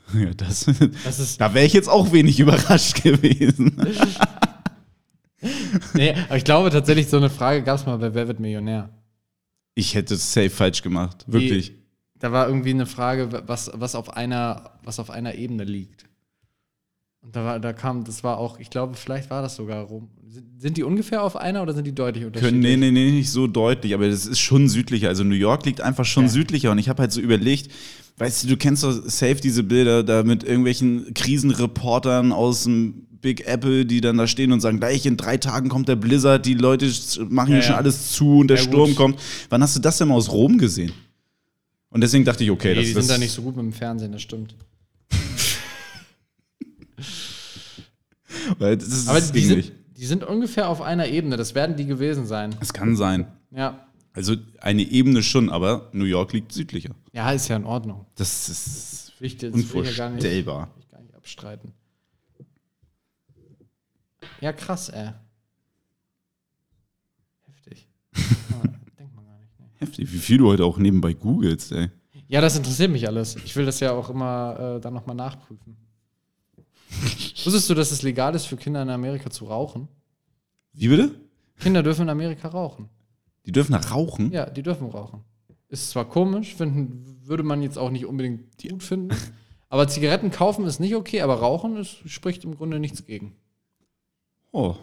Ja, 0.14 0.34
das, 0.34 0.66
Das 1.04 1.20
ist, 1.20 1.40
da 1.40 1.54
wäre 1.54 1.64
ich 1.64 1.72
jetzt 1.72 1.88
auch 1.88 2.10
wenig 2.10 2.40
überrascht 2.40 3.00
gewesen. 3.02 3.76
nee, 5.94 6.14
aber 6.28 6.36
ich 6.36 6.44
glaube 6.44 6.70
tatsächlich, 6.70 7.08
so 7.08 7.16
eine 7.16 7.30
Frage 7.30 7.62
gab 7.62 7.78
es 7.78 7.86
mal 7.86 7.96
bei 7.98 8.12
Wer 8.12 8.26
wird 8.26 8.40
Millionär? 8.40 8.90
Ich 9.76 9.94
hätte 9.94 10.14
es 10.14 10.32
safe 10.32 10.50
falsch 10.50 10.82
gemacht. 10.82 11.24
Wirklich. 11.28 11.72
Da 12.18 12.32
war 12.32 12.48
irgendwie 12.48 12.70
eine 12.70 12.86
Frage, 12.86 13.44
was, 13.46 13.70
was, 13.72 13.94
auf, 13.94 14.16
einer, 14.16 14.78
was 14.82 14.98
auf 14.98 15.10
einer 15.10 15.36
Ebene 15.36 15.62
liegt. 15.62 16.06
Und 17.26 17.34
da, 17.34 17.44
war, 17.44 17.58
da 17.60 17.72
kam, 17.72 18.04
das 18.04 18.22
war 18.24 18.38
auch, 18.38 18.58
ich 18.60 18.70
glaube, 18.70 18.94
vielleicht 18.94 19.30
war 19.30 19.42
das 19.42 19.56
sogar 19.56 19.84
rum. 19.84 20.08
Sind, 20.58 20.76
die 20.76 20.84
ungefähr 20.84 21.22
auf 21.22 21.34
einer 21.36 21.60
oder 21.62 21.74
sind 21.74 21.86
die 21.86 21.94
deutlich 21.94 22.24
unterschiedlich? 22.24 22.62
nee, 22.62 22.76
nee, 22.76 22.90
nee, 22.92 23.10
nicht 23.10 23.30
so 23.30 23.46
deutlich, 23.48 23.92
aber 23.94 24.08
das 24.08 24.26
ist 24.26 24.38
schon 24.38 24.68
südlicher. 24.68 25.08
Also 25.08 25.24
New 25.24 25.34
York 25.34 25.66
liegt 25.66 25.80
einfach 25.80 26.04
schon 26.04 26.24
Ja. 26.24 26.30
südlicher. 26.30 26.70
Und 26.70 26.78
ich 26.78 26.88
habe 26.88 27.02
halt 27.02 27.10
so 27.12 27.20
überlegt, 27.20 27.70
weißt 28.18 28.44
du, 28.44 28.48
du 28.48 28.56
kennst 28.56 28.84
doch 28.84 28.92
safe 28.92 29.36
diese 29.36 29.62
Bilder 29.64 30.02
da 30.04 30.22
mit 30.22 30.44
irgendwelchen 30.44 31.12
Krisenreportern 31.14 32.32
aus 32.32 32.64
dem 32.64 33.06
Big 33.20 33.46
Apple, 33.46 33.86
die 33.86 34.00
dann 34.00 34.18
da 34.18 34.26
stehen 34.26 34.52
und 34.52 34.60
sagen, 34.60 34.78
gleich 34.78 35.04
in 35.04 35.16
drei 35.16 35.36
Tagen 35.36 35.68
kommt 35.68 35.88
der 35.88 35.96
Blizzard, 35.96 36.46
die 36.46 36.54
Leute 36.54 36.90
machen 37.28 37.48
hier 37.48 37.56
Ja, 37.56 37.62
schon 37.62 37.72
ja. 37.72 37.78
alles 37.78 38.12
zu 38.12 38.38
und 38.38 38.48
der 38.48 38.56
Sturm 38.58 38.90
gut. 38.90 38.96
kommt. 38.96 39.20
Wann 39.48 39.62
hast 39.62 39.74
du 39.74 39.80
das 39.80 39.98
denn 39.98 40.08
mal 40.08 40.14
aus 40.14 40.30
Rom 40.30 40.58
gesehen? 40.58 40.92
Und 41.90 42.02
deswegen 42.02 42.24
dachte 42.24 42.44
ich, 42.44 42.50
okay, 42.50 42.68
Nee, 42.70 42.74
das, 42.76 42.86
die 42.86 42.94
das 42.94 43.06
sind 43.06 43.14
da 43.14 43.18
nicht 43.18 43.32
so 43.32 43.42
gut 43.42 43.56
mit 43.56 43.64
dem 43.64 43.72
Fernsehen, 43.72 44.12
das 44.12 44.22
stimmt. 44.22 44.54
Weil 48.58 48.76
das 48.76 48.88
ist 48.88 49.08
Aber 49.08 49.18
das 49.20 49.32
die 49.32 49.40
Ding 49.40 49.48
sind, 49.48 49.56
nicht. 49.58 49.72
die 49.96 50.06
sind 50.06 50.24
ungefähr 50.24 50.68
auf 50.68 50.80
einer 50.82 51.06
Ebene, 51.08 51.36
das 51.36 51.54
werden 51.54 51.76
die 51.76 51.86
gewesen 51.86 52.26
sein. 52.26 52.54
Es 52.60 52.72
kann 52.72 52.96
sein. 52.96 53.26
Ja. 53.50 53.86
Also 54.12 54.34
eine 54.60 54.82
Ebene 54.82 55.22
schon, 55.22 55.50
aber 55.50 55.90
New 55.92 56.04
York 56.04 56.32
liegt 56.32 56.52
südlicher. 56.52 56.94
Ja, 57.12 57.30
ist 57.32 57.48
ja 57.48 57.56
in 57.56 57.64
Ordnung. 57.64 58.06
Das 58.16 58.48
ist 58.48 59.12
Wichtig, 59.18 59.52
das 59.52 59.74
will 59.74 59.82
ich 59.84 59.90
ja 59.90 59.96
gar 59.96 60.10
nicht, 60.10 60.22
will 60.22 60.30
unvorstellbar. 60.30 60.68
ich 60.78 60.88
gar 60.88 61.00
nicht 61.02 61.14
abstreiten. 61.14 61.72
Ja, 64.40 64.52
krass, 64.52 64.88
ey. 64.90 65.10
Heftig. 67.46 67.88
Ah, 68.14 68.62
Denkt 68.98 69.14
man 69.14 69.24
gar 69.26 69.38
nicht. 69.38 69.58
Ne? 69.60 69.66
Heftig, 69.76 70.12
wie 70.12 70.18
viel 70.18 70.38
du 70.38 70.48
heute 70.48 70.64
auch 70.64 70.78
nebenbei 70.78 71.12
googelst, 71.14 71.72
ey. 71.72 71.90
Ja, 72.28 72.40
das 72.40 72.56
interessiert 72.56 72.90
mich 72.90 73.06
alles. 73.06 73.36
Ich 73.44 73.54
will 73.54 73.64
das 73.66 73.80
ja 73.80 73.92
auch 73.92 74.10
immer 74.10 74.76
äh, 74.76 74.80
dann 74.80 74.94
nochmal 74.94 75.14
nachprüfen. 75.16 75.76
Wusstest 77.46 77.70
du, 77.70 77.74
dass 77.74 77.92
es 77.92 78.02
legal 78.02 78.34
ist, 78.34 78.46
für 78.46 78.56
Kinder 78.56 78.82
in 78.82 78.90
Amerika 78.90 79.30
zu 79.30 79.44
rauchen? 79.44 79.86
Wie 80.72 80.88
bitte? 80.88 81.14
Kinder 81.60 81.84
dürfen 81.84 82.02
in 82.02 82.08
Amerika 82.08 82.48
rauchen. 82.48 82.88
Die 83.46 83.52
dürfen 83.52 83.70
da 83.70 83.78
rauchen? 83.78 84.32
Ja, 84.32 84.50
die 84.50 84.64
dürfen 84.64 84.88
rauchen. 84.88 85.22
Ist 85.68 85.90
zwar 85.90 86.06
komisch, 86.08 86.56
finden, 86.56 87.20
würde 87.22 87.44
man 87.44 87.62
jetzt 87.62 87.78
auch 87.78 87.90
nicht 87.90 88.04
unbedingt 88.04 88.60
gut 88.60 88.82
finden. 88.82 89.14
Aber 89.68 89.86
Zigaretten 89.86 90.32
kaufen 90.32 90.66
ist 90.66 90.80
nicht 90.80 90.96
okay, 90.96 91.20
aber 91.20 91.36
rauchen 91.36 91.76
ist, 91.76 91.98
spricht 92.10 92.42
im 92.42 92.56
Grunde 92.56 92.80
nichts 92.80 93.04
gegen. 93.04 93.36
Oh. 94.50 94.74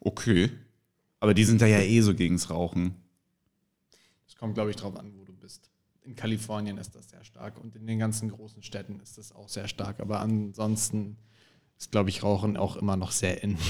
Okay. 0.00 0.50
Aber 1.20 1.34
die 1.34 1.44
sind 1.44 1.60
da 1.60 1.66
ja 1.66 1.80
eh 1.80 2.00
so 2.00 2.14
gegens 2.14 2.48
Rauchen. 2.48 2.94
Es 4.26 4.36
kommt, 4.36 4.54
glaube 4.54 4.70
ich, 4.70 4.76
drauf 4.76 4.96
an, 4.96 5.12
wo. 5.14 5.25
In 6.06 6.14
Kalifornien 6.14 6.78
ist 6.78 6.94
das 6.94 7.10
sehr 7.10 7.24
stark 7.24 7.58
und 7.58 7.74
in 7.74 7.86
den 7.86 7.98
ganzen 7.98 8.30
großen 8.30 8.62
Städten 8.62 9.00
ist 9.00 9.18
das 9.18 9.32
auch 9.32 9.48
sehr 9.48 9.66
stark. 9.66 9.98
Aber 9.98 10.20
ansonsten 10.20 11.16
ist, 11.76 11.90
glaube 11.90 12.10
ich, 12.10 12.22
Rauchen 12.22 12.56
auch 12.56 12.76
immer 12.76 12.96
noch 12.96 13.10
sehr 13.10 13.42
in. 13.42 13.58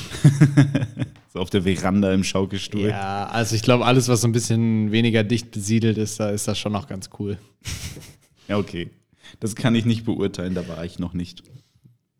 So 1.33 1.43
auf 1.43 1.51
der 1.51 1.65
Veranda 1.65 2.15
im 2.15 2.25
Schaukelstuhl. 2.25 2.89
Ja, 2.89 3.27
also 3.27 3.57
ich 3.57 3.61
glaube, 3.61 3.85
alles, 3.85 4.09
was 4.09 4.23
so 4.23 4.27
ein 4.27 4.33
bisschen 4.33 4.91
weniger 4.91 5.23
dicht 5.23 5.51
besiedelt 5.51 5.99
ist, 5.99 6.19
da 6.19 6.31
ist 6.31 6.49
das 6.49 6.59
schon 6.59 6.73
noch 6.73 6.89
ganz 6.89 7.11
cool. 7.19 7.37
Ja, 8.49 8.57
okay. 8.57 8.91
Das 9.39 9.55
kann 9.55 9.75
ich 9.75 9.85
nicht 9.85 10.07
beurteilen, 10.07 10.55
da 10.55 10.67
war 10.67 10.83
ich 10.87 10.99
noch 10.99 11.13
nicht. 11.13 11.43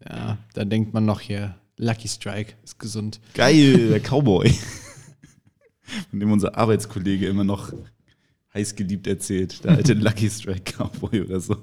Ja, 0.07 0.37
da 0.53 0.67
denkt 0.67 0.93
man 0.93 1.07
noch 1.07 1.21
hier, 1.21 1.57
Lucky 1.79 2.09
Strike 2.09 2.57
ist 2.63 2.79
gesund. 2.79 3.21
Geil, 3.33 3.89
der 3.89 4.01
Cowboy. 4.01 4.51
Von 6.11 6.21
dem 6.21 6.31
unser 6.31 6.59
Arbeitskollege 6.59 7.27
immer 7.27 7.45
noch 7.45 7.73
heiß 8.57 8.75
geliebt 8.75 9.07
erzählt. 9.07 9.63
Der 9.65 9.73
alte 9.73 9.93
Lucky 9.95 10.29
Strike 10.31 10.73
Cowboy 10.77 11.21
oder 11.23 11.39
so. 11.41 11.57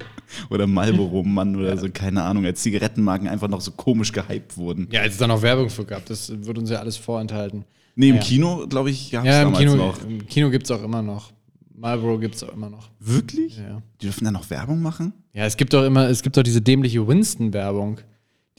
Oder 0.49 0.67
Marlboro 0.67 1.23
Mann 1.23 1.55
oder 1.55 1.77
so, 1.77 1.87
keine 1.91 2.23
Ahnung, 2.23 2.45
als 2.45 2.61
Zigarettenmarken 2.61 3.27
einfach 3.27 3.47
noch 3.49 3.61
so 3.61 3.71
komisch 3.71 4.11
gehypt 4.11 4.55
wurden. 4.57 4.87
Ja, 4.91 5.01
als 5.01 5.13
es 5.13 5.19
da 5.19 5.27
noch 5.27 5.41
Werbung 5.41 5.69
für 5.69 5.85
gab, 5.85 6.05
das 6.05 6.31
wird 6.45 6.57
uns 6.57 6.69
ja 6.69 6.79
alles 6.79 6.97
vorenthalten. 6.97 7.65
Nee, 7.95 8.09
im 8.09 8.15
Ja. 8.15 8.21
Kino, 8.21 8.65
glaube 8.67 8.89
ich, 8.91 9.11
gab 9.11 9.23
es 9.23 9.27
Ja, 9.29 9.41
im 9.41 9.53
damals 9.53 9.59
Kino, 9.59 9.75
noch. 9.75 10.03
im 10.07 10.25
Kino 10.27 10.49
gibt 10.49 10.65
es 10.65 10.71
auch 10.71 10.83
immer 10.83 11.01
noch. 11.01 11.31
Marlboro 11.75 12.17
gibt 12.19 12.35
es 12.35 12.43
auch 12.43 12.53
immer 12.53 12.69
noch. 12.69 12.89
Wirklich? 12.99 13.57
Ja. 13.57 13.81
Die 14.01 14.05
dürfen 14.05 14.23
da 14.25 14.31
noch 14.31 14.49
Werbung 14.49 14.81
machen? 14.81 15.13
Ja, 15.33 15.45
es 15.45 15.57
gibt 15.57 15.73
doch 15.73 15.83
immer, 15.83 16.07
es 16.07 16.21
gibt 16.21 16.37
doch 16.37 16.43
diese 16.43 16.61
dämliche 16.61 17.05
Winston-Werbung, 17.07 17.99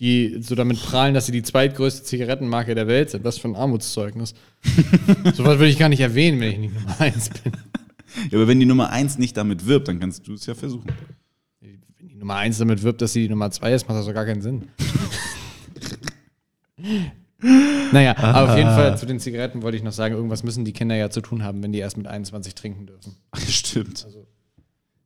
die 0.01 0.38
so 0.40 0.55
damit 0.57 0.81
prahlen, 0.83 1.14
dass 1.14 1.27
sie 1.27 1.33
die 1.33 1.42
zweitgrößte 1.42 2.03
Zigarettenmarke 2.03 2.75
der 2.75 2.87
Welt 2.88 3.11
sind. 3.11 3.25
Was 3.25 3.38
für 3.38 3.49
ein 3.49 3.55
Armutszeugnis. 3.57 4.35
Sowas 5.35 5.59
würde 5.59 5.68
ich 5.68 5.79
gar 5.79 5.88
nicht 5.88 6.01
erwähnen, 6.01 6.40
wenn 6.40 6.51
ich 6.53 6.59
nicht 6.59 6.75
Nummer 6.75 7.01
eins 7.01 7.31
bin. 7.31 7.53
Ja, 8.31 8.38
aber 8.38 8.48
wenn 8.48 8.61
die 8.61 8.66
Nummer 8.66 8.90
eins 8.90 9.18
nicht 9.18 9.37
damit 9.37 9.66
wirbt, 9.66 9.88
dann 9.88 9.98
kannst 10.00 10.27
du 10.27 10.35
es 10.35 10.46
ja 10.46 10.55
versuchen. 10.55 10.90
Wenn 11.61 12.09
die 12.09 12.14
Nummer 12.16 12.37
eins 12.37 12.59
damit 12.59 12.83
wirbt, 12.83 13.03
dass 13.03 13.12
sie 13.12 13.22
die 13.22 13.29
Nummer 13.29 13.50
zwei 13.50 13.72
ist, 13.72 13.88
macht 13.88 13.98
das 13.98 14.07
doch 14.07 14.14
gar 14.14 14.24
keinen 14.24 14.42
Sinn. 14.42 14.68
naja, 17.92 18.16
aber 18.18 18.50
auf 18.53 18.57
jeden 18.57 18.70
Fall 18.70 18.96
zu 18.98 19.07
den 19.07 19.20
Zigaretten 19.20 19.62
wollte 19.62 19.77
ich 19.77 19.83
noch 19.83 19.92
sagen, 19.92 20.14
irgendwas 20.14 20.42
müssen 20.42 20.64
die 20.64 20.72
Kinder 20.72 20.94
ja 20.96 21.11
zu 21.11 21.20
tun 21.20 21.42
haben, 21.42 21.62
wenn 21.62 21.72
die 21.72 21.79
erst 21.79 21.96
mit 21.96 22.07
21 22.07 22.55
trinken 22.55 22.87
dürfen. 22.87 23.16
Ach, 23.31 23.40
stimmt. 23.48 24.05
Also- 24.05 24.27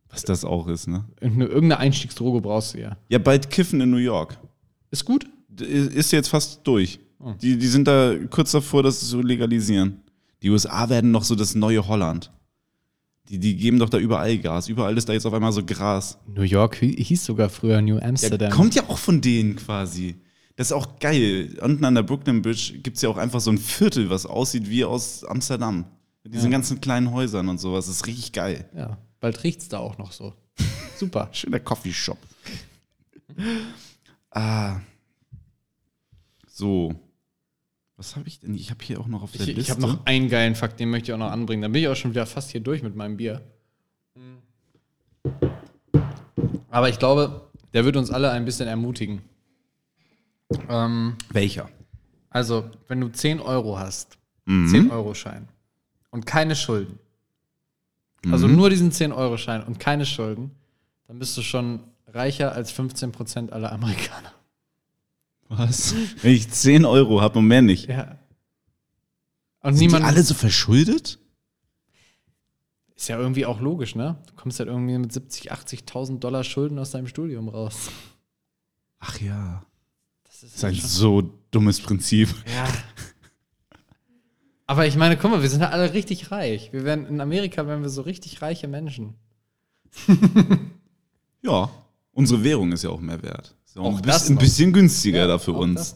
Was 0.09 0.23
das 0.23 0.45
auch 0.45 0.69
ist, 0.69 0.87
ne? 0.87 1.05
Irgendeine, 1.21 1.79
Einstiegsdroge 1.79 2.41
brauchst 2.41 2.75
du 2.75 2.81
ja. 2.81 2.97
Ja, 3.09 3.19
bald 3.19 3.51
Kiffen 3.51 3.81
in 3.81 3.91
New 3.91 3.97
York. 3.99 4.39
Ist 4.91 5.05
gut? 5.05 5.27
Ist 5.61 6.13
jetzt 6.13 6.29
fast 6.29 6.61
durch. 6.67 6.99
Oh. 7.19 7.33
Die, 7.43 7.59
die 7.59 7.67
sind 7.67 7.87
da 7.89 8.15
kurz 8.31 8.53
davor, 8.53 8.83
das 8.83 9.01
zu 9.01 9.21
legalisieren. 9.21 10.01
Die 10.43 10.51
USA 10.51 10.89
werden 10.89 11.11
noch 11.11 11.25
so 11.25 11.35
das 11.35 11.55
neue 11.57 11.87
Holland. 11.89 12.31
Die, 13.29 13.39
die 13.39 13.57
geben 13.57 13.79
doch 13.79 13.89
da 13.91 13.99
überall 13.99 14.39
Gas. 14.39 14.69
Überall 14.69 14.97
ist 14.97 15.09
da 15.09 15.13
jetzt 15.13 15.27
auf 15.27 15.33
einmal 15.35 15.53
so 15.53 15.65
Gras. 15.65 16.19
New 16.27 16.43
York 16.43 16.81
hi- 16.81 16.97
hieß 16.97 17.25
sogar 17.25 17.49
früher 17.51 17.81
New 17.83 17.97
Ja, 17.99 18.03
Amsterdam. 18.03 18.51
kommt 18.51 18.75
ja 18.75 18.83
auch 18.89 18.99
von 18.99 19.21
denen 19.21 19.57
quasi. 19.57 20.17
Das 20.57 20.69
ist 20.69 20.73
auch 20.73 20.99
geil. 20.99 21.57
Unten 21.63 21.85
an 21.85 21.95
der 21.95 22.03
Brooklyn 22.03 22.43
Bridge 22.43 22.79
gibt 22.83 22.97
es 22.97 23.03
ja 23.03 23.09
auch 23.11 23.17
einfach 23.19 23.41
so 23.41 23.51
ein 23.51 23.59
Viertel, 23.59 24.11
was 24.11 24.27
aussieht 24.27 24.69
wie 24.69 24.85
aus 24.85 25.25
Amsterdam. 25.25 25.85
Mit 26.25 26.35
diesen 26.35 26.51
Ja. 26.51 26.59
ganzen 26.59 26.81
kleinen 26.81 27.13
Häusern 27.13 27.49
und 27.49 27.59
sowas. 27.59 27.87
Das 27.87 27.97
ist 27.97 28.07
richtig 28.07 28.33
geil. 28.33 28.69
Ja, 28.75 28.99
bald 29.21 29.45
riecht's 29.45 29.69
da 29.69 29.79
auch 29.79 29.99
noch 29.99 30.13
so. 30.13 30.33
Super. 30.99 31.29
Schöner 31.33 31.61
Coffeeshop. 31.61 32.19
ah. 34.31 34.81
So. 36.49 36.93
Was 37.99 38.15
habe 38.17 38.27
ich 38.29 38.39
denn? 38.41 38.55
Ich 38.55 38.71
habe 38.71 38.83
hier 38.83 39.01
auch 39.01 39.09
noch 39.09 39.23
auf 39.23 39.33
der 39.33 39.41
Ich, 39.43 39.47
Liste. 39.49 39.61
ich 39.61 39.71
habe 39.71 39.81
noch 39.83 40.07
einen 40.07 40.29
geilen 40.31 40.55
Fakt, 40.55 40.79
den 40.81 40.89
möchte 40.89 41.11
ich 41.11 41.15
auch 41.15 41.19
noch 41.19 41.31
anbringen. 41.33 41.61
Dann 41.63 41.73
bin 41.73 41.83
ich 41.83 41.89
auch 41.89 41.97
schon 41.97 42.13
wieder 42.13 42.25
fast 42.27 42.51
hier 42.53 42.61
durch 42.61 42.83
mit 42.83 42.95
meinem 42.97 43.17
Bier. 43.17 43.43
Aber 46.71 46.89
ich 46.89 46.99
glaube, 46.99 47.51
der 47.75 47.85
wird 47.85 47.97
uns 47.97 48.11
alle 48.11 48.31
ein 48.31 48.45
bisschen 48.45 48.69
ermutigen. 48.69 49.23
Ähm, 50.69 51.17
Welcher? 51.31 51.69
also, 52.31 52.71
wenn 52.87 53.01
du 53.01 53.09
10 53.09 53.41
Euro 53.41 53.79
hast, 53.79 54.17
Mhm. 54.47 54.69
10-Euro-Schein 54.69 55.49
und 56.11 56.25
keine 56.25 56.57
Schulden, 56.57 56.99
also 58.31 58.49
Mhm. 58.49 58.57
nur 58.57 58.71
diesen 58.71 58.91
10-Euro-Schein 58.93 59.63
und 59.65 59.79
keine 59.79 60.07
Schulden, 60.07 60.53
dann 61.07 61.19
bist 61.19 61.37
du 61.37 61.43
schon 61.43 61.81
reicher 62.07 62.53
als 62.53 62.71
15% 62.73 63.51
aller 63.53 63.73
Amerikaner. 63.73 64.33
Was? 65.49 65.95
Wenn 66.23 66.33
ich 66.33 66.51
10 66.51 66.85
Euro 66.85 67.21
habe 67.21 67.39
und 67.39 67.47
mehr 67.47 67.63
nicht. 67.63 67.89
Ja. 67.89 68.19
Und 69.61 69.75
Sind 69.75 69.87
niemand. 69.87 70.05
die 70.05 70.09
alle 70.09 70.23
so 70.23 70.35
verschuldet? 70.35 71.19
Ist 72.95 73.09
ja 73.09 73.19
irgendwie 73.19 73.47
auch 73.47 73.61
logisch, 73.61 73.95
ne? 73.95 74.21
Du 74.27 74.35
kommst 74.35 74.59
halt 74.59 74.69
irgendwie 74.69 74.99
mit 74.99 75.13
70, 75.13 75.53
80.000 75.53 76.19
Dollar 76.19 76.43
Schulden 76.45 76.79
aus 76.79 76.91
deinem 76.91 77.07
Studium 77.07 77.49
raus. 77.49 77.91
Ach 78.99 79.21
ja. 79.21 79.63
Das 80.25 80.41
Das 80.41 80.55
ist 80.55 80.65
ein 80.65 80.75
so 80.75 81.23
dummes 81.51 81.81
Prinzip. 81.81 82.29
Ja. 82.55 82.67
Aber 84.67 84.87
ich 84.87 84.97
meine, 84.97 85.17
guck 85.17 85.31
mal, 85.31 85.41
wir 85.43 85.49
sind 85.49 85.61
ja 85.63 85.71
alle 85.71 85.95
richtig 85.95 86.31
reich. 86.31 86.73
Wir 86.73 86.85
werden 86.85 87.07
in 87.07 87.21
Amerika 87.21 87.67
werden 87.67 87.83
wir 87.83 87.89
so 87.89 88.03
richtig 88.03 88.43
reiche 88.43 88.69
Menschen. 88.69 89.15
Ja, 91.41 91.71
unsere 92.11 92.43
Währung 92.43 92.73
ist 92.73 92.83
ja 92.83 92.91
auch 92.91 93.01
mehr 93.01 93.23
wert. 93.23 93.55
Ja 93.79 93.85
auch, 93.85 93.97
ein, 93.99 94.03
das 94.03 94.23
bisschen, 94.23 94.37
ein 94.37 94.39
bisschen 94.41 94.73
günstiger 94.73 95.29
da 95.29 95.39
für 95.39 95.53
uns. 95.53 95.95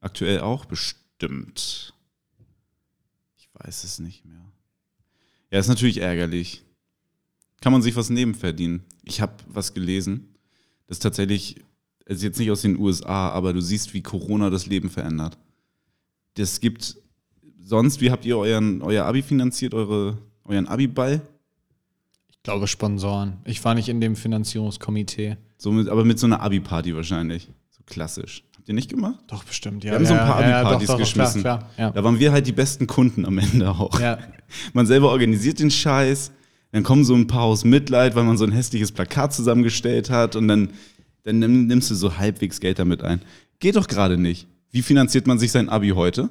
Aktuell 0.00 0.40
auch 0.40 0.64
bestimmt. 0.64 1.92
Ich 3.36 3.48
weiß 3.52 3.84
es 3.84 3.98
nicht 3.98 4.24
mehr. 4.24 4.40
Ja, 5.50 5.58
ist 5.58 5.68
natürlich 5.68 5.98
ärgerlich. 5.98 6.64
Kann 7.60 7.72
man 7.72 7.82
sich 7.82 7.96
was 7.96 8.08
nebenverdienen. 8.08 8.84
Ich 9.02 9.20
habe 9.20 9.34
was 9.48 9.74
gelesen, 9.74 10.34
das 10.86 11.00
tatsächlich, 11.00 11.56
es 12.06 12.18
ist 12.18 12.22
jetzt 12.22 12.38
nicht 12.38 12.50
aus 12.50 12.62
den 12.62 12.78
USA, 12.78 13.30
aber 13.30 13.52
du 13.52 13.60
siehst, 13.60 13.92
wie 13.92 14.02
Corona 14.02 14.48
das 14.48 14.66
Leben 14.66 14.88
verändert. 14.88 15.38
Das 16.34 16.60
gibt 16.60 16.96
sonst, 17.60 18.00
wie 18.00 18.12
habt 18.12 18.24
ihr 18.24 18.38
euren, 18.38 18.80
euer 18.80 19.04
Abi 19.04 19.22
finanziert, 19.22 19.74
eure, 19.74 20.18
euren 20.44 20.68
Abi-Ball? 20.68 21.20
Ich 22.30 22.42
glaube 22.44 22.68
Sponsoren. 22.68 23.38
Ich 23.44 23.62
war 23.64 23.74
nicht 23.74 23.88
in 23.88 24.00
dem 24.00 24.14
Finanzierungskomitee. 24.14 25.36
So 25.60 25.70
mit, 25.72 25.88
aber 25.88 26.06
mit 26.06 26.18
so 26.18 26.26
einer 26.26 26.40
Abi-Party 26.40 26.96
wahrscheinlich. 26.96 27.48
So 27.68 27.82
klassisch. 27.84 28.44
Habt 28.56 28.66
ihr 28.66 28.74
nicht 28.74 28.88
gemacht? 28.88 29.18
Doch, 29.26 29.44
bestimmt, 29.44 29.84
ja. 29.84 29.90
Wir 29.90 29.98
haben 29.98 30.06
so 30.06 30.14
ein 30.14 30.18
ja, 30.20 30.26
paar 30.32 30.40
ja, 30.48 30.60
Abi-Partys 30.60 30.88
doch, 30.88 30.98
geschmissen. 30.98 31.42
Klar, 31.42 31.68
klar, 31.74 31.92
Da 31.92 32.02
waren 32.02 32.18
wir 32.18 32.32
halt 32.32 32.46
die 32.46 32.52
besten 32.52 32.86
Kunden 32.86 33.26
am 33.26 33.36
Ende 33.38 33.68
auch. 33.70 34.00
ja. 34.00 34.12
ja. 34.12 34.18
Man 34.72 34.86
selber 34.86 35.10
organisiert 35.10 35.58
den 35.60 35.70
Scheiß, 35.70 36.32
dann 36.72 36.82
kommen 36.82 37.04
so 37.04 37.14
ein 37.14 37.26
paar 37.26 37.42
aus 37.42 37.64
Mitleid, 37.64 38.16
weil 38.16 38.24
man 38.24 38.36
so 38.36 38.44
ein 38.44 38.50
hässliches 38.52 38.90
Plakat 38.90 39.32
zusammengestellt 39.32 40.10
hat 40.10 40.34
und 40.34 40.48
dann, 40.48 40.70
dann 41.24 41.38
nimm- 41.38 41.66
nimmst 41.66 41.90
du 41.90 41.94
so 41.94 42.16
halbwegs 42.16 42.58
Geld 42.58 42.78
damit 42.80 43.02
ein. 43.04 43.20
Geht 43.60 43.76
doch 43.76 43.86
gerade 43.86 44.16
nicht. 44.16 44.48
Wie 44.72 44.82
finanziert 44.82 45.26
man 45.28 45.38
sich 45.38 45.52
sein 45.52 45.68
Abi 45.68 45.90
heute? 45.90 46.30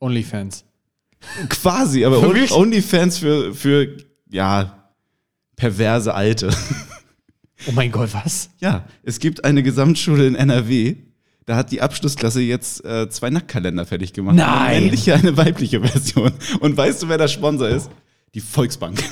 Onlyfans. 0.00 0.64
Quasi, 1.48 2.04
aber 2.04 2.18
Onlyfans 2.22 3.18
für, 3.18 3.54
für, 3.54 3.96
ja, 4.30 4.88
perverse 5.56 6.12
Alte. 6.14 6.50
Oh 7.68 7.72
mein 7.72 7.90
Gott, 7.92 8.10
was? 8.12 8.50
Ja, 8.60 8.84
es 9.02 9.18
gibt 9.18 9.44
eine 9.44 9.62
Gesamtschule 9.62 10.26
in 10.26 10.34
NRW, 10.34 10.96
da 11.46 11.56
hat 11.56 11.72
die 11.72 11.82
Abschlussklasse 11.82 12.40
jetzt 12.40 12.84
äh, 12.84 13.08
zwei 13.10 13.30
Nacktkalender 13.30 13.84
fertig 13.84 14.12
gemacht. 14.12 14.36
Nein. 14.36 14.48
Eine 14.48 14.80
männliche, 14.80 15.14
eine 15.14 15.36
weibliche 15.36 15.80
Version. 15.80 16.32
Und 16.60 16.76
weißt 16.76 17.02
du, 17.02 17.08
wer 17.08 17.18
der 17.18 17.28
Sponsor 17.28 17.68
ist? 17.68 17.90
Die 18.34 18.40
Volksbank. 18.40 19.02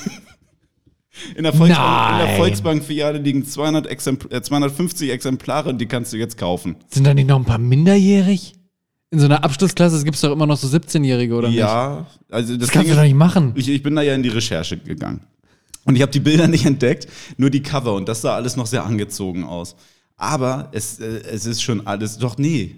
In 1.36 1.42
der, 1.44 1.52
Volksbank, 1.52 2.20
in 2.22 2.26
der. 2.26 2.36
Volksbank-Filiale 2.36 3.18
liegen 3.18 3.44
200 3.44 3.86
Exempl 3.86 4.34
äh, 4.34 4.40
250 4.40 5.10
Exemplare 5.10 5.68
und 5.68 5.78
die 5.78 5.86
kannst 5.86 6.12
du 6.14 6.16
jetzt 6.16 6.38
kaufen. 6.38 6.76
Sind 6.88 7.06
da 7.06 7.12
nicht 7.12 7.28
noch 7.28 7.36
ein 7.36 7.44
paar 7.44 7.58
minderjährig? 7.58 8.54
In 9.10 9.18
so 9.18 9.26
einer 9.26 9.44
Abschlussklasse 9.44 10.02
gibt 10.04 10.14
es 10.14 10.22
doch 10.22 10.32
immer 10.32 10.46
noch 10.46 10.56
so 10.56 10.74
17-Jährige, 10.74 11.34
oder 11.34 11.48
nicht? 11.48 11.58
ja, 11.58 12.06
also 12.30 12.54
das, 12.54 12.68
Das 12.68 12.70
kannst 12.70 12.90
du 12.90 12.94
doch 12.94 13.02
nicht 13.02 13.14
machen. 13.14 13.52
Ich, 13.56 13.68
ich 13.68 13.82
bin 13.82 13.94
da 13.94 14.00
ja 14.00 14.14
in 14.14 14.22
die 14.22 14.30
Recherche 14.30 14.78
gegangen. 14.78 15.20
Und 15.84 15.96
ich 15.96 16.02
habe 16.02 16.12
die 16.12 16.20
Bilder 16.20 16.48
nicht 16.48 16.66
entdeckt, 16.66 17.08
nur 17.36 17.50
die 17.50 17.62
Cover. 17.62 17.94
Und 17.94 18.08
das 18.08 18.22
sah 18.22 18.34
alles 18.34 18.56
noch 18.56 18.66
sehr 18.66 18.84
angezogen 18.84 19.44
aus. 19.44 19.76
Aber 20.16 20.68
es, 20.72 21.00
äh, 21.00 21.22
es 21.30 21.46
ist 21.46 21.62
schon 21.62 21.86
alles. 21.86 22.18
Doch, 22.18 22.38
nee. 22.38 22.76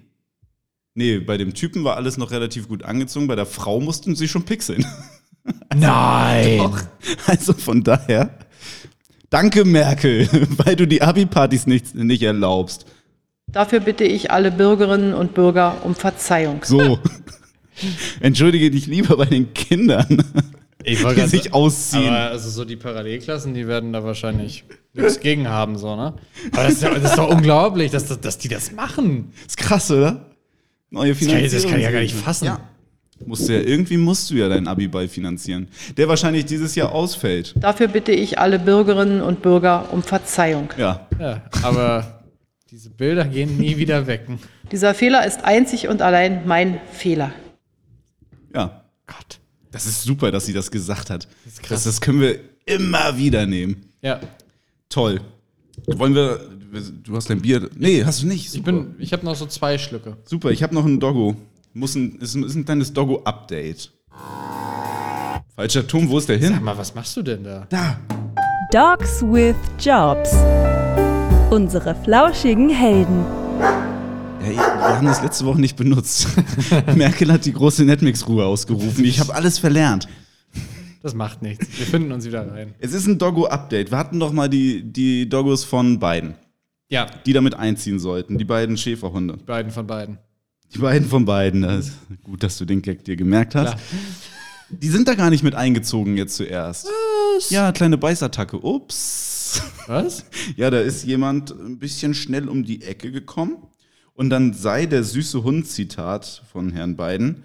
Nee, 0.95 1.19
bei 1.19 1.37
dem 1.37 1.55
Typen 1.55 1.83
war 1.83 1.97
alles 1.97 2.17
noch 2.17 2.31
relativ 2.31 2.69
gut 2.69 2.85
angezogen. 2.85 3.27
Bei 3.27 3.37
der 3.37 3.47
Frau 3.47 3.81
mussten 3.81 4.15
sie 4.15 4.29
schon 4.29 4.45
pixeln. 4.45 4.87
Nein. 5.75 6.59
Doch. 6.59 6.81
Also 7.27 7.53
von 7.53 7.83
daher. 7.83 8.39
Danke, 9.29 9.65
Merkel, 9.65 10.29
weil 10.59 10.77
du 10.77 10.87
die 10.87 11.03
Abi-Partys 11.03 11.67
nicht, 11.67 11.95
nicht 11.95 12.23
erlaubst. 12.23 12.87
Dafür 13.49 13.81
bitte 13.81 14.05
ich 14.05 14.31
alle 14.31 14.53
Bürgerinnen 14.53 15.13
und 15.13 15.35
Bürger 15.35 15.79
um 15.85 15.95
Verzeihung. 15.95 16.61
So. 16.65 16.99
Entschuldige 18.21 18.71
dich 18.71 18.87
lieber 18.87 19.17
bei 19.17 19.27
den 19.27 19.53
Kindern, 19.53 20.25
Ich 20.87 20.99
die 20.99 21.05
wollte 21.05 21.21
gerade 21.21 21.31
sich 21.31 21.53
ausziehen. 21.55 22.09
Aber 22.09 22.31
also 22.31 22.51
so 22.51 22.65
die 22.65 22.77
Parallelklassen, 22.77 23.55
die 23.55 23.67
werden 23.67 23.93
da 23.93 24.05
wahrscheinlich 24.05 24.65
nichts 24.93 25.19
gegen 25.21 25.49
haben, 25.49 25.79
so, 25.79 25.97
ne? 25.97 26.15
Aber 26.53 26.63
das 26.65 26.75
ist, 26.75 26.83
ja, 26.83 26.95
das 26.95 27.05
ist 27.11 27.19
doch 27.19 27.29
unglaublich, 27.31 27.91
dass, 27.91 28.07
das- 28.07 28.21
dass 28.21 28.39
die 28.39 28.49
das 28.49 28.71
machen. 28.73 29.33
ist 29.47 29.57
krass, 29.57 29.91
oder? 29.91 30.27
Neue 30.91 31.15
Das 31.15 31.27
kann, 31.27 31.39
ich- 31.39 31.53
das 31.53 31.65
kann 31.67 31.77
ich 31.79 31.83
ja 31.85 31.91
gar 31.91 32.01
nicht 32.01 32.15
fassen. 32.15 32.45
Ja. 32.47 32.61
Musst 33.27 33.49
du 33.49 33.55
ja, 33.55 33.61
irgendwie 33.61 33.97
musst 33.97 34.31
du 34.31 34.35
ja 34.35 34.49
deinen 34.49 34.69
Abi-Ball 34.69 35.09
finanzieren. 35.09 35.69
Der 35.97 36.09
wahrscheinlich 36.09 36.45
dieses 36.45 36.75
Jahr 36.75 36.93
ausfällt. 36.93 37.55
Dafür 37.59 37.89
bitte 37.89 38.13
ich 38.13 38.39
alle 38.39 38.59
Bürgerinnen 38.59 39.23
und 39.23 39.41
Bürger 39.41 39.89
um 39.93 40.03
Verzeihung. 40.03 40.69
Ja. 40.77 41.07
Ja, 41.19 41.43
aber 41.63 42.23
diese 42.71 42.91
Bilder 42.91 43.25
gehen 43.25 43.57
nie 43.57 43.77
wieder 43.79 44.07
weg. 44.07 44.27
Dieser 44.71 44.95
Fehler 44.95 45.25
ist 45.27 45.45
einzig 45.45 45.89
und 45.89 46.03
allein 46.03 46.43
mein 46.47 46.81
Fehler. 46.93 47.33
Ja. 48.55 48.83
Gott. 49.07 49.39
Das 49.75 49.87
ist 49.87 50.03
super, 50.03 50.31
dass 50.31 50.47
sie 50.47 50.53
das 50.53 50.71
gesagt 50.71 51.11
hat. 51.11 51.29
Das, 51.45 51.53
ist 51.55 51.63
krass. 51.63 51.85
das, 51.85 52.01
können 52.01 52.21
wir 52.21 52.39
immer 52.65 53.17
wieder 53.19 53.45
nehmen. 53.45 53.91
Ja, 54.03 54.21
Toll. 54.89 55.21
Wollen 55.87 56.15
wir. 56.15 56.41
Du 57.03 57.17
hast 57.17 57.29
dein 57.29 57.41
Bier. 57.43 57.69
Nee, 57.77 58.05
hast 58.05 58.23
du 58.23 58.27
nicht. 58.27 58.45
ich 58.47 58.51
Super. 58.53 58.73
bin, 58.73 58.95
ich 58.99 59.13
habe 59.13 59.25
noch 59.25 59.35
so 59.37 59.47
zwei 59.47 59.77
Schlücke. 59.79 60.17
Super, 60.25 60.51
ich 60.51 60.63
habe 60.63 60.75
noch 60.75 60.85
ein 60.85 60.99
Doggo. 61.01 61.37
Muss 61.73 61.95
ein, 61.97 62.17
ist, 62.21 62.35
ein- 62.37 62.45
ist 62.45 62.55
ein 62.55 62.65
kleines 62.65 62.93
Doggo-Update. 62.93 63.91
Falscher 65.57 65.87
Turm, 65.87 66.09
wo 66.09 66.19
ist 66.19 66.29
der 66.29 66.41
Sag 66.41 66.55
hin? 66.55 66.63
mal, 66.65 66.77
was 66.79 66.95
machst 66.95 67.17
du 67.17 67.23
denn 67.23 67.43
da? 67.45 67.67
Da. 67.71 67.99
Dogs 68.73 69.23
with 69.23 69.57
Jobs. 69.81 70.33
Unsere 71.51 71.95
flauschigen 72.05 72.69
Helden. 72.71 73.25
Ich- 74.51 74.57
wir 74.57 74.97
haben 74.97 75.07
das 75.07 75.23
letzte 75.23 75.45
Woche 75.47 75.61
nicht 75.61 75.77
benutzt. 75.77 76.29
Merkel 76.95 77.33
hat 77.33 77.45
die 77.45 77.53
große 77.53 77.85
Netmix-Ruhe 77.85 78.45
ausgerufen. 78.45 79.05
Ich 79.05 79.21
habe 79.21 79.35
alles 79.35 79.59
verlernt. 79.59 80.09
Das 81.03 81.15
macht 81.15 81.43
nichts. 81.43 81.67
Wir 81.79 81.87
finden 81.87 82.13
uns 82.13 82.25
wieder 82.25 82.51
rein. 82.51 82.75
Es 82.79 82.93
ist 82.95 83.07
ein 83.07 83.19
Doggo-Update. 83.19 83.91
Wir 83.91 83.99
hatten 83.99 84.19
doch 84.21 84.33
mal 84.33 84.49
die, 84.49 84.83
die 84.83 85.29
Doggos 85.29 85.63
von 85.65 85.99
beiden, 85.99 86.35
Ja, 86.89 87.07
die 87.27 87.33
damit 87.35 87.55
einziehen 87.55 87.99
sollten. 87.99 88.39
Die 88.39 88.45
beiden 88.45 88.77
Schäferhunde. 88.79 89.37
beiden 89.37 89.71
von 89.71 89.87
beiden. 89.87 90.19
Die 90.75 90.79
beiden 90.79 91.07
von 91.09 91.25
beiden. 91.27 91.63
Das 91.63 91.89
ist 91.89 91.99
gut, 92.25 92.43
dass 92.43 92.57
du 92.59 92.65
den 92.65 92.81
Gag 92.81 93.05
dir 93.05 93.17
gemerkt 93.17 93.55
hast. 93.55 93.73
Klar. 93.73 93.81
Die 94.71 94.89
sind 94.89 95.07
da 95.07 95.15
gar 95.15 95.29
nicht 95.29 95.43
mit 95.45 95.55
eingezogen 95.55 96.17
jetzt 96.17 96.37
zuerst. 96.37 96.87
Was? 97.37 97.51
Ja, 97.51 97.71
kleine 97.73 97.99
Beißattacke. 97.99 98.59
Ups. 98.65 99.63
Was? 99.87 100.25
Ja, 100.57 100.71
da 100.71 100.81
ist 100.81 101.05
jemand 101.05 101.51
ein 101.51 101.79
bisschen 101.79 102.15
schnell 102.15 102.49
um 102.49 102.65
die 102.65 102.83
Ecke 102.83 103.13
gekommen 103.13 103.59
und 104.15 104.31
dann 104.31 104.55
sei 104.55 104.87
der 104.87 105.05
süße 105.05 105.43
Hund, 105.43 105.67
Zitat 105.67 106.43
von 106.51 106.71
Herrn 106.71 106.97
Biden, 106.97 107.45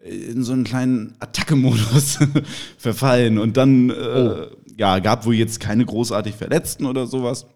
in 0.00 0.42
so 0.42 0.52
einen 0.52 0.64
kleinen 0.64 1.14
Attacke-Modus 1.18 2.18
verfallen 2.78 3.38
und 3.38 3.56
dann 3.56 3.90
äh, 3.90 4.46
ja, 4.76 4.98
gab 4.98 5.26
wohl 5.26 5.34
jetzt 5.34 5.60
keine 5.60 5.84
großartig 5.84 6.34
Verletzten 6.34 6.86
oder 6.86 7.06
sowas. 7.06 7.46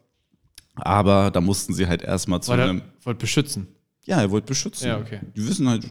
Aber 0.75 1.31
da 1.31 1.41
mussten 1.41 1.73
sie 1.73 1.87
halt 1.87 2.03
erstmal 2.03 2.43
zu 2.43 2.53
einem. 2.53 2.79
er 2.79 3.07
wollte 3.07 3.21
beschützen. 3.21 3.69
Ja, 4.03 4.21
er 4.21 4.31
wollte 4.31 4.49
beschützen. 4.49 4.89
Ja, 4.89 4.99
okay. 4.99 5.21
Die 5.35 5.47
wissen 5.47 5.69
halt, 5.69 5.87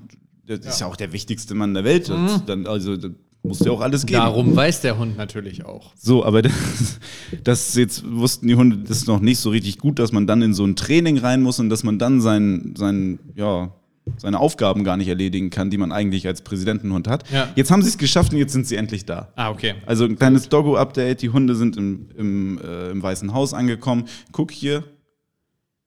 der 0.47 0.59
ist 0.59 0.79
ja 0.79 0.87
auch 0.87 0.95
der 0.95 1.13
wichtigste 1.13 1.55
Mann 1.55 1.73
der 1.73 1.83
Welt. 1.83 2.09
Und 2.09 2.47
Dann, 2.47 2.67
also, 2.67 2.97
musste 3.43 3.65
ja 3.65 3.71
auch 3.71 3.81
alles 3.81 4.05
geben. 4.05 4.19
Darum 4.19 4.55
weiß 4.55 4.81
der 4.81 4.97
Hund 4.97 5.17
natürlich 5.17 5.65
auch. 5.65 5.91
So, 5.95 6.25
aber 6.25 6.41
das, 6.41 6.99
das 7.43 7.75
jetzt 7.75 8.03
wussten 8.09 8.47
die 8.47 8.55
Hunde, 8.55 8.77
das 8.77 8.97
ist 8.97 9.07
noch 9.07 9.19
nicht 9.19 9.39
so 9.39 9.49
richtig 9.49 9.77
gut, 9.77 9.99
dass 9.99 10.11
man 10.11 10.27
dann 10.27 10.41
in 10.41 10.53
so 10.53 10.65
ein 10.65 10.75
Training 10.75 11.17
rein 11.17 11.41
muss 11.41 11.59
und 11.59 11.69
dass 11.69 11.83
man 11.83 11.99
dann 11.99 12.21
sein, 12.21 12.73
sein, 12.77 13.19
ja, 13.35 13.71
seine 14.17 14.39
Aufgaben 14.39 14.83
gar 14.83 14.97
nicht 14.97 15.07
erledigen 15.07 15.49
kann, 15.49 15.69
die 15.69 15.77
man 15.77 15.91
eigentlich 15.91 16.27
als 16.27 16.41
Präsidentenhund 16.41 17.07
hat. 17.07 17.29
Ja. 17.31 17.49
Jetzt 17.55 17.71
haben 17.71 17.81
sie 17.81 17.89
es 17.89 17.97
geschafft 17.97 18.33
und 18.33 18.39
jetzt 18.39 18.53
sind 18.53 18.67
sie 18.67 18.75
endlich 18.75 19.05
da. 19.05 19.31
Ah, 19.35 19.49
okay. 19.49 19.75
Also 19.85 20.05
ein 20.05 20.17
kleines 20.17 20.49
Doggo-Update, 20.49 21.21
die 21.21 21.29
Hunde 21.29 21.55
sind 21.55 21.77
im, 21.77 22.09
im, 22.17 22.59
äh, 22.61 22.91
im 22.91 23.01
Weißen 23.03 23.33
Haus 23.33 23.53
angekommen. 23.53 24.05
Guck 24.31 24.51
hier, 24.51 24.83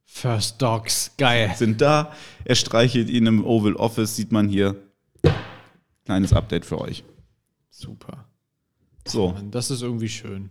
First 0.04 0.62
Dogs. 0.62 1.12
Geil. 1.18 1.52
sind 1.56 1.80
da. 1.82 2.12
Er 2.44 2.54
streichelt 2.54 3.10
ihn 3.10 3.26
im 3.26 3.44
Oval 3.44 3.74
Office, 3.74 4.16
sieht 4.16 4.32
man 4.32 4.48
hier. 4.48 4.76
Kleines 6.06 6.32
Update 6.32 6.64
für 6.64 6.80
euch. 6.80 7.04
Super. 7.78 8.26
So. 9.06 9.32
Mann, 9.32 9.50
das 9.50 9.70
ist 9.70 9.82
irgendwie 9.82 10.08
schön. 10.08 10.50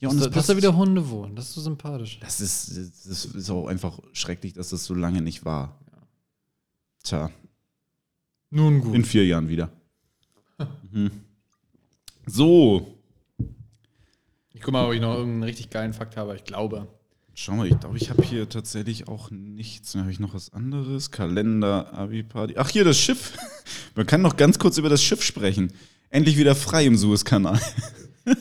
Ja, 0.00 0.10
dass, 0.10 0.18
da- 0.20 0.28
dass 0.28 0.46
da 0.46 0.56
wieder 0.56 0.76
Hunde 0.76 1.08
wohnen. 1.10 1.34
Das 1.36 1.48
ist 1.48 1.54
so 1.54 1.60
sympathisch. 1.60 2.18
Das 2.20 2.40
ist, 2.40 2.76
das 3.06 3.24
ist 3.24 3.50
auch 3.50 3.66
einfach 3.66 3.98
schrecklich, 4.12 4.52
dass 4.52 4.68
das 4.70 4.84
so 4.84 4.94
lange 4.94 5.22
nicht 5.22 5.44
war. 5.44 5.78
Tja, 7.02 7.30
Nun 8.50 8.80
gut. 8.80 8.94
in 8.94 9.04
vier 9.04 9.26
Jahren 9.26 9.48
wieder. 9.48 9.70
Mhm. 10.90 11.10
So, 12.26 12.98
Ich 14.52 14.60
guck 14.60 14.72
mal, 14.72 14.86
ob 14.86 14.92
ich 14.94 15.00
noch 15.00 15.14
irgendeinen 15.14 15.42
richtig 15.44 15.70
geilen 15.70 15.92
Fakt 15.94 16.16
habe. 16.16 16.34
Ich 16.36 16.44
glaube. 16.44 16.88
schau 17.34 17.54
mal, 17.56 17.66
ich 17.68 17.78
glaube, 17.78 17.96
ich 17.96 18.10
habe 18.10 18.22
hier 18.22 18.48
tatsächlich 18.48 19.06
auch 19.08 19.30
nichts. 19.30 19.92
Dann 19.92 20.02
habe 20.02 20.12
ich 20.12 20.18
noch 20.20 20.34
was 20.34 20.52
anderes. 20.52 21.10
Kalender, 21.10 21.92
Abi-Party. 21.92 22.54
Ach, 22.56 22.68
hier 22.68 22.84
das 22.84 22.98
Schiff. 22.98 23.36
Man 23.94 24.06
kann 24.06 24.22
noch 24.22 24.36
ganz 24.36 24.58
kurz 24.58 24.78
über 24.78 24.88
das 24.88 25.02
Schiff 25.02 25.22
sprechen. 25.22 25.72
Endlich 26.10 26.36
wieder 26.36 26.54
frei 26.54 26.86
im 26.86 26.96
Suezkanal. 26.96 27.60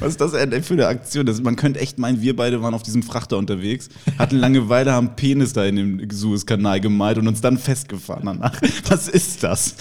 Was 0.00 0.10
ist 0.10 0.20
das 0.20 0.32
für 0.32 0.74
eine 0.74 0.86
Aktion? 0.86 1.26
Das, 1.26 1.42
man 1.42 1.56
könnte 1.56 1.80
echt 1.80 1.98
meinen, 1.98 2.22
wir 2.22 2.34
beide 2.34 2.62
waren 2.62 2.72
auf 2.74 2.82
diesem 2.82 3.02
Frachter 3.02 3.36
unterwegs, 3.36 3.90
hatten 4.18 4.36
Langeweile, 4.36 4.92
haben 4.92 5.16
Penis 5.16 5.52
da 5.52 5.64
in 5.64 5.76
dem 5.76 6.10
Suezkanal 6.10 6.80
gemalt 6.80 7.18
und 7.18 7.28
uns 7.28 7.40
dann 7.42 7.58
festgefahren 7.58 8.24
danach. 8.24 8.58
Was 8.88 9.08
ist 9.08 9.42
das? 9.42 9.76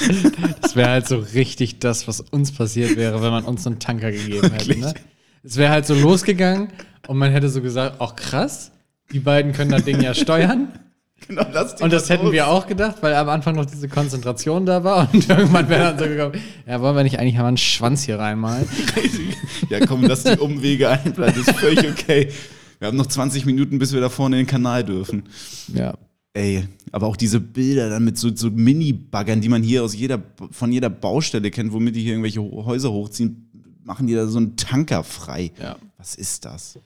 Das 0.62 0.76
wäre 0.76 0.90
halt 0.90 1.08
so 1.08 1.18
richtig 1.18 1.80
das, 1.80 2.08
was 2.08 2.20
uns 2.20 2.52
passiert 2.52 2.98
wäre, 2.98 3.22
wenn 3.22 3.32
man 3.32 3.46
uns 3.46 3.66
einen 3.66 3.80
Tanker 3.80 4.12
gegeben 4.12 4.52
hätte. 4.52 4.80
Ne? 4.80 4.94
es 5.44 5.58
wäre 5.58 5.72
halt 5.72 5.86
so 5.86 5.94
losgegangen 5.94 6.70
und 7.08 7.18
man 7.18 7.32
hätte 7.32 7.50
so 7.50 7.62
gesagt, 7.62 7.98
ach 8.00 8.16
krass, 8.16 8.72
die 9.14 9.20
beiden 9.20 9.54
können 9.54 9.72
das 9.72 9.86
Ding 9.86 10.02
ja 10.02 10.14
steuern. 10.14 10.68
Genau, 11.28 11.46
lass 11.52 11.76
die 11.76 11.84
Und 11.84 11.92
das 11.94 12.10
hätten 12.10 12.26
los. 12.26 12.34
wir 12.34 12.48
auch 12.48 12.68
gedacht, 12.68 12.98
weil 13.02 13.14
am 13.16 13.30
Anfang 13.30 13.56
noch 13.56 13.66
diese 13.66 13.88
Konzentration 13.88 14.66
da 14.66 14.84
war 14.84 15.10
und 15.12 15.28
irgendwann 15.30 15.70
wäre 15.70 15.96
dann 15.96 16.00
so 16.00 16.06
gekommen, 16.06 16.42
ja, 16.68 16.82
wollen 16.82 16.96
wir 16.96 17.04
nicht 17.04 17.20
eigentlich 17.20 17.36
mal 17.36 17.46
einen 17.46 17.58
Schwanz 17.58 18.04
hier 18.04 18.20
reinmalen? 18.20 18.68
Ja, 19.70 19.86
komm, 19.86 20.04
lass 20.04 20.24
die 20.24 20.38
Umwege 20.38 21.00
das 21.16 21.38
ist 21.38 21.52
völlig 21.52 21.90
okay. 21.90 22.30
Wir 22.80 22.88
haben 22.88 22.98
noch 22.98 23.08
20 23.08 23.46
Minuten, 23.46 23.80
bis 23.80 23.94
wir 23.94 24.02
da 24.02 24.10
vorne 24.10 24.40
in 24.40 24.46
den 24.46 24.50
Kanal 24.50 24.84
dürfen. 24.84 25.24
Ja. 25.74 25.96
Ey, 26.34 26.68
aber 26.92 27.08
auch 27.08 27.16
diese 27.16 27.40
Bilder 27.40 27.90
dann 27.90 28.04
mit 28.04 28.18
so, 28.18 28.36
so 28.36 28.52
Mini-Baggern, 28.52 29.40
die 29.40 29.50
man 29.50 29.64
hier 29.64 29.84
aus 29.84 29.96
jeder, 29.96 30.22
von 30.52 30.72
jeder 30.72 30.90
Baustelle 30.90 31.50
kennt, 31.50 31.72
womit 31.72 31.96
die 31.96 32.02
hier 32.02 32.12
irgendwelche 32.12 32.42
Häuser 32.42 32.92
hochziehen, 32.92 33.50
machen 33.84 34.08
die 34.08 34.14
da 34.14 34.28
so 34.28 34.38
einen 34.38 34.58
Tanker 34.58 35.04
frei. 35.04 35.52
Ja. 35.62 35.78
Was 35.98 36.16
ist 36.16 36.44
das? 36.46 36.78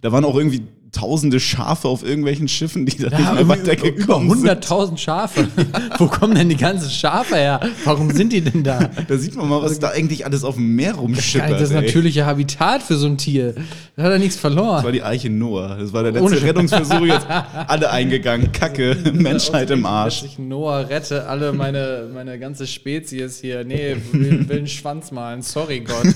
Da 0.00 0.10
waren 0.10 0.24
auch 0.24 0.36
irgendwie 0.36 0.62
tausende 0.94 1.40
Schafe 1.40 1.88
auf 1.88 2.02
irgendwelchen 2.04 2.48
Schiffen, 2.48 2.86
die 2.86 2.96
da 2.96 3.10
nicht 3.10 3.32
mehr 3.32 3.42
über 3.42 3.48
weitergekommen 3.58 4.30
sind. 4.38 4.48
100.000 4.64 4.96
Schafe. 4.96 5.48
Wo 5.98 6.06
kommen 6.06 6.34
denn 6.34 6.48
die 6.48 6.56
ganzen 6.56 6.90
Schafe 6.90 7.36
her? 7.36 7.60
Warum 7.84 8.10
sind 8.10 8.32
die 8.32 8.40
denn 8.40 8.62
da? 8.62 8.90
Da 9.08 9.18
sieht 9.18 9.36
man 9.36 9.48
mal, 9.48 9.60
was 9.60 9.78
da 9.78 9.90
eigentlich 9.90 10.24
alles 10.24 10.44
auf 10.44 10.54
dem 10.54 10.74
Meer 10.76 10.94
rumschippert. 10.94 11.60
das 11.60 11.70
ey. 11.70 11.82
natürliche 11.82 12.24
Habitat 12.24 12.82
für 12.82 12.96
so 12.96 13.06
ein 13.06 13.18
Tier. 13.18 13.54
Da 13.96 14.04
hat 14.04 14.12
er 14.12 14.18
nichts 14.18 14.36
Das 14.36 14.40
verloren. 14.40 14.82
war 14.84 14.92
die 14.92 15.02
Eiche 15.02 15.28
Noah. 15.30 15.76
Das 15.78 15.92
war 15.92 16.02
der 16.02 16.12
letzte 16.12 16.26
Ohne. 16.26 16.42
Rettungsversuch. 16.42 17.04
Jetzt 17.04 17.26
alle 17.66 17.90
eingegangen. 17.90 18.52
Kacke. 18.52 18.96
Menschheit 19.12 19.70
im 19.70 19.84
Arsch. 19.84 20.22
Ich 20.24 20.38
Noah 20.38 20.88
rette 20.88 21.26
alle 21.26 21.52
meine, 21.52 22.08
meine 22.14 22.38
ganze 22.38 22.66
Spezies 22.66 23.40
hier. 23.40 23.64
Nee, 23.64 23.96
will, 24.12 24.48
will 24.48 24.58
einen 24.58 24.66
Schwanz 24.68 25.10
malen. 25.10 25.42
Sorry, 25.42 25.80
Gott. 25.80 26.06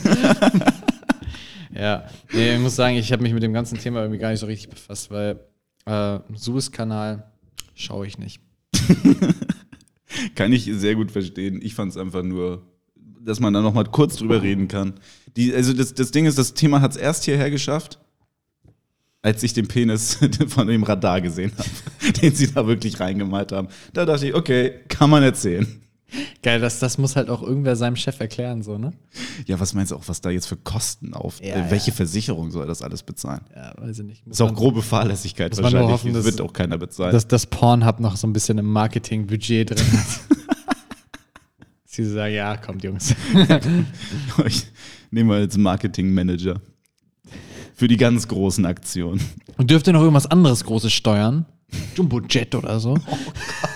Ja, 1.74 2.06
nee, 2.32 2.54
ich 2.54 2.60
muss 2.60 2.76
sagen, 2.76 2.96
ich 2.96 3.12
habe 3.12 3.22
mich 3.22 3.32
mit 3.32 3.42
dem 3.42 3.52
ganzen 3.52 3.78
Thema 3.78 4.00
irgendwie 4.00 4.18
gar 4.18 4.30
nicht 4.30 4.40
so 4.40 4.46
richtig 4.46 4.70
befasst, 4.70 5.10
weil 5.10 5.40
äh, 5.86 6.18
Suezkanal 6.34 7.30
schaue 7.74 8.06
ich 8.06 8.18
nicht. 8.18 8.40
Kann 10.34 10.52
ich 10.52 10.64
sehr 10.64 10.94
gut 10.94 11.10
verstehen. 11.10 11.60
Ich 11.62 11.74
fand 11.74 11.92
es 11.92 11.96
einfach 11.98 12.22
nur, 12.22 12.62
dass 13.20 13.40
man 13.40 13.52
da 13.52 13.60
noch 13.60 13.74
mal 13.74 13.84
kurz 13.84 14.16
drüber 14.16 14.42
reden 14.42 14.68
kann. 14.68 14.94
Die, 15.36 15.54
also 15.54 15.72
das, 15.72 15.94
das 15.94 16.10
Ding 16.10 16.26
ist, 16.26 16.38
das 16.38 16.54
Thema 16.54 16.80
hat 16.80 16.92
es 16.92 16.96
erst 16.96 17.24
hierher 17.24 17.50
geschafft, 17.50 17.98
als 19.22 19.42
ich 19.42 19.52
den 19.52 19.68
Penis 19.68 20.18
von 20.48 20.66
dem 20.66 20.82
Radar 20.82 21.20
gesehen 21.20 21.52
habe, 21.56 22.12
den 22.22 22.34
sie 22.34 22.52
da 22.52 22.66
wirklich 22.66 22.98
reingemalt 23.00 23.52
haben. 23.52 23.68
Da 23.92 24.04
dachte 24.04 24.26
ich, 24.26 24.34
okay, 24.34 24.80
kann 24.88 25.10
man 25.10 25.22
erzählen. 25.22 25.66
Geil, 26.42 26.60
das, 26.60 26.78
das 26.78 26.96
muss 26.96 27.16
halt 27.16 27.28
auch 27.28 27.42
irgendwer 27.42 27.76
seinem 27.76 27.96
Chef 27.96 28.18
erklären, 28.20 28.62
so, 28.62 28.78
ne? 28.78 28.92
Ja, 29.46 29.60
was 29.60 29.74
meinst 29.74 29.92
du 29.92 29.96
auch, 29.96 30.04
was 30.06 30.20
da 30.22 30.30
jetzt 30.30 30.46
für 30.46 30.56
Kosten 30.56 31.12
auf? 31.12 31.42
Ja, 31.42 31.56
äh, 31.56 31.70
welche 31.70 31.92
Versicherung 31.92 32.50
soll 32.50 32.66
das 32.66 32.80
alles 32.80 33.02
bezahlen? 33.02 33.42
Ja, 33.54 33.74
weiß 33.76 33.98
ich 33.98 34.04
nicht. 34.06 34.26
Muss 34.26 34.36
Ist 34.36 34.40
auch 34.40 34.54
grobe 34.54 34.82
Fahrlässigkeit 34.82 35.50
muss 35.50 35.58
man 35.60 35.72
wahrscheinlich. 35.72 35.92
hoffen, 35.92 36.12
das 36.14 36.24
wird 36.24 36.40
auch 36.40 36.52
keiner 36.52 36.78
bezahlen. 36.78 37.12
dass 37.12 37.28
das 37.28 37.46
Pornhub 37.46 38.00
noch 38.00 38.16
so 38.16 38.26
ein 38.26 38.32
bisschen 38.32 38.56
im 38.58 38.66
Marketingbudget 38.72 39.70
drin 39.70 39.78
hat. 39.92 40.20
Sie 41.84 42.04
sagen, 42.04 42.34
ja, 42.34 42.56
kommt, 42.56 42.84
Jungs. 42.84 43.14
Ich 44.46 44.66
nehme 45.10 45.28
mal 45.30 45.40
als 45.40 45.56
Marketingmanager. 45.56 46.60
Für 47.74 47.88
die 47.88 47.96
ganz 47.96 48.28
großen 48.28 48.64
Aktionen. 48.66 49.20
Und 49.56 49.70
dürft 49.70 49.86
ihr 49.86 49.92
noch 49.92 50.00
irgendwas 50.02 50.26
anderes 50.26 50.64
Großes 50.64 50.92
steuern? 50.92 51.44
Jumbo 51.96 52.20
Jet 52.20 52.54
oder 52.54 52.78
so? 52.80 52.94
Oh 53.06 53.16
Gott. 53.26 53.70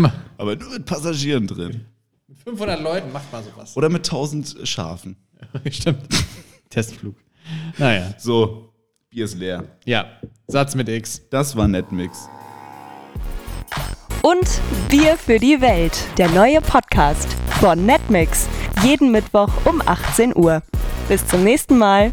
Mal, 0.00 0.12
Aber 0.38 0.56
nur 0.56 0.70
mit 0.70 0.84
Passagieren 0.86 1.46
drin. 1.46 1.84
mit 2.28 2.38
500 2.38 2.80
Leuten 2.80 3.12
macht 3.12 3.30
mal 3.32 3.42
sowas. 3.42 3.76
Oder 3.76 3.88
mit 3.88 4.06
1000 4.06 4.60
Schafen. 4.64 5.16
Stimmt. 5.70 6.06
Testflug. 6.70 7.16
Naja, 7.78 8.14
So, 8.18 8.72
Bier 9.10 9.24
ist 9.26 9.36
leer. 9.38 9.64
ja. 9.84 10.06
Satz 10.48 10.74
mit 10.74 10.88
X. 10.88 11.22
Das 11.30 11.56
war 11.56 11.66
Netmix. 11.68 12.28
Und 14.22 14.60
Bier 14.88 15.16
für 15.16 15.38
die 15.38 15.60
Welt, 15.60 16.04
der 16.18 16.28
neue 16.30 16.60
Podcast 16.60 17.28
von 17.60 17.84
Netmix. 17.86 18.48
Jeden 18.82 19.10
Mittwoch 19.10 19.48
um 19.64 19.80
18 19.84 20.36
Uhr. 20.36 20.62
Bis 21.08 21.26
zum 21.26 21.42
nächsten 21.44 21.78
Mal. 21.78 22.12